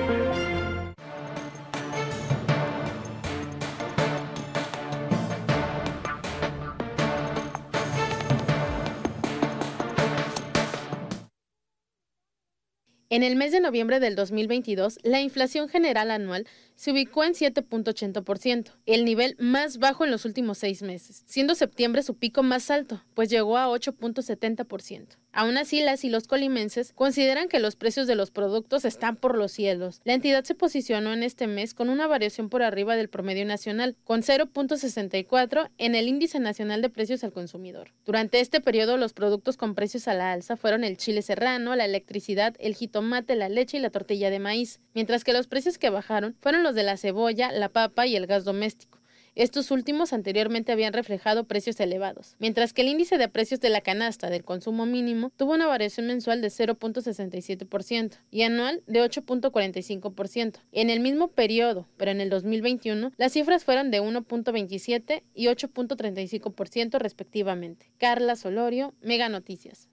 En 13.13 13.21
el 13.21 13.35
mes 13.35 13.51
de 13.51 13.59
noviembre 13.59 13.99
del 13.99 14.15
2022, 14.15 14.97
la 15.03 15.21
inflación 15.21 15.69
general 15.69 16.09
anual 16.09 16.47
se 16.83 16.91
ubicó 16.91 17.23
en 17.23 17.31
7.80%, 17.31 18.73
el 18.85 19.05
nivel 19.05 19.37
más 19.39 19.77
bajo 19.77 20.03
en 20.03 20.11
los 20.11 20.25
últimos 20.25 20.57
seis 20.57 20.81
meses, 20.81 21.23
siendo 21.25 21.55
septiembre 21.55 22.03
su 22.03 22.15
pico 22.15 22.43
más 22.43 22.69
alto, 22.69 23.01
pues 23.13 23.29
llegó 23.29 23.57
a 23.57 23.69
8.70%. 23.69 25.15
Aún 25.35 25.57
así, 25.57 25.81
las 25.81 26.03
y 26.03 26.09
los 26.09 26.27
colimenses 26.27 26.93
consideran 26.93 27.47
que 27.47 27.59
los 27.59 27.75
precios 27.75 28.05
de 28.05 28.13
los 28.13 28.29
productos 28.29 28.85
están 28.85 29.15
por 29.15 29.35
los 29.35 29.51
cielos. 29.51 29.99
La 30.03 30.13
entidad 30.13 30.43
se 30.43 30.53
posicionó 30.53 31.11
en 31.11 31.23
este 31.23 31.47
mes 31.47 31.73
con 31.73 31.89
una 31.89 32.05
variación 32.05 32.49
por 32.49 32.61
arriba 32.61 32.95
del 32.95 33.09
promedio 33.09 33.43
nacional, 33.43 33.95
con 34.03 34.21
0.64 34.21 35.71
en 35.79 35.95
el 35.95 36.07
índice 36.07 36.39
nacional 36.39 36.83
de 36.83 36.89
precios 36.89 37.23
al 37.23 37.33
consumidor. 37.33 37.93
Durante 38.05 38.41
este 38.41 38.61
periodo, 38.61 38.97
los 38.97 39.13
productos 39.13 39.57
con 39.57 39.73
precios 39.73 40.07
a 40.07 40.13
la 40.13 40.33
alza 40.33 40.55
fueron 40.55 40.83
el 40.83 40.97
chile 40.97 41.23
serrano, 41.23 41.75
la 41.75 41.85
electricidad, 41.85 42.55
el 42.59 42.75
jitomate, 42.75 43.35
la 43.35 43.49
leche 43.49 43.77
y 43.77 43.79
la 43.79 43.89
tortilla 43.89 44.29
de 44.29 44.37
maíz, 44.37 44.81
mientras 44.93 45.23
que 45.23 45.33
los 45.33 45.47
precios 45.47 45.79
que 45.79 45.89
bajaron 45.89 46.35
fueron 46.41 46.61
los 46.61 46.72
de 46.75 46.83
la 46.83 46.97
cebolla, 46.97 47.51
la 47.51 47.69
papa 47.69 48.07
y 48.07 48.15
el 48.15 48.27
gas 48.27 48.43
doméstico. 48.43 49.03
Estos 49.35 49.71
últimos 49.71 50.13
anteriormente 50.13 50.71
habían 50.71 50.93
reflejado 50.93 51.45
precios 51.45 51.79
elevados, 51.79 52.35
mientras 52.37 52.71
que 52.71 52.83
el 52.83 52.89
índice 52.89 53.17
de 53.17 53.29
precios 53.29 53.59
de 53.59 53.69
la 53.69 53.81
canasta 53.81 54.29
del 54.29 54.43
consumo 54.43 54.85
mínimo 54.85 55.31
tuvo 55.35 55.53
una 55.53 55.65
variación 55.65 56.05
mensual 56.05 56.39
de 56.39 56.49
0.67% 56.49 58.19
y 58.29 58.43
anual 58.43 58.83
de 58.85 59.03
8.45%. 59.03 60.59
En 60.71 60.91
el 60.91 60.99
mismo 60.99 61.29
periodo, 61.29 61.87
pero 61.97 62.11
en 62.11 62.21
el 62.21 62.29
2021, 62.29 63.11
las 63.17 63.33
cifras 63.33 63.63
fueron 63.63 63.89
de 63.89 64.03
1.27 64.03 65.23
y 65.33 65.47
8.35% 65.47 66.99
respectivamente. 66.99 67.91
Carla 67.97 68.35
Solorio, 68.35 68.93
Mega 69.01 69.29
Noticias. 69.29 69.89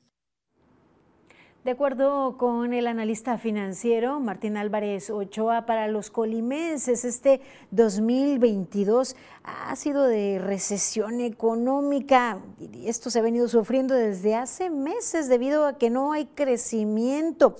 De 1.63 1.73
acuerdo 1.73 2.39
con 2.39 2.73
el 2.73 2.87
analista 2.87 3.37
financiero 3.37 4.19
Martín 4.19 4.57
Álvarez 4.57 5.11
Ochoa, 5.11 5.67
para 5.67 5.89
los 5.89 6.11
colimenses 6.11 7.05
este 7.05 7.43
2022 7.71 9.15
ha 9.45 9.77
sido 9.77 10.05
de 10.05 10.39
recesión 10.39 11.21
económica 11.21 12.39
y 12.59 12.89
esto 12.89 13.11
se 13.11 13.19
ha 13.19 13.23
venido 13.23 13.47
sufriendo 13.47 13.95
desde 13.95 14.37
hace 14.37 14.71
meses 14.71 15.29
debido 15.29 15.67
a 15.67 15.77
que 15.77 15.91
no 15.91 16.13
hay 16.13 16.25
crecimiento. 16.25 17.57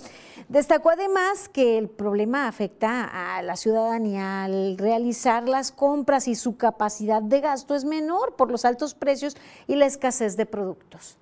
Destacó 0.49 0.89
además 0.89 1.51
que 1.51 1.77
el 1.77 1.91
problema 1.91 2.49
afecta 2.49 3.37
a 3.37 3.43
la 3.43 3.57
ciudadanía 3.57 4.45
al 4.45 4.79
realizar 4.79 5.47
las 5.47 5.73
compras 5.73 6.27
y 6.27 6.37
su 6.37 6.57
capacidad 6.57 7.21
de 7.21 7.43
gasto 7.43 7.75
es 7.75 7.85
menor 7.85 8.35
por 8.37 8.51
los 8.51 8.65
altos 8.65 8.95
precios 8.95 9.37
y 9.67 9.77
la 9.77 9.85
escasez 9.85 10.39
de 10.39 10.47
productos 10.47 11.20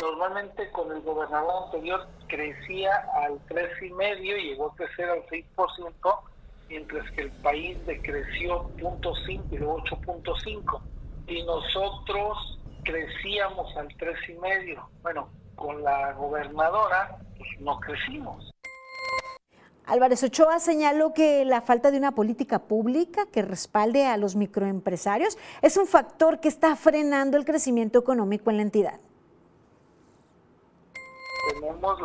normalmente 0.00 0.70
con 0.70 0.90
el 0.92 1.02
gobernador 1.02 1.64
anterior 1.64 2.06
crecía 2.26 2.90
al 3.14 3.38
3,5 3.46 4.18
y 4.20 4.48
llegó 4.50 4.70
a 4.70 4.74
crecer 4.76 5.08
al 5.08 5.24
6%, 5.26 6.20
mientras 6.68 7.10
que 7.12 7.22
el 7.22 7.30
país 7.42 7.78
decreció 7.86 8.70
0.5 8.76 9.44
y 9.50 9.56
luego 9.56 9.78
8.5. 9.84 10.80
Y 11.26 11.42
nosotros 11.42 12.58
crecíamos 12.84 13.76
al 13.76 13.88
3,5. 13.88 14.86
Bueno, 15.02 15.28
con 15.56 15.82
la 15.82 16.12
gobernadora 16.12 17.18
pues 17.36 17.48
no 17.60 17.78
crecimos. 17.80 18.50
Álvarez 19.86 20.22
Ochoa 20.22 20.58
señaló 20.58 21.14
que 21.14 21.46
la 21.46 21.62
falta 21.62 21.90
de 21.90 21.96
una 21.96 22.12
política 22.12 22.58
pública 22.58 23.24
que 23.32 23.40
respalde 23.40 24.04
a 24.04 24.18
los 24.18 24.36
microempresarios 24.36 25.38
es 25.62 25.78
un 25.78 25.86
factor 25.86 26.40
que 26.40 26.48
está 26.48 26.76
frenando 26.76 27.38
el 27.38 27.46
crecimiento 27.46 27.98
económico 27.98 28.50
en 28.50 28.56
la 28.58 28.62
entidad 28.62 29.00
tenemos 31.60 32.00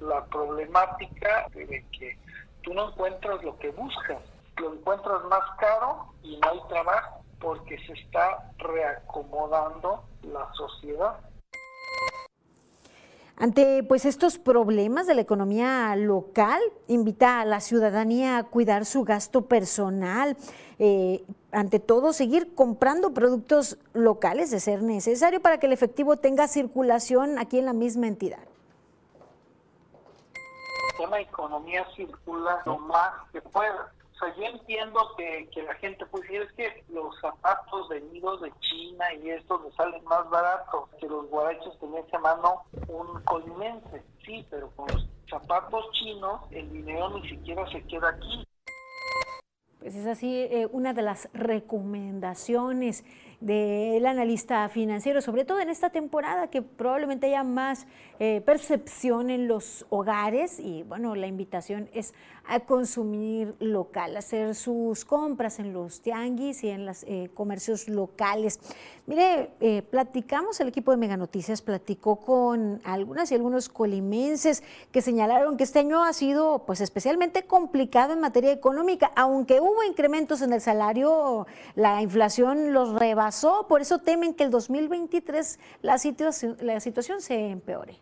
la, 0.00 0.24
problemática 0.26 1.48
de 1.54 1.84
que 1.90 2.16
tú 2.62 2.72
no 2.72 2.90
encuentras 2.90 3.42
lo 3.42 3.58
que 3.58 3.70
buscas, 3.70 4.22
lo 4.58 4.74
encuentras 4.74 5.24
más 5.24 5.42
caro 5.58 6.12
y 6.22 6.36
no 6.36 6.50
hay 6.50 6.60
trabajo 6.68 7.24
porque 7.40 7.78
se 7.86 7.92
está 7.94 8.52
reacomodando 8.58 10.04
la 10.22 10.48
sociedad. 10.54 11.18
Ante 13.36 13.84
pues 13.84 14.04
estos 14.04 14.38
problemas 14.38 15.06
de 15.06 15.14
la 15.14 15.20
economía 15.20 15.94
local, 15.96 16.60
invita 16.88 17.40
a 17.40 17.44
la 17.44 17.60
ciudadanía 17.60 18.38
a 18.38 18.44
cuidar 18.44 18.84
su 18.84 19.04
gasto 19.04 19.46
personal. 19.46 20.36
Eh, 20.80 21.24
ante 21.52 21.78
todo, 21.78 22.12
seguir 22.12 22.54
comprando 22.54 23.14
productos 23.14 23.78
locales 23.94 24.50
de 24.50 24.60
ser 24.60 24.82
necesario 24.82 25.40
para 25.40 25.58
que 25.58 25.66
el 25.66 25.72
efectivo 25.72 26.16
tenga 26.16 26.48
circulación 26.48 27.38
aquí 27.38 27.58
en 27.58 27.66
la 27.66 27.72
misma 27.72 28.08
entidad 28.08 28.40
tema 30.98 31.20
economía 31.20 31.86
circula 31.96 32.62
lo 32.66 32.78
más 32.78 33.12
que 33.32 33.40
pueda. 33.40 33.92
O 34.14 34.18
sea, 34.18 34.34
yo 34.36 34.44
entiendo 34.44 35.00
que, 35.16 35.48
que 35.54 35.62
la 35.62 35.74
gente 35.74 36.04
puede 36.06 36.26
decir, 36.26 36.42
es 36.42 36.52
que 36.54 36.84
los 36.92 37.18
zapatos 37.20 37.88
venidos 37.88 38.40
de 38.40 38.52
China 38.60 39.14
y 39.14 39.30
estos 39.30 39.62
les 39.64 39.74
salen 39.74 40.04
más 40.04 40.28
baratos 40.28 40.90
que 41.00 41.06
los 41.06 41.28
guarachos 41.30 41.78
en 41.82 41.94
esa 41.94 42.18
mano 42.18 42.64
un 42.88 43.22
colimense. 43.22 44.02
Sí, 44.26 44.44
pero 44.50 44.70
con 44.74 44.88
los 44.88 45.08
zapatos 45.30 45.88
chinos 45.92 46.40
el 46.50 46.68
dinero 46.72 47.10
ni 47.10 47.28
siquiera 47.28 47.64
se 47.70 47.80
queda 47.84 48.08
aquí. 48.08 48.44
Pues 49.78 49.94
es 49.94 50.06
así 50.08 50.42
eh, 50.50 50.68
una 50.72 50.92
de 50.92 51.02
las 51.02 51.28
recomendaciones 51.32 53.04
del 53.40 54.04
analista 54.06 54.68
financiero, 54.68 55.20
sobre 55.20 55.44
todo 55.44 55.60
en 55.60 55.70
esta 55.70 55.90
temporada 55.90 56.48
que 56.48 56.60
probablemente 56.60 57.26
haya 57.28 57.44
más 57.44 57.86
eh, 58.18 58.42
percepción 58.44 59.30
en 59.30 59.46
los 59.46 59.86
hogares 59.90 60.58
y 60.58 60.82
bueno, 60.82 61.14
la 61.14 61.28
invitación 61.28 61.88
es 61.92 62.14
a 62.48 62.60
consumir 62.60 63.54
local, 63.60 64.16
hacer 64.16 64.54
sus 64.54 65.04
compras 65.04 65.58
en 65.58 65.72
los 65.74 66.00
tianguis 66.00 66.64
y 66.64 66.70
en 66.70 66.86
los 66.86 67.04
eh, 67.04 67.30
comercios 67.34 67.88
locales. 67.88 68.58
Mire, 69.06 69.50
eh, 69.60 69.82
platicamos, 69.82 70.58
el 70.60 70.68
equipo 70.68 70.90
de 70.90 70.96
Mega 70.96 71.16
Noticias 71.16 71.62
platicó 71.62 72.16
con 72.16 72.80
algunas 72.84 73.30
y 73.30 73.34
algunos 73.34 73.68
colimenses 73.68 74.62
que 74.90 75.02
señalaron 75.02 75.56
que 75.56 75.64
este 75.64 75.78
año 75.78 76.02
ha 76.02 76.12
sido 76.14 76.64
pues 76.66 76.80
especialmente 76.80 77.44
complicado 77.44 78.14
en 78.14 78.20
materia 78.20 78.50
económica, 78.50 79.12
aunque 79.14 79.60
hubo 79.60 79.84
incrementos 79.84 80.40
en 80.40 80.52
el 80.54 80.62
salario, 80.62 81.46
la 81.74 82.00
inflación 82.02 82.72
los 82.72 82.98
rebasó, 82.98 83.27
por 83.68 83.80
eso 83.80 83.98
temen 83.98 84.34
que 84.34 84.44
el 84.44 84.50
2023 84.50 85.58
la 85.82 85.98
situación, 85.98 86.56
la 86.60 86.80
situación 86.80 87.20
se 87.20 87.50
empeore. 87.50 87.98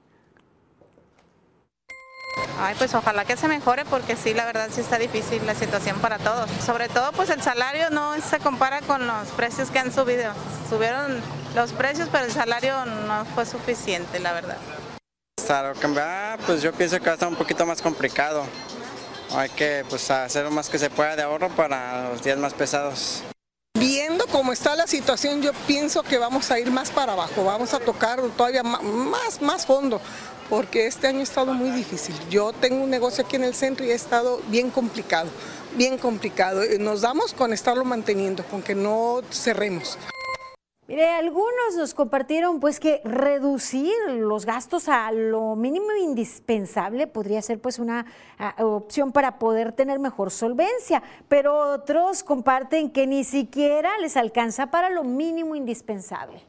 Ay, 2.58 2.74
pues 2.78 2.94
ojalá 2.94 3.24
que 3.24 3.36
se 3.36 3.48
mejore 3.48 3.84
porque 3.84 4.16
sí, 4.16 4.34
la 4.34 4.44
verdad 4.44 4.68
sí 4.70 4.80
está 4.80 4.98
difícil 4.98 5.44
la 5.46 5.54
situación 5.54 5.98
para 6.00 6.18
todos. 6.18 6.50
Sobre 6.64 6.88
todo 6.88 7.12
pues 7.12 7.30
el 7.30 7.42
salario 7.42 7.90
no 7.90 8.18
se 8.20 8.38
compara 8.38 8.80
con 8.82 9.06
los 9.06 9.28
precios 9.28 9.70
que 9.70 9.78
han 9.78 9.92
subido. 9.92 10.32
Subieron 10.68 11.20
los 11.54 11.72
precios, 11.72 12.08
pero 12.10 12.24
el 12.24 12.32
salario 12.32 12.84
no 12.84 13.24
fue 13.26 13.46
suficiente, 13.46 14.20
la 14.20 14.32
verdad. 14.32 14.58
Para 15.46 15.72
cambiar, 15.74 16.38
pues 16.40 16.60
yo 16.60 16.72
pienso 16.72 16.98
que 16.98 17.06
va 17.06 17.12
a 17.12 17.14
estar 17.14 17.28
un 17.28 17.36
poquito 17.36 17.64
más 17.64 17.80
complicado. 17.80 18.44
Hay 19.34 19.48
que 19.50 19.84
pues 19.88 20.10
hacer 20.10 20.44
lo 20.44 20.50
más 20.50 20.68
que 20.68 20.78
se 20.78 20.90
pueda 20.90 21.16
de 21.16 21.22
ahorro 21.22 21.48
para 21.50 22.10
los 22.10 22.22
días 22.22 22.38
más 22.38 22.54
pesados. 22.54 23.22
Cómo 24.36 24.52
está 24.52 24.76
la 24.76 24.86
situación, 24.86 25.40
yo 25.40 25.52
pienso 25.66 26.02
que 26.02 26.18
vamos 26.18 26.50
a 26.50 26.60
ir 26.60 26.70
más 26.70 26.90
para 26.90 27.14
abajo, 27.14 27.42
vamos 27.42 27.72
a 27.72 27.80
tocar 27.80 28.20
todavía 28.36 28.62
más, 28.62 29.40
más 29.40 29.64
fondo 29.64 29.98
porque 30.50 30.86
este 30.86 31.06
año 31.06 31.20
ha 31.20 31.22
estado 31.22 31.54
muy 31.54 31.70
difícil. 31.70 32.14
Yo 32.28 32.52
tengo 32.52 32.84
un 32.84 32.90
negocio 32.90 33.24
aquí 33.24 33.36
en 33.36 33.44
el 33.44 33.54
centro 33.54 33.86
y 33.86 33.92
ha 33.92 33.94
estado 33.94 34.42
bien 34.48 34.68
complicado, 34.68 35.30
bien 35.78 35.96
complicado. 35.96 36.60
Nos 36.78 37.00
damos 37.00 37.32
con 37.32 37.54
estarlo 37.54 37.86
manteniendo, 37.86 38.44
con 38.44 38.60
que 38.60 38.74
no 38.74 39.22
cerremos. 39.32 39.96
Mire, 40.88 41.08
algunos 41.08 41.74
nos 41.76 41.94
compartieron 41.94 42.60
pues 42.60 42.78
que 42.78 43.00
reducir 43.02 43.92
los 44.08 44.46
gastos 44.46 44.88
a 44.88 45.10
lo 45.10 45.56
mínimo 45.56 45.88
indispensable 46.00 47.08
podría 47.08 47.42
ser 47.42 47.58
pues 47.58 47.80
una 47.80 48.06
ah, 48.38 48.54
opción 48.60 49.10
para 49.10 49.40
poder 49.40 49.72
tener 49.72 49.98
mejor 49.98 50.30
solvencia, 50.30 51.02
pero 51.26 51.72
otros 51.72 52.22
comparten 52.22 52.90
que 52.92 53.08
ni 53.08 53.24
siquiera 53.24 53.98
les 53.98 54.16
alcanza 54.16 54.70
para 54.70 54.88
lo 54.88 55.02
mínimo 55.02 55.56
indispensable. 55.56 56.40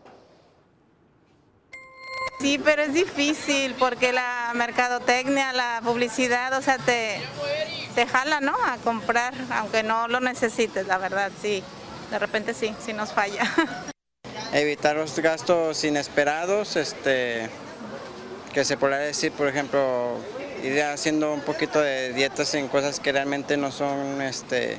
Sí, 2.40 2.62
pero 2.64 2.84
es 2.84 2.94
difícil 2.94 3.74
porque 3.80 4.14
la 4.14 4.52
mercadotecnia, 4.54 5.52
la 5.54 5.82
publicidad, 5.84 6.56
o 6.56 6.62
sea, 6.62 6.78
te, 6.78 7.20
te 7.96 8.06
jala, 8.06 8.40
¿no? 8.40 8.54
A 8.68 8.78
comprar, 8.84 9.34
aunque 9.50 9.82
no 9.82 10.08
lo 10.08 10.20
necesites, 10.20 10.86
la 10.86 11.00
verdad, 11.00 11.32
sí. 11.42 11.64
De 12.12 12.20
repente 12.20 12.54
sí, 12.54 12.76
sí 12.80 12.94
nos 12.94 13.12
falla. 13.12 13.42
Evitar 14.54 14.96
los 14.96 15.18
gastos 15.20 15.84
inesperados, 15.84 16.76
este, 16.76 17.50
que 18.54 18.66
se 18.66 18.78
podría 18.78 19.00
decir, 19.00 19.32
por 19.32 19.48
ejemplo, 19.48 20.18
ir 20.64 20.82
haciendo 20.84 21.34
un 21.34 21.42
poquito 21.42 21.82
de 21.82 22.14
dietas 22.14 22.54
en 22.56 22.68
cosas 22.68 23.00
que 23.00 23.12
realmente 23.12 23.58
no 23.58 23.72
son 23.72 24.22
este, 24.22 24.78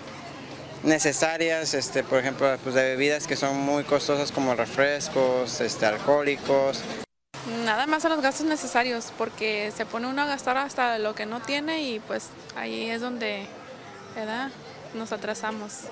necesarias, 0.82 1.74
este, 1.74 2.02
por 2.02 2.18
ejemplo, 2.18 2.56
pues 2.62 2.74
de 2.74 2.82
bebidas 2.82 3.26
que 3.26 3.36
son 3.36 3.56
muy 3.56 3.84
costosas 3.84 4.32
como 4.32 4.54
refrescos, 4.54 5.60
este, 5.60 5.86
alcohólicos. 5.86 6.82
Nada 7.64 7.86
más 7.86 8.04
a 8.04 8.08
los 8.08 8.20
gastos 8.20 8.46
necesarios, 8.46 9.12
porque 9.16 9.72
se 9.76 9.86
pone 9.86 10.06
uno 10.06 10.22
a 10.22 10.26
gastar 10.26 10.56
hasta 10.56 10.98
lo 10.98 11.14
que 11.14 11.26
no 11.26 11.40
tiene 11.40 11.82
y 11.82 12.00
pues 12.00 12.28
ahí 12.56 12.90
es 12.90 13.00
donde 13.00 13.46
¿verdad? 14.14 14.50
nos 14.94 15.12
atrasamos. 15.12 15.84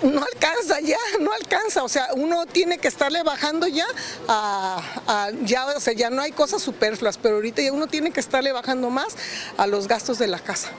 No 0.00 0.24
alcanza 0.24 0.80
ya, 0.80 0.96
no 1.20 1.32
alcanza, 1.32 1.84
o 1.84 1.88
sea, 1.88 2.08
uno 2.16 2.46
tiene 2.46 2.78
que 2.78 2.88
estarle 2.88 3.22
bajando 3.22 3.68
ya 3.68 3.86
a, 4.26 5.30
ya, 5.44 5.66
o 5.66 5.80
sea, 5.80 5.92
ya 5.92 6.10
no 6.10 6.22
hay 6.22 6.32
cosas 6.32 6.60
superfluas, 6.60 7.18
pero 7.18 7.36
ahorita 7.36 7.62
ya 7.62 7.72
uno 7.72 7.86
tiene 7.86 8.10
que 8.10 8.18
estarle 8.18 8.50
bajando 8.50 8.90
más 8.90 9.16
a 9.56 9.66
los 9.68 9.86
gastos 9.86 10.18
de 10.18 10.26
la 10.26 10.40
casa. 10.40 10.70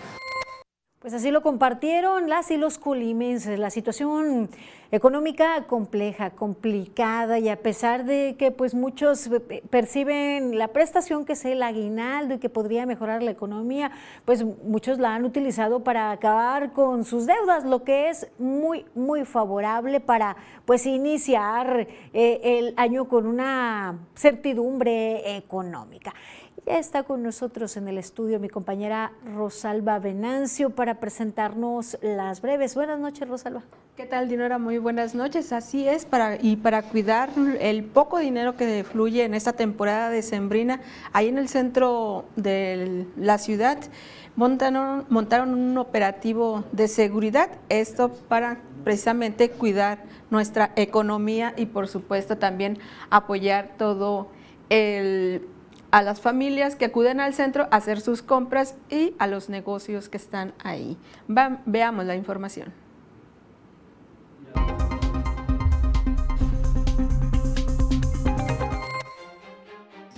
Pues 1.00 1.14
así 1.14 1.32
lo 1.32 1.42
compartieron 1.42 2.30
las 2.30 2.52
y 2.52 2.58
los 2.58 2.78
colimenses. 2.78 3.60
La 3.60 3.70
situación 3.70 4.50
económica 4.94 5.66
compleja, 5.66 6.30
complicada 6.30 7.40
y 7.40 7.50
a 7.50 7.60
pesar 7.60 8.06
de 8.06 8.36
que 8.38 8.52
pues 8.52 8.76
muchos 8.76 9.28
perciben 9.72 10.60
la 10.60 10.68
prestación 10.68 11.26
que 11.26 11.34
es 11.34 11.44
el 11.46 11.64
aguinaldo 11.64 12.36
y 12.36 12.38
que 12.38 12.48
podría 12.48 12.86
mejorar 12.86 13.24
la 13.24 13.32
economía, 13.32 13.90
pues 14.24 14.44
muchos 14.44 15.00
la 15.00 15.16
han 15.16 15.26
utilizado 15.26 15.84
para 15.84 16.12
acabar 16.12 16.74
con 16.74 17.06
sus 17.06 17.26
deudas, 17.26 17.66
lo 17.66 17.84
que 17.84 18.10
es 18.10 18.28
muy 18.38 18.86
muy 18.94 19.26
favorable 19.26 20.00
para 20.00 20.36
pues 20.64 20.86
iniciar 20.86 21.88
eh, 22.14 22.40
el 22.44 22.76
año 22.78 23.06
con 23.06 23.26
una 23.26 23.98
certidumbre 24.14 25.36
económica. 25.36 26.14
Ya 26.68 26.78
está 26.78 27.02
con 27.02 27.24
nosotros 27.24 27.78
en 27.78 27.88
el 27.88 27.98
estudio 27.98 28.40
mi 28.40 28.48
compañera 28.48 29.12
Rosalba 29.36 29.98
Venancio 29.98 30.70
para 30.70 31.00
presentarnos 31.00 31.98
las 32.04 32.42
breves. 32.42 32.76
Buenas 32.76 33.00
noches, 33.00 33.28
Rosalba. 33.28 33.64
¿Qué 33.98 34.08
tal, 34.08 34.28
Dinora? 34.28 34.58
Muy 34.58 34.80
buenas 34.84 35.16
noches. 35.16 35.52
Así 35.54 35.88
es, 35.88 36.06
para, 36.06 36.38
y 36.40 36.58
para 36.58 36.84
cuidar 36.84 37.30
el 37.60 37.84
poco 37.86 38.20
dinero 38.20 38.56
que 38.56 38.84
fluye 38.84 39.24
en 39.24 39.34
esta 39.34 39.54
temporada 39.54 40.10
de 40.10 40.22
Sembrina, 40.22 40.82
ahí 41.14 41.30
en 41.30 41.38
el 41.38 41.48
centro 41.48 42.26
de 42.36 43.08
la 43.18 43.38
ciudad 43.38 43.80
montaron, 44.36 45.06
montaron 45.10 45.54
un 45.56 45.78
operativo 45.78 46.66
de 46.74 46.88
seguridad, 46.90 47.50
esto 47.70 48.10
para 48.28 48.60
precisamente 48.84 49.50
cuidar 49.50 50.04
nuestra 50.30 50.72
economía 50.76 51.54
y 51.56 51.66
por 51.68 51.88
supuesto 51.88 52.38
también 52.38 52.78
apoyar 53.10 53.76
todo 53.78 54.28
el 54.70 55.48
a 55.92 56.02
las 56.02 56.20
familias 56.20 56.76
que 56.76 56.86
acuden 56.86 57.20
al 57.20 57.36
centro 57.36 57.68
a 57.70 57.76
hacer 57.76 58.02
sus 58.02 58.24
compras 58.24 58.76
y 58.90 59.14
a 59.20 59.28
los 59.28 59.48
negocios 59.48 60.10
que 60.10 60.18
están 60.18 60.54
ahí. 60.64 60.98
veamos 61.28 62.06
la 62.06 62.16
información. 62.16 62.83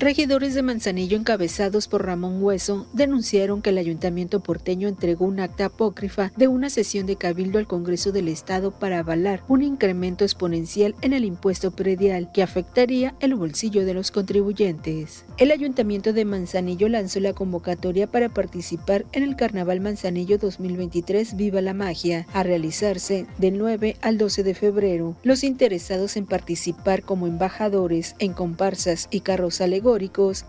Regidores 0.05 0.53
de 0.53 0.61
Manzanillo 0.61 1.17
encabezados 1.17 1.87
por 1.87 2.05
Ramón 2.05 2.43
Hueso 2.43 2.85
denunciaron 2.93 3.63
que 3.63 3.71
el 3.71 3.79
ayuntamiento 3.79 4.39
porteño 4.39 4.87
entregó 4.87 5.25
un 5.25 5.39
acta 5.39 5.65
apócrifa 5.65 6.31
de 6.37 6.47
una 6.47 6.69
sesión 6.69 7.07
de 7.07 7.15
cabildo 7.15 7.57
al 7.57 7.65
Congreso 7.65 8.11
del 8.11 8.27
Estado 8.27 8.69
para 8.69 8.99
avalar 8.99 9.41
un 9.47 9.63
incremento 9.63 10.23
exponencial 10.23 10.93
en 11.01 11.13
el 11.13 11.25
impuesto 11.25 11.71
predial 11.71 12.31
que 12.31 12.43
afectaría 12.43 13.15
el 13.19 13.33
bolsillo 13.33 13.83
de 13.83 13.95
los 13.95 14.11
contribuyentes. 14.11 15.25
El 15.39 15.49
ayuntamiento 15.49 16.13
de 16.13 16.23
Manzanillo 16.23 16.87
lanzó 16.87 17.19
la 17.19 17.33
convocatoria 17.33 18.05
para 18.05 18.29
participar 18.29 19.07
en 19.11 19.23
el 19.23 19.35
Carnaval 19.35 19.81
Manzanillo 19.81 20.37
2023 20.37 21.35
Viva 21.35 21.61
la 21.61 21.73
Magia, 21.73 22.27
a 22.31 22.43
realizarse 22.43 23.25
del 23.39 23.57
9 23.57 23.97
al 24.01 24.19
12 24.19 24.43
de 24.43 24.53
febrero. 24.53 25.15
Los 25.23 25.43
interesados 25.43 26.15
en 26.15 26.27
participar 26.27 27.01
como 27.01 27.25
embajadores 27.25 28.15
en 28.19 28.33
comparsas 28.33 29.07
y 29.09 29.21
carros 29.21 29.61
alegóricos 29.61 29.94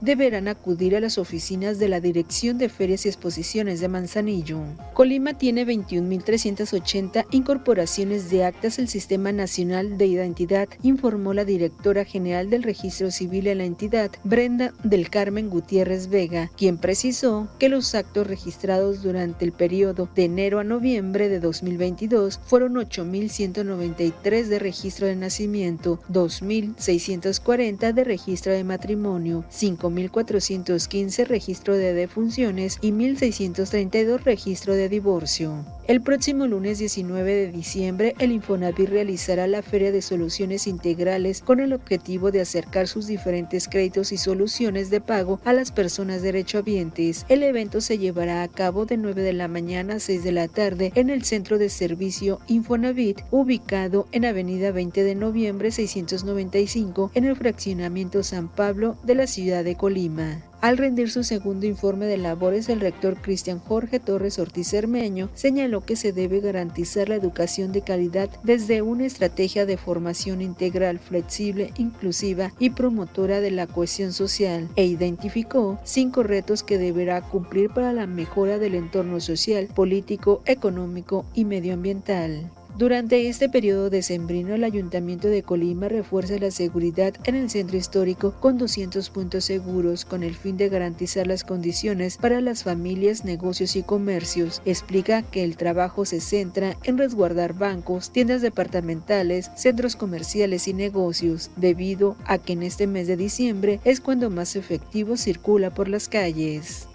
deberán 0.00 0.48
acudir 0.48 0.96
a 0.96 1.00
las 1.00 1.18
oficinas 1.18 1.78
de 1.78 1.88
la 1.88 2.00
Dirección 2.00 2.58
de 2.58 2.68
Ferias 2.68 3.06
y 3.06 3.08
Exposiciones 3.08 3.80
de 3.80 3.88
Manzanillo. 3.88 4.58
Colima 4.92 5.34
tiene 5.34 5.64
21.380 5.64 7.26
incorporaciones 7.30 8.28
de 8.28 8.44
actas 8.44 8.80
al 8.80 8.88
Sistema 8.88 9.30
Nacional 9.30 9.98
de 9.98 10.06
Identidad, 10.06 10.68
informó 10.82 11.32
la 11.32 11.44
directora 11.44 12.04
general 12.04 12.50
del 12.50 12.64
Registro 12.64 13.10
Civil 13.10 13.46
en 13.46 13.58
la 13.58 13.64
entidad, 13.64 14.10
Brenda 14.24 14.72
del 14.82 15.10
Carmen 15.10 15.48
Gutiérrez 15.48 16.08
Vega, 16.08 16.50
quien 16.56 16.78
precisó 16.78 17.48
que 17.58 17.68
los 17.68 17.94
actos 17.94 18.26
registrados 18.26 19.02
durante 19.02 19.44
el 19.44 19.52
periodo 19.52 20.08
de 20.16 20.24
enero 20.24 20.58
a 20.58 20.64
noviembre 20.64 21.28
de 21.28 21.38
2022 21.38 22.40
fueron 22.44 22.74
8.193 22.74 24.46
de 24.46 24.58
registro 24.58 25.06
de 25.06 25.14
nacimiento, 25.14 26.00
2.640 26.10 27.92
de 27.92 28.04
registro 28.04 28.52
de 28.52 28.64
matrimonio, 28.64 29.35
5.415 29.44 31.26
registro 31.26 31.76
de 31.76 31.94
defunciones 31.94 32.78
y 32.80 32.92
1.632 32.92 34.22
registro 34.22 34.74
de 34.74 34.88
divorcio. 34.88 35.64
El 35.88 36.00
próximo 36.00 36.48
lunes 36.48 36.80
19 36.80 37.32
de 37.32 37.52
diciembre, 37.52 38.16
el 38.18 38.32
Infonavit 38.32 38.88
realizará 38.88 39.46
la 39.46 39.62
Feria 39.62 39.92
de 39.92 40.02
Soluciones 40.02 40.66
Integrales 40.66 41.42
con 41.42 41.60
el 41.60 41.72
objetivo 41.72 42.32
de 42.32 42.40
acercar 42.40 42.88
sus 42.88 43.06
diferentes 43.06 43.68
créditos 43.68 44.10
y 44.10 44.16
soluciones 44.16 44.90
de 44.90 45.00
pago 45.00 45.40
a 45.44 45.52
las 45.52 45.70
personas 45.70 46.22
derechohabientes. 46.22 47.24
El 47.28 47.44
evento 47.44 47.80
se 47.80 47.98
llevará 47.98 48.42
a 48.42 48.48
cabo 48.48 48.84
de 48.84 48.96
9 48.96 49.22
de 49.22 49.32
la 49.32 49.46
mañana 49.46 49.94
a 49.94 50.00
6 50.00 50.24
de 50.24 50.32
la 50.32 50.48
tarde 50.48 50.90
en 50.96 51.08
el 51.08 51.22
Centro 51.22 51.56
de 51.56 51.68
Servicio 51.68 52.40
Infonavit, 52.48 53.20
ubicado 53.30 54.08
en 54.10 54.24
Avenida 54.24 54.72
20 54.72 55.04
de 55.04 55.14
Noviembre 55.14 55.70
695 55.70 57.12
en 57.14 57.24
el 57.24 57.36
fraccionamiento 57.36 58.24
San 58.24 58.48
Pablo 58.48 58.96
de 59.04 59.14
la 59.16 59.26
ciudad 59.26 59.64
de 59.64 59.74
Colima. 59.74 60.42
Al 60.60 60.78
rendir 60.78 61.10
su 61.10 61.24
segundo 61.24 61.66
informe 61.66 62.06
de 62.06 62.16
labores, 62.16 62.68
el 62.68 62.80
rector 62.80 63.20
Cristian 63.20 63.58
Jorge 63.58 64.00
Torres 64.00 64.38
Ortiz 64.38 64.68
Cermeño 64.68 65.28
señaló 65.34 65.84
que 65.84 65.96
se 65.96 66.12
debe 66.12 66.40
garantizar 66.40 67.08
la 67.08 67.14
educación 67.14 67.72
de 67.72 67.82
calidad 67.82 68.30
desde 68.42 68.82
una 68.82 69.06
estrategia 69.06 69.66
de 69.66 69.76
formación 69.76 70.40
integral, 70.42 70.98
flexible, 70.98 71.72
inclusiva 71.76 72.52
y 72.58 72.70
promotora 72.70 73.40
de 73.40 73.50
la 73.50 73.66
cohesión 73.66 74.12
social 74.12 74.68
e 74.76 74.86
identificó 74.86 75.78
cinco 75.84 76.22
retos 76.22 76.62
que 76.62 76.78
deberá 76.78 77.20
cumplir 77.22 77.70
para 77.70 77.92
la 77.92 78.06
mejora 78.06 78.58
del 78.58 78.74
entorno 78.74 79.20
social, 79.20 79.68
político, 79.74 80.42
económico 80.46 81.26
y 81.34 81.44
medioambiental. 81.44 82.50
Durante 82.78 83.26
este 83.30 83.48
periodo 83.48 83.88
decembrino, 83.88 84.54
el 84.54 84.62
Ayuntamiento 84.62 85.28
de 85.28 85.42
Colima 85.42 85.88
refuerza 85.88 86.36
la 86.38 86.50
seguridad 86.50 87.14
en 87.24 87.34
el 87.34 87.48
centro 87.48 87.78
histórico 87.78 88.34
con 88.38 88.58
200 88.58 89.08
puntos 89.08 89.46
seguros 89.46 90.04
con 90.04 90.22
el 90.22 90.34
fin 90.34 90.58
de 90.58 90.68
garantizar 90.68 91.26
las 91.26 91.42
condiciones 91.42 92.18
para 92.18 92.42
las 92.42 92.64
familias, 92.64 93.24
negocios 93.24 93.76
y 93.76 93.82
comercios. 93.82 94.60
Explica 94.66 95.22
que 95.22 95.42
el 95.42 95.56
trabajo 95.56 96.04
se 96.04 96.20
centra 96.20 96.76
en 96.84 96.98
resguardar 96.98 97.54
bancos, 97.54 98.10
tiendas 98.10 98.42
departamentales, 98.42 99.50
centros 99.56 99.96
comerciales 99.96 100.68
y 100.68 100.74
negocios, 100.74 101.50
debido 101.56 102.14
a 102.26 102.36
que 102.36 102.52
en 102.52 102.62
este 102.62 102.86
mes 102.86 103.06
de 103.06 103.16
diciembre 103.16 103.80
es 103.84 104.02
cuando 104.02 104.28
más 104.28 104.54
efectivo 104.54 105.16
circula 105.16 105.70
por 105.70 105.88
las 105.88 106.08
calles. 106.08 106.88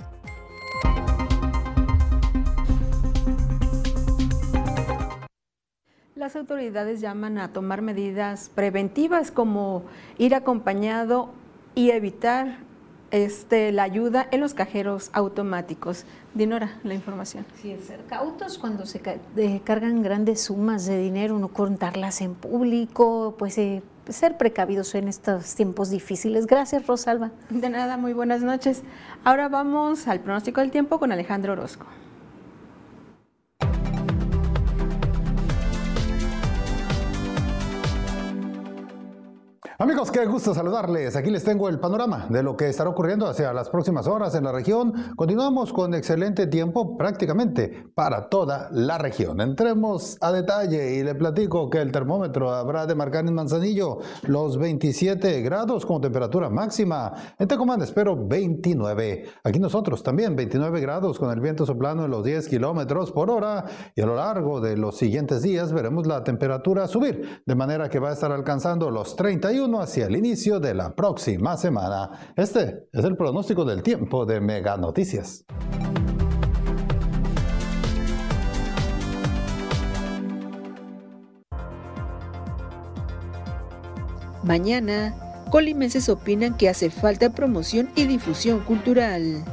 Las 6.22 6.36
autoridades 6.36 7.02
llaman 7.02 7.40
a 7.40 7.52
tomar 7.52 7.82
medidas 7.82 8.52
preventivas 8.54 9.32
como 9.32 9.82
ir 10.20 10.36
acompañado 10.36 11.32
y 11.74 11.90
evitar 11.90 12.58
este, 13.10 13.72
la 13.72 13.82
ayuda 13.82 14.28
en 14.30 14.42
los 14.42 14.54
cajeros 14.54 15.10
automáticos. 15.14 16.06
Dinora, 16.36 16.78
la 16.84 16.94
información. 16.94 17.44
Sí, 17.60 17.76
ser 17.88 18.06
cautos 18.06 18.60
cuando 18.60 18.86
se 18.86 19.02
cargan 19.64 20.04
grandes 20.04 20.44
sumas 20.44 20.86
de 20.86 21.00
dinero, 21.00 21.40
no 21.40 21.48
contarlas 21.48 22.22
en 22.22 22.36
público, 22.36 23.34
pues 23.40 23.58
eh, 23.58 23.82
ser 24.08 24.38
precavidos 24.38 24.94
en 24.94 25.08
estos 25.08 25.56
tiempos 25.56 25.90
difíciles. 25.90 26.46
Gracias, 26.46 26.86
Rosalba. 26.86 27.32
De 27.50 27.68
nada, 27.68 27.98
muy 27.98 28.14
buenas 28.14 28.44
noches. 28.44 28.84
Ahora 29.24 29.50
vamos 29.50 30.08
al 30.08 30.20
pronóstico 30.20 30.62
del 30.62 30.70
tiempo 30.70 31.00
con 31.00 31.12
Alejandro 31.12 31.54
Orozco. 31.54 31.88
Amigos, 39.82 40.12
qué 40.12 40.24
gusto 40.28 40.54
saludarles. 40.54 41.16
Aquí 41.16 41.32
les 41.32 41.44
tengo 41.44 41.68
el 41.68 41.80
panorama 41.80 42.28
de 42.30 42.44
lo 42.44 42.56
que 42.56 42.70
estará 42.70 42.92
ocurriendo 42.92 43.26
hacia 43.26 43.52
las 43.52 43.72
próximas 43.72 44.06
horas 44.06 44.36
en 44.36 44.44
la 44.44 44.52
región. 44.52 44.94
Continuamos 45.16 45.74
con 45.74 45.96
excelente 45.96 46.46
tiempo 46.46 46.96
prácticamente 46.98 47.88
para 47.96 48.30
toda 48.30 48.70
la 48.72 49.00
región. 49.00 49.42
Entremos 49.42 50.20
a 50.22 50.32
detalle 50.32 50.98
y 50.98 51.04
le 51.04 51.16
platico 51.16 51.68
que 51.72 51.82
el 51.82 51.92
termómetro 51.92 52.52
habrá 52.52 52.86
de 52.86 52.94
marcar 52.94 53.26
en 53.26 53.34
Manzanillo 53.34 53.98
los 54.28 54.60
27 54.60 55.42
grados 55.42 55.84
como 55.88 56.00
temperatura 56.00 56.52
máxima. 56.52 57.14
En 57.40 57.48
Tecomán 57.48 57.82
espero 57.82 58.16
29. 58.16 59.26
Aquí 59.44 59.58
nosotros 59.58 60.04
también 60.04 60.36
29 60.36 60.80
grados 60.80 61.18
con 61.18 61.32
el 61.32 61.40
viento 61.40 61.66
soplando 61.66 62.06
en 62.06 62.12
los 62.12 62.24
10 62.24 62.50
kilómetros 62.50 63.12
por 63.12 63.32
hora. 63.32 63.66
Y 63.96 64.02
a 64.02 64.06
lo 64.06 64.16
largo 64.16 64.62
de 64.62 64.78
los 64.78 64.96
siguientes 64.96 65.42
días 65.42 65.74
veremos 65.74 66.06
la 66.06 66.24
temperatura 66.24 66.88
subir, 66.88 67.42
de 67.44 67.56
manera 67.56 67.90
que 67.90 67.98
va 67.98 68.10
a 68.10 68.14
estar 68.14 68.32
alcanzando 68.32 68.92
los 68.92 69.16
31 69.16 69.71
hacia 69.80 70.08
el 70.08 70.16
inicio 70.16 70.60
de 70.60 70.74
la 70.74 70.96
próxima 70.96 71.56
semana. 71.58 72.34
Este 72.36 72.88
es 72.92 73.06
el 73.06 73.16
pronóstico 73.16 73.64
del 73.64 73.84
tiempo 73.84 74.26
de 74.26 74.42
Mega 74.42 74.78
Noticias. 74.78 75.46
Mañana, 84.44 85.16
colimenses 85.52 86.10
opinan 86.10 86.58
que 86.58 86.68
hace 86.68 86.90
falta 86.90 87.30
promoción 87.30 87.90
y 87.96 88.06
difusión 88.06 88.60
cultural. 88.62 89.46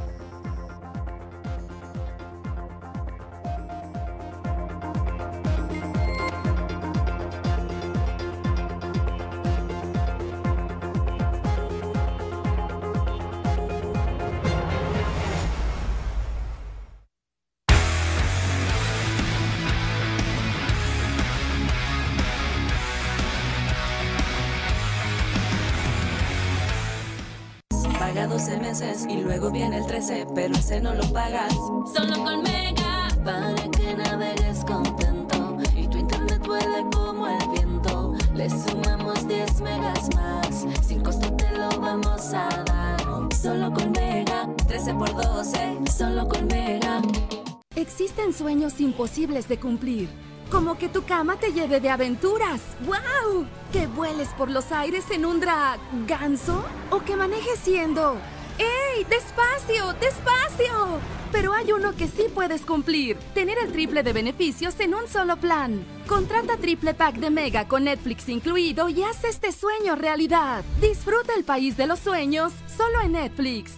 De 49.29 49.59
cumplir. 49.59 50.09
Como 50.49 50.79
que 50.79 50.89
tu 50.89 51.03
cama 51.03 51.35
te 51.35 51.53
lleve 51.53 51.79
de 51.79 51.91
aventuras. 51.91 52.59
¡Wow! 52.85 53.45
Que 53.71 53.85
vueles 53.85 54.29
por 54.29 54.49
los 54.49 54.71
aires 54.71 55.05
en 55.11 55.25
un 55.25 55.39
drag 55.39 55.79
ganso 56.07 56.65
o 56.89 57.01
que 57.03 57.15
manejes 57.15 57.59
siendo. 57.59 58.17
¡Ey! 58.57 59.05
¡Despacio! 59.05 59.93
¡Despacio! 60.01 60.99
Pero 61.31 61.53
hay 61.53 61.71
uno 61.71 61.95
que 61.95 62.07
sí 62.07 62.25
puedes 62.33 62.63
cumplir: 62.63 63.15
tener 63.35 63.59
el 63.59 63.71
triple 63.71 64.01
de 64.01 64.11
beneficios 64.11 64.79
en 64.79 64.95
un 64.95 65.07
solo 65.07 65.37
plan. 65.37 65.85
Contrata 66.07 66.57
triple 66.57 66.95
pack 66.95 67.17
de 67.17 67.29
Mega 67.29 67.67
con 67.67 67.83
Netflix 67.83 68.27
incluido 68.27 68.89
y 68.89 69.03
haz 69.03 69.23
este 69.23 69.51
sueño 69.51 69.95
realidad. 69.95 70.63
Disfruta 70.81 71.35
el 71.35 71.43
país 71.43 71.77
de 71.77 71.85
los 71.85 71.99
sueños 71.99 72.51
solo 72.75 72.99
en 73.01 73.11
Netflix. 73.11 73.73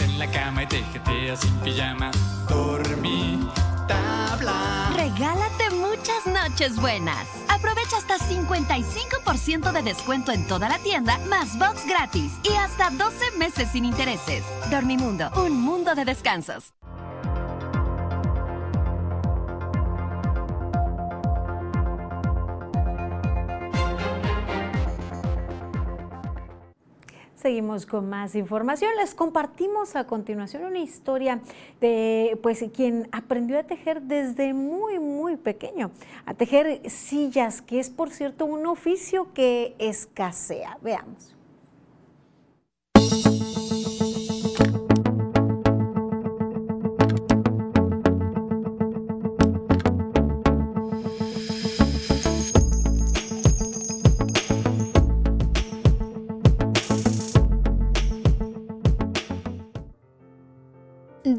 En 0.00 0.18
la 0.18 0.30
cama 0.30 0.62
y 0.62 0.66
te 0.66 0.82
jeteas 0.82 1.40
sin 1.40 1.54
pijama, 1.60 2.10
dormí, 2.48 3.48
tabla. 3.88 4.90
Regálate 4.94 5.70
muchas 5.70 6.26
noches 6.26 6.76
buenas. 6.76 7.26
Aprovecha 7.48 7.96
hasta 7.96 8.18
55% 8.18 9.72
de 9.72 9.82
descuento 9.82 10.32
en 10.32 10.46
toda 10.46 10.68
la 10.68 10.78
tienda, 10.78 11.18
más 11.28 11.58
box 11.58 11.86
gratis 11.86 12.32
y 12.42 12.54
hasta 12.54 12.90
12 12.90 13.38
meses 13.38 13.68
sin 13.72 13.84
intereses. 13.84 14.44
Dormimundo, 14.70 15.30
un 15.36 15.60
mundo 15.60 15.94
de 15.94 16.04
descansos. 16.04 16.75
Seguimos 27.46 27.86
con 27.86 28.08
más 28.08 28.34
información. 28.34 28.90
Les 28.98 29.14
compartimos 29.14 29.94
a 29.94 30.04
continuación 30.04 30.64
una 30.64 30.80
historia 30.80 31.40
de 31.80 32.36
pues 32.42 32.64
quien 32.74 33.08
aprendió 33.12 33.56
a 33.60 33.62
tejer 33.62 34.02
desde 34.02 34.52
muy 34.52 34.98
muy 34.98 35.36
pequeño, 35.36 35.92
a 36.24 36.34
tejer 36.34 36.90
sillas, 36.90 37.62
que 37.62 37.78
es 37.78 37.88
por 37.88 38.10
cierto 38.10 38.46
un 38.46 38.66
oficio 38.66 39.32
que 39.32 39.76
escasea. 39.78 40.76
Veamos. 40.82 41.35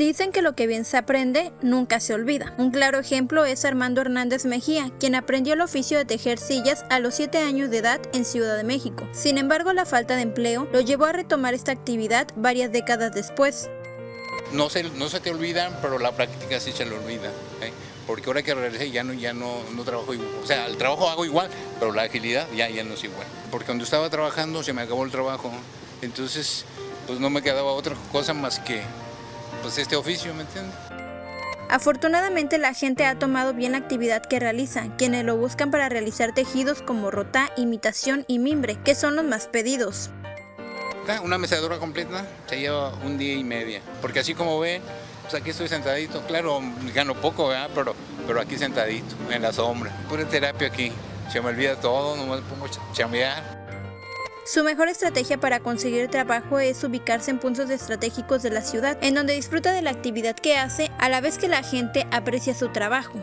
Dicen 0.08 0.32
que 0.32 0.42
lo 0.42 0.56
que 0.56 0.68
bien 0.68 0.86
se 0.86 0.96
aprende 0.96 1.52
nunca 1.62 2.00
se 2.00 2.14
olvida. 2.14 2.54
Un 2.58 2.72
claro 2.72 2.98
ejemplo 2.98 3.44
es 3.44 3.66
Armando 3.66 4.00
Hernández 4.00 4.46
Mejía, 4.46 4.90
quien 5.02 5.16
aprendió 5.16 5.54
el 5.54 5.60
oficio 5.60 5.98
de 5.98 6.06
tejer 6.06 6.40
sillas 6.40 6.86
a 6.90 7.02
los 7.02 7.16
7 7.16 7.40
años 7.40 7.70
de 7.70 7.80
edad 7.80 8.00
en 8.14 8.24
Ciudad 8.24 8.56
de 8.56 8.64
México. 8.64 9.06
Sin 9.12 9.38
embargo, 9.38 9.74
la 9.74 9.86
falta 9.86 10.16
de 10.16 10.22
empleo 10.22 10.66
lo 10.72 10.80
llevó 10.80 11.08
a 11.08 11.12
retomar 11.12 11.54
esta 11.54 11.74
actividad 11.74 12.26
varias 12.38 12.72
décadas 12.72 13.14
después. 13.14 13.70
no 14.54 14.70
se, 14.70 14.84
no 14.84 15.10
se 15.10 15.20
te 15.20 15.30
olvidan, 15.30 15.78
pero 15.82 16.00
la 16.00 16.14
práctica 16.14 16.58
sí 16.62 16.72
se 16.72 16.86
le 16.86 16.96
olvida. 16.96 17.28
¿eh? 17.62 17.74
Porque 18.08 18.28
ahora 18.28 18.44
que 18.44 18.56
regresé 18.56 18.90
ya 18.92 19.04
no, 19.04 19.12
ya 19.12 19.34
no, 19.34 19.58
no 19.76 19.84
trabajo 19.84 20.14
igual. 20.14 20.30
O 20.42 20.48
sea, 20.48 20.68
el 20.68 20.78
trabajo 20.78 21.10
hago 21.10 21.26
igual, 21.26 21.50
pero 21.82 21.92
la 21.92 22.04
agilidad 22.04 22.48
ya, 22.56 22.70
ya 22.70 22.86
no 22.86 22.94
es 22.94 23.04
igual. 23.04 23.28
Porque 23.52 23.66
cuando 23.66 23.84
estaba 23.84 24.10
trabajando 24.10 24.64
se 24.64 24.72
me 24.72 24.84
acabó 24.84 25.04
el 25.04 25.12
trabajo. 25.12 25.52
Entonces, 26.02 26.64
pues 27.08 27.20
no 27.20 27.30
me 27.30 27.42
quedaba 27.42 27.74
otra 27.74 27.94
cosa 28.14 28.34
más 28.34 28.60
que 28.60 28.84
pues 29.62 29.78
este 29.78 29.96
oficio, 29.96 30.34
¿me 30.34 30.42
entiendes? 30.42 30.76
Afortunadamente 31.70 32.58
la 32.58 32.74
gente 32.74 33.06
ha 33.06 33.20
tomado 33.20 33.54
bien 33.54 33.74
la 33.74 33.80
actividad 33.80 34.26
que 34.26 34.40
realiza, 34.40 34.86
quienes 34.98 35.26
lo 35.26 35.36
buscan 35.36 35.70
para 35.70 35.90
realizar 35.90 36.34
tejidos 36.34 36.82
como 36.82 37.12
rotá, 37.12 37.50
imitación 37.58 38.24
y 38.28 38.40
mimbre, 38.40 38.78
que 38.84 38.96
son 38.96 39.16
los 39.18 39.26
más 39.26 39.48
pedidos. 39.48 40.10
Una 41.24 41.38
mesadura 41.38 41.78
completa 41.78 42.26
se 42.50 42.60
lleva 42.60 42.94
un 43.06 43.18
día 43.18 43.34
y 43.34 43.44
media, 43.44 43.82
porque 44.02 44.20
así 44.20 44.34
como 44.34 44.60
ven, 44.60 44.82
pues 45.24 45.34
aquí 45.36 45.50
estoy 45.50 45.68
sentadito, 45.68 46.22
claro, 46.26 46.62
gano 46.94 47.16
poco, 47.16 47.50
Pero, 47.74 47.96
pero 48.26 48.42
aquí 48.42 48.58
sentadito, 48.58 49.16
en 49.30 49.42
la 49.42 49.52
sombra, 49.52 49.92
pura 50.10 50.26
terapia 50.26 50.68
aquí, 50.68 50.92
se 51.32 51.42
me 51.42 51.50
olvida 51.50 51.76
todo, 51.76 52.16
no 52.16 52.26
me 52.26 52.42
pongo 52.42 52.66
a 52.66 52.94
chambear. 52.94 53.57
Su 54.48 54.64
mejor 54.64 54.88
estrategia 54.88 55.38
para 55.38 55.60
conseguir 55.60 56.08
trabajo 56.08 56.58
es 56.60 56.82
ubicarse 56.82 57.32
en 57.32 57.38
puntos 57.38 57.70
estratégicos 57.70 58.42
de 58.44 58.50
la 58.50 58.62
ciudad, 58.62 58.98
en 59.02 59.14
donde 59.14 59.34
disfruta 59.34 59.74
de 59.74 59.82
la 59.82 59.90
actividad 59.90 60.38
que 60.38 60.56
hace, 60.56 60.90
a 61.00 61.10
la 61.10 61.20
vez 61.20 61.38
que 61.38 61.50
la 61.50 61.64
gente 61.64 62.08
aprecia 62.12 62.54
su 62.54 62.70
trabajo. 62.70 63.20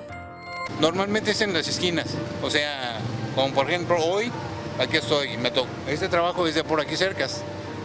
Normalmente 0.80 1.30
es 1.30 1.40
en 1.40 1.54
las 1.54 1.66
esquinas, 1.66 2.08
o 2.42 2.50
sea, 2.50 2.98
como 3.34 3.54
por 3.54 3.70
ejemplo 3.70 3.96
hoy, 4.04 4.30
aquí 4.78 4.98
estoy, 4.98 5.38
me 5.38 5.50
toco. 5.50 5.68
Este 5.88 6.08
trabajo 6.08 6.46
es 6.46 6.56
de 6.56 6.62
por 6.62 6.78
aquí 6.78 6.94
cercas, 6.94 7.40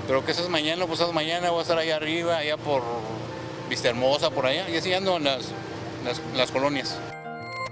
pero 0.06 0.26
que 0.26 0.34
es 0.34 0.50
mañana, 0.50 0.86
pues 0.86 1.00
mañana 1.14 1.50
voy 1.50 1.60
a 1.60 1.62
estar 1.62 1.78
allá 1.78 1.96
arriba, 1.96 2.40
allá 2.40 2.58
por 2.58 2.84
Vista 3.70 3.88
Hermosa, 3.88 4.32
por 4.32 4.48
allá, 4.48 4.68
y 4.70 4.76
así 4.76 4.94
ando 4.94 5.16
en 5.16 5.24
las, 5.24 5.46
las 6.36 6.52
colonias. 6.52 6.98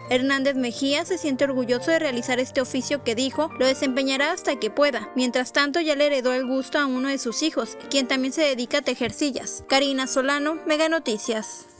Hernández 0.09 0.55
Mejía 0.55 1.05
se 1.05 1.17
siente 1.17 1.43
orgulloso 1.43 1.91
de 1.91 1.99
realizar 1.99 2.39
este 2.39 2.61
oficio 2.61 3.03
que 3.03 3.15
dijo 3.15 3.49
lo 3.59 3.65
desempeñará 3.65 4.31
hasta 4.31 4.59
que 4.59 4.69
pueda. 4.69 5.09
Mientras 5.15 5.53
tanto 5.53 5.79
ya 5.79 5.95
le 5.95 6.07
heredó 6.07 6.33
el 6.33 6.47
gusto 6.47 6.79
a 6.79 6.85
uno 6.85 7.09
de 7.09 7.17
sus 7.17 7.43
hijos, 7.43 7.77
quien 7.89 8.07
también 8.07 8.33
se 8.33 8.41
dedica 8.41 8.79
a 8.79 8.81
tejer 8.81 9.11
sillas. 9.11 9.63
Karina 9.67 10.07
Solano, 10.07 10.59
Mega 10.65 10.89
Noticias. 10.89 11.76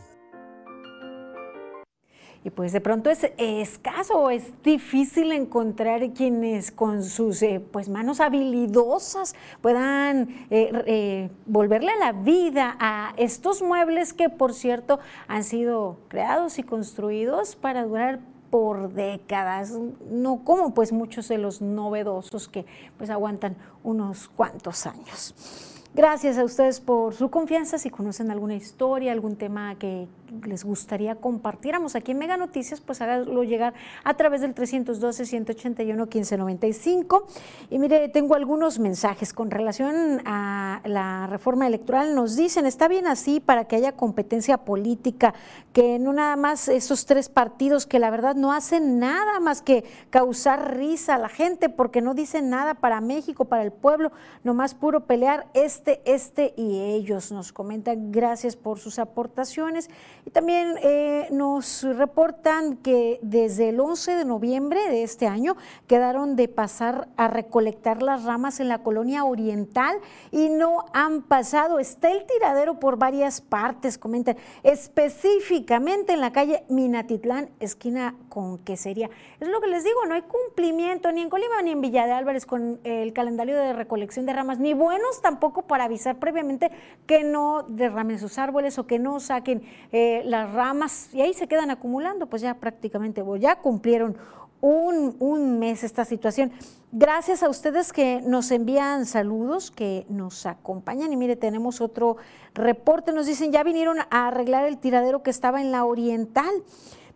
Y 2.48 2.50
pues 2.50 2.72
de 2.72 2.80
pronto 2.80 3.10
es 3.10 3.30
escaso, 3.38 4.30
es 4.30 4.54
difícil 4.64 5.34
encontrar 5.34 6.14
quienes 6.14 6.72
con 6.72 7.04
sus 7.04 7.42
eh, 7.42 7.60
pues 7.60 7.90
manos 7.90 8.22
habilidosas 8.22 9.36
puedan 9.60 10.30
eh, 10.50 10.72
eh, 10.86 11.30
volverle 11.46 11.92
a 11.92 11.98
la 11.98 12.14
vida 12.14 12.78
a 12.80 13.14
estos 13.18 13.62
muebles 13.62 14.14
que 14.14 14.30
por 14.30 14.54
cierto 14.54 15.00
han 15.28 15.44
sido 15.44 15.98
creados 16.08 16.58
y 16.58 16.64
construidos 16.64 17.58
para 17.58 17.84
durar 17.84 18.22
por 18.50 18.94
décadas, 18.94 19.78
no 20.10 20.46
como 20.46 20.74
pues 20.74 20.94
muchos 20.94 21.28
de 21.28 21.40
los 21.40 21.62
novedosos 21.62 22.48
que 22.48 22.66
pues 22.98 23.10
aguantan 23.10 23.58
unos 23.84 24.30
cuantos 24.30 24.88
años. 24.88 25.76
Gracias 25.94 26.38
a 26.38 26.46
ustedes 26.46 26.80
por 26.80 27.14
su 27.14 27.30
confianza. 27.30 27.78
Si 27.78 27.90
conocen 27.90 28.32
alguna 28.32 28.56
historia, 28.56 29.12
algún 29.12 29.36
tema 29.36 29.76
que 29.80 30.08
les 30.44 30.64
gustaría 30.64 31.16
compartiéramos 31.16 31.96
aquí 31.96 32.12
en 32.12 32.20
Mega 32.20 32.38
Noticias, 32.38 32.80
pues 32.82 33.02
háganlo 33.02 33.44
llegar 33.44 33.74
a 34.04 34.14
través 34.16 34.42
del 34.42 34.54
312-181-1595. 34.56 37.24
Y 37.70 37.78
mire, 37.80 38.10
tengo 38.10 38.36
algunos 38.36 38.78
mensajes 38.80 39.34
con 39.34 39.50
relación 39.52 40.22
a 40.26 40.82
la 40.86 41.28
reforma 41.28 41.68
electoral. 41.68 42.16
Nos 42.16 42.36
dicen, 42.36 42.66
está 42.66 42.88
bien 42.88 43.06
así 43.08 43.40
para 43.40 43.66
que 43.66 43.76
haya 43.76 43.94
competencia 43.94 44.58
política, 44.58 45.36
que 45.74 46.00
no 46.00 46.14
nada 46.14 46.36
más 46.36 46.68
esos 46.68 47.06
tres 47.06 47.30
partidos 47.30 47.86
que 47.86 48.00
la 48.00 48.10
verdad 48.10 48.36
no 48.36 48.54
hacen 48.54 48.98
nada 49.00 49.40
más 49.40 49.62
que 49.62 49.84
causar 50.10 50.78
risa 50.78 51.16
a 51.16 51.18
la 51.18 51.30
gente 51.30 51.70
porque 51.70 52.02
no 52.02 52.14
dicen 52.14 52.50
nada 52.50 52.74
para 52.74 53.02
México, 53.02 53.46
para 53.46 53.64
el 53.64 53.72
pueblo, 53.72 54.12
nomás 54.44 54.74
puro 54.74 55.06
pelear 55.06 55.48
este 55.54 56.02
este, 56.06 56.54
y 56.56 56.80
ellos. 56.80 57.32
Nos 57.32 57.52
comentan 57.52 58.12
gracias 58.12 58.56
por 58.56 58.80
sus 58.80 59.00
aportaciones 59.00 59.90
y 60.28 60.30
también 60.30 60.76
eh, 60.84 61.30
nos 61.32 61.84
reportan 61.84 62.76
que 62.76 63.18
desde 63.22 63.70
el 63.70 63.80
11 63.80 64.12
de 64.12 64.26
noviembre 64.26 64.90
de 64.90 65.04
este 65.04 65.26
año 65.26 65.56
quedaron 65.88 66.36
de 66.36 66.50
pasar 66.50 67.08
a 67.16 67.30
recolectar 67.30 68.04
las 68.04 68.26
ramas 68.26 68.60
en 68.60 68.68
la 68.68 68.84
colonia 68.84 69.24
oriental 69.24 69.96
y 70.32 70.50
no 70.50 70.84
han 70.92 71.22
pasado. 71.22 71.80
Está 71.80 72.12
el 72.12 72.26
tiradero 72.26 72.78
por 72.78 72.98
varias 72.98 73.40
partes, 73.40 73.98
comentan, 73.98 74.36
específicamente 74.64 76.12
en 76.12 76.20
la 76.20 76.34
calle 76.34 76.66
Minatitlán, 76.68 77.50
esquina 77.62 78.14
con 78.28 78.58
Quesería. 78.58 79.10
Es 79.40 79.48
lo 79.48 79.62
que 79.62 79.68
les 79.68 79.86
digo, 79.86 80.06
no 80.08 80.16
hay 80.16 80.24
cumplimiento 80.24 81.10
ni 81.14 81.22
en 81.22 81.30
Colima 81.30 81.62
ni 81.64 81.72
en 81.72 81.80
Villa 81.80 82.06
de 82.06 82.12
Álvarez 82.12 82.46
con 82.46 82.82
el 82.84 83.14
calendario 83.14 83.56
de 83.56 83.72
recolección 83.72 84.26
de 84.26 84.34
ramas, 84.34 84.60
ni 84.60 84.74
buenos 84.74 85.22
tampoco 85.22 85.62
para 85.62 85.86
avisar 85.86 86.18
previamente 86.18 86.70
que 87.06 87.24
no 87.24 87.64
derramen 87.70 88.20
sus 88.20 88.38
árboles 88.38 88.78
o 88.78 88.88
que 88.88 89.00
no 89.00 89.22
saquen 89.22 89.64
eh, 89.94 90.17
las 90.26 90.52
ramas 90.54 91.10
y 91.14 91.22
ahí 91.22 91.34
se 91.34 91.48
quedan 91.48 91.72
acumulando, 91.72 92.28
pues 92.28 92.42
ya 92.42 92.56
prácticamente 92.56 93.24
ya 93.40 93.58
cumplieron 93.58 94.18
un, 94.62 95.16
un, 95.20 95.60
mes 95.60 95.84
esta 95.84 96.06
situación. 96.06 96.52
Gracias 96.92 97.44
a 97.44 97.50
ustedes 97.50 97.94
que 97.94 98.22
nos 98.22 98.50
envían 98.52 99.06
saludos, 99.06 99.72
que 99.72 100.06
nos 100.10 100.46
acompañan. 100.46 101.14
Y 101.14 101.18
mire, 101.18 101.36
tenemos 101.36 101.82
otro 101.82 102.18
reporte. 102.54 103.12
Nos 103.12 103.28
dicen, 103.28 103.52
ya 103.52 103.64
vinieron 103.64 104.00
a 104.00 104.28
arreglar 104.28 104.66
el 104.66 104.78
tiradero 104.78 105.22
que 105.22 105.30
estaba 105.30 105.62
en 105.62 105.72
la 105.72 105.86
Oriental 105.86 106.64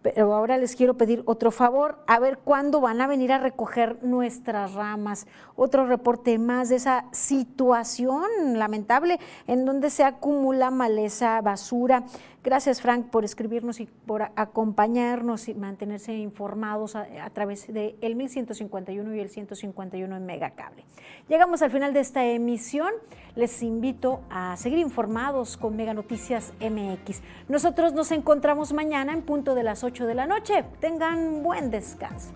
pero 0.02 0.34
ahora 0.34 0.58
les 0.58 0.76
quiero 0.76 0.96
pedir 0.96 1.22
otro 1.26 1.52
favor, 1.52 2.00
a 2.08 2.20
ver 2.20 2.40
cuándo 2.40 2.82
van 2.82 3.02
a 3.02 3.08
venir 3.08 3.32
a 3.32 3.38
recoger 3.38 4.04
nuestras 4.04 4.74
ramas. 4.74 5.28
Otro 5.56 5.86
reporte 5.86 6.38
más 6.40 6.70
de 6.70 6.78
esa 6.78 7.06
situación 7.12 8.24
lamentable 8.56 9.20
en 9.46 9.66
donde 9.66 9.90
se 9.90 10.04
acumula 10.04 10.72
maleza, 10.72 11.40
basura. 11.42 12.04
Gracias, 12.44 12.82
Frank, 12.82 13.12
por 13.12 13.24
escribirnos 13.24 13.80
y 13.80 13.86
por 13.86 14.24
acompañarnos 14.36 15.48
y 15.48 15.54
mantenerse 15.54 16.14
informados 16.14 16.96
a, 16.96 17.06
través 17.34 17.72
del 17.72 17.96
el 18.02 18.16
1151 18.16 19.16
y 19.16 19.20
el 19.20 19.30
151 19.30 20.18
en 20.18 20.26
Megacable. 20.26 20.84
Llegamos 21.30 21.62
al 21.62 21.70
final 21.70 21.94
de 21.94 22.00
esta 22.00 22.26
emisión. 22.26 22.92
Les 23.36 23.62
invito 23.62 24.22
a 24.32 24.58
seguir 24.58 24.80
informados 24.80 25.56
con 25.56 25.76
Mega 25.76 25.94
Noticias 25.94 26.52
MX. 26.60 27.22
Nosotros 27.48 27.94
nos 27.94 28.12
encontramos 28.12 28.74
mañana 28.74 29.14
en 29.14 29.22
punto 29.22 29.54
de 29.54 29.62
las 29.62 29.84
8 29.84 30.08
de 30.08 30.16
la 30.16 30.26
noche. 30.26 30.66
Tengan 30.80 31.44
buen 31.44 31.70
descanso. 31.70 32.34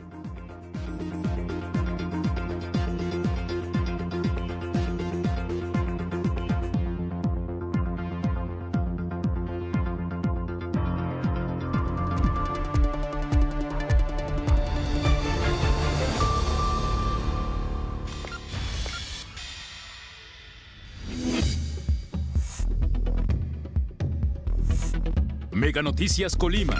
Noticias 25.82 26.36
Colima. 26.36 26.76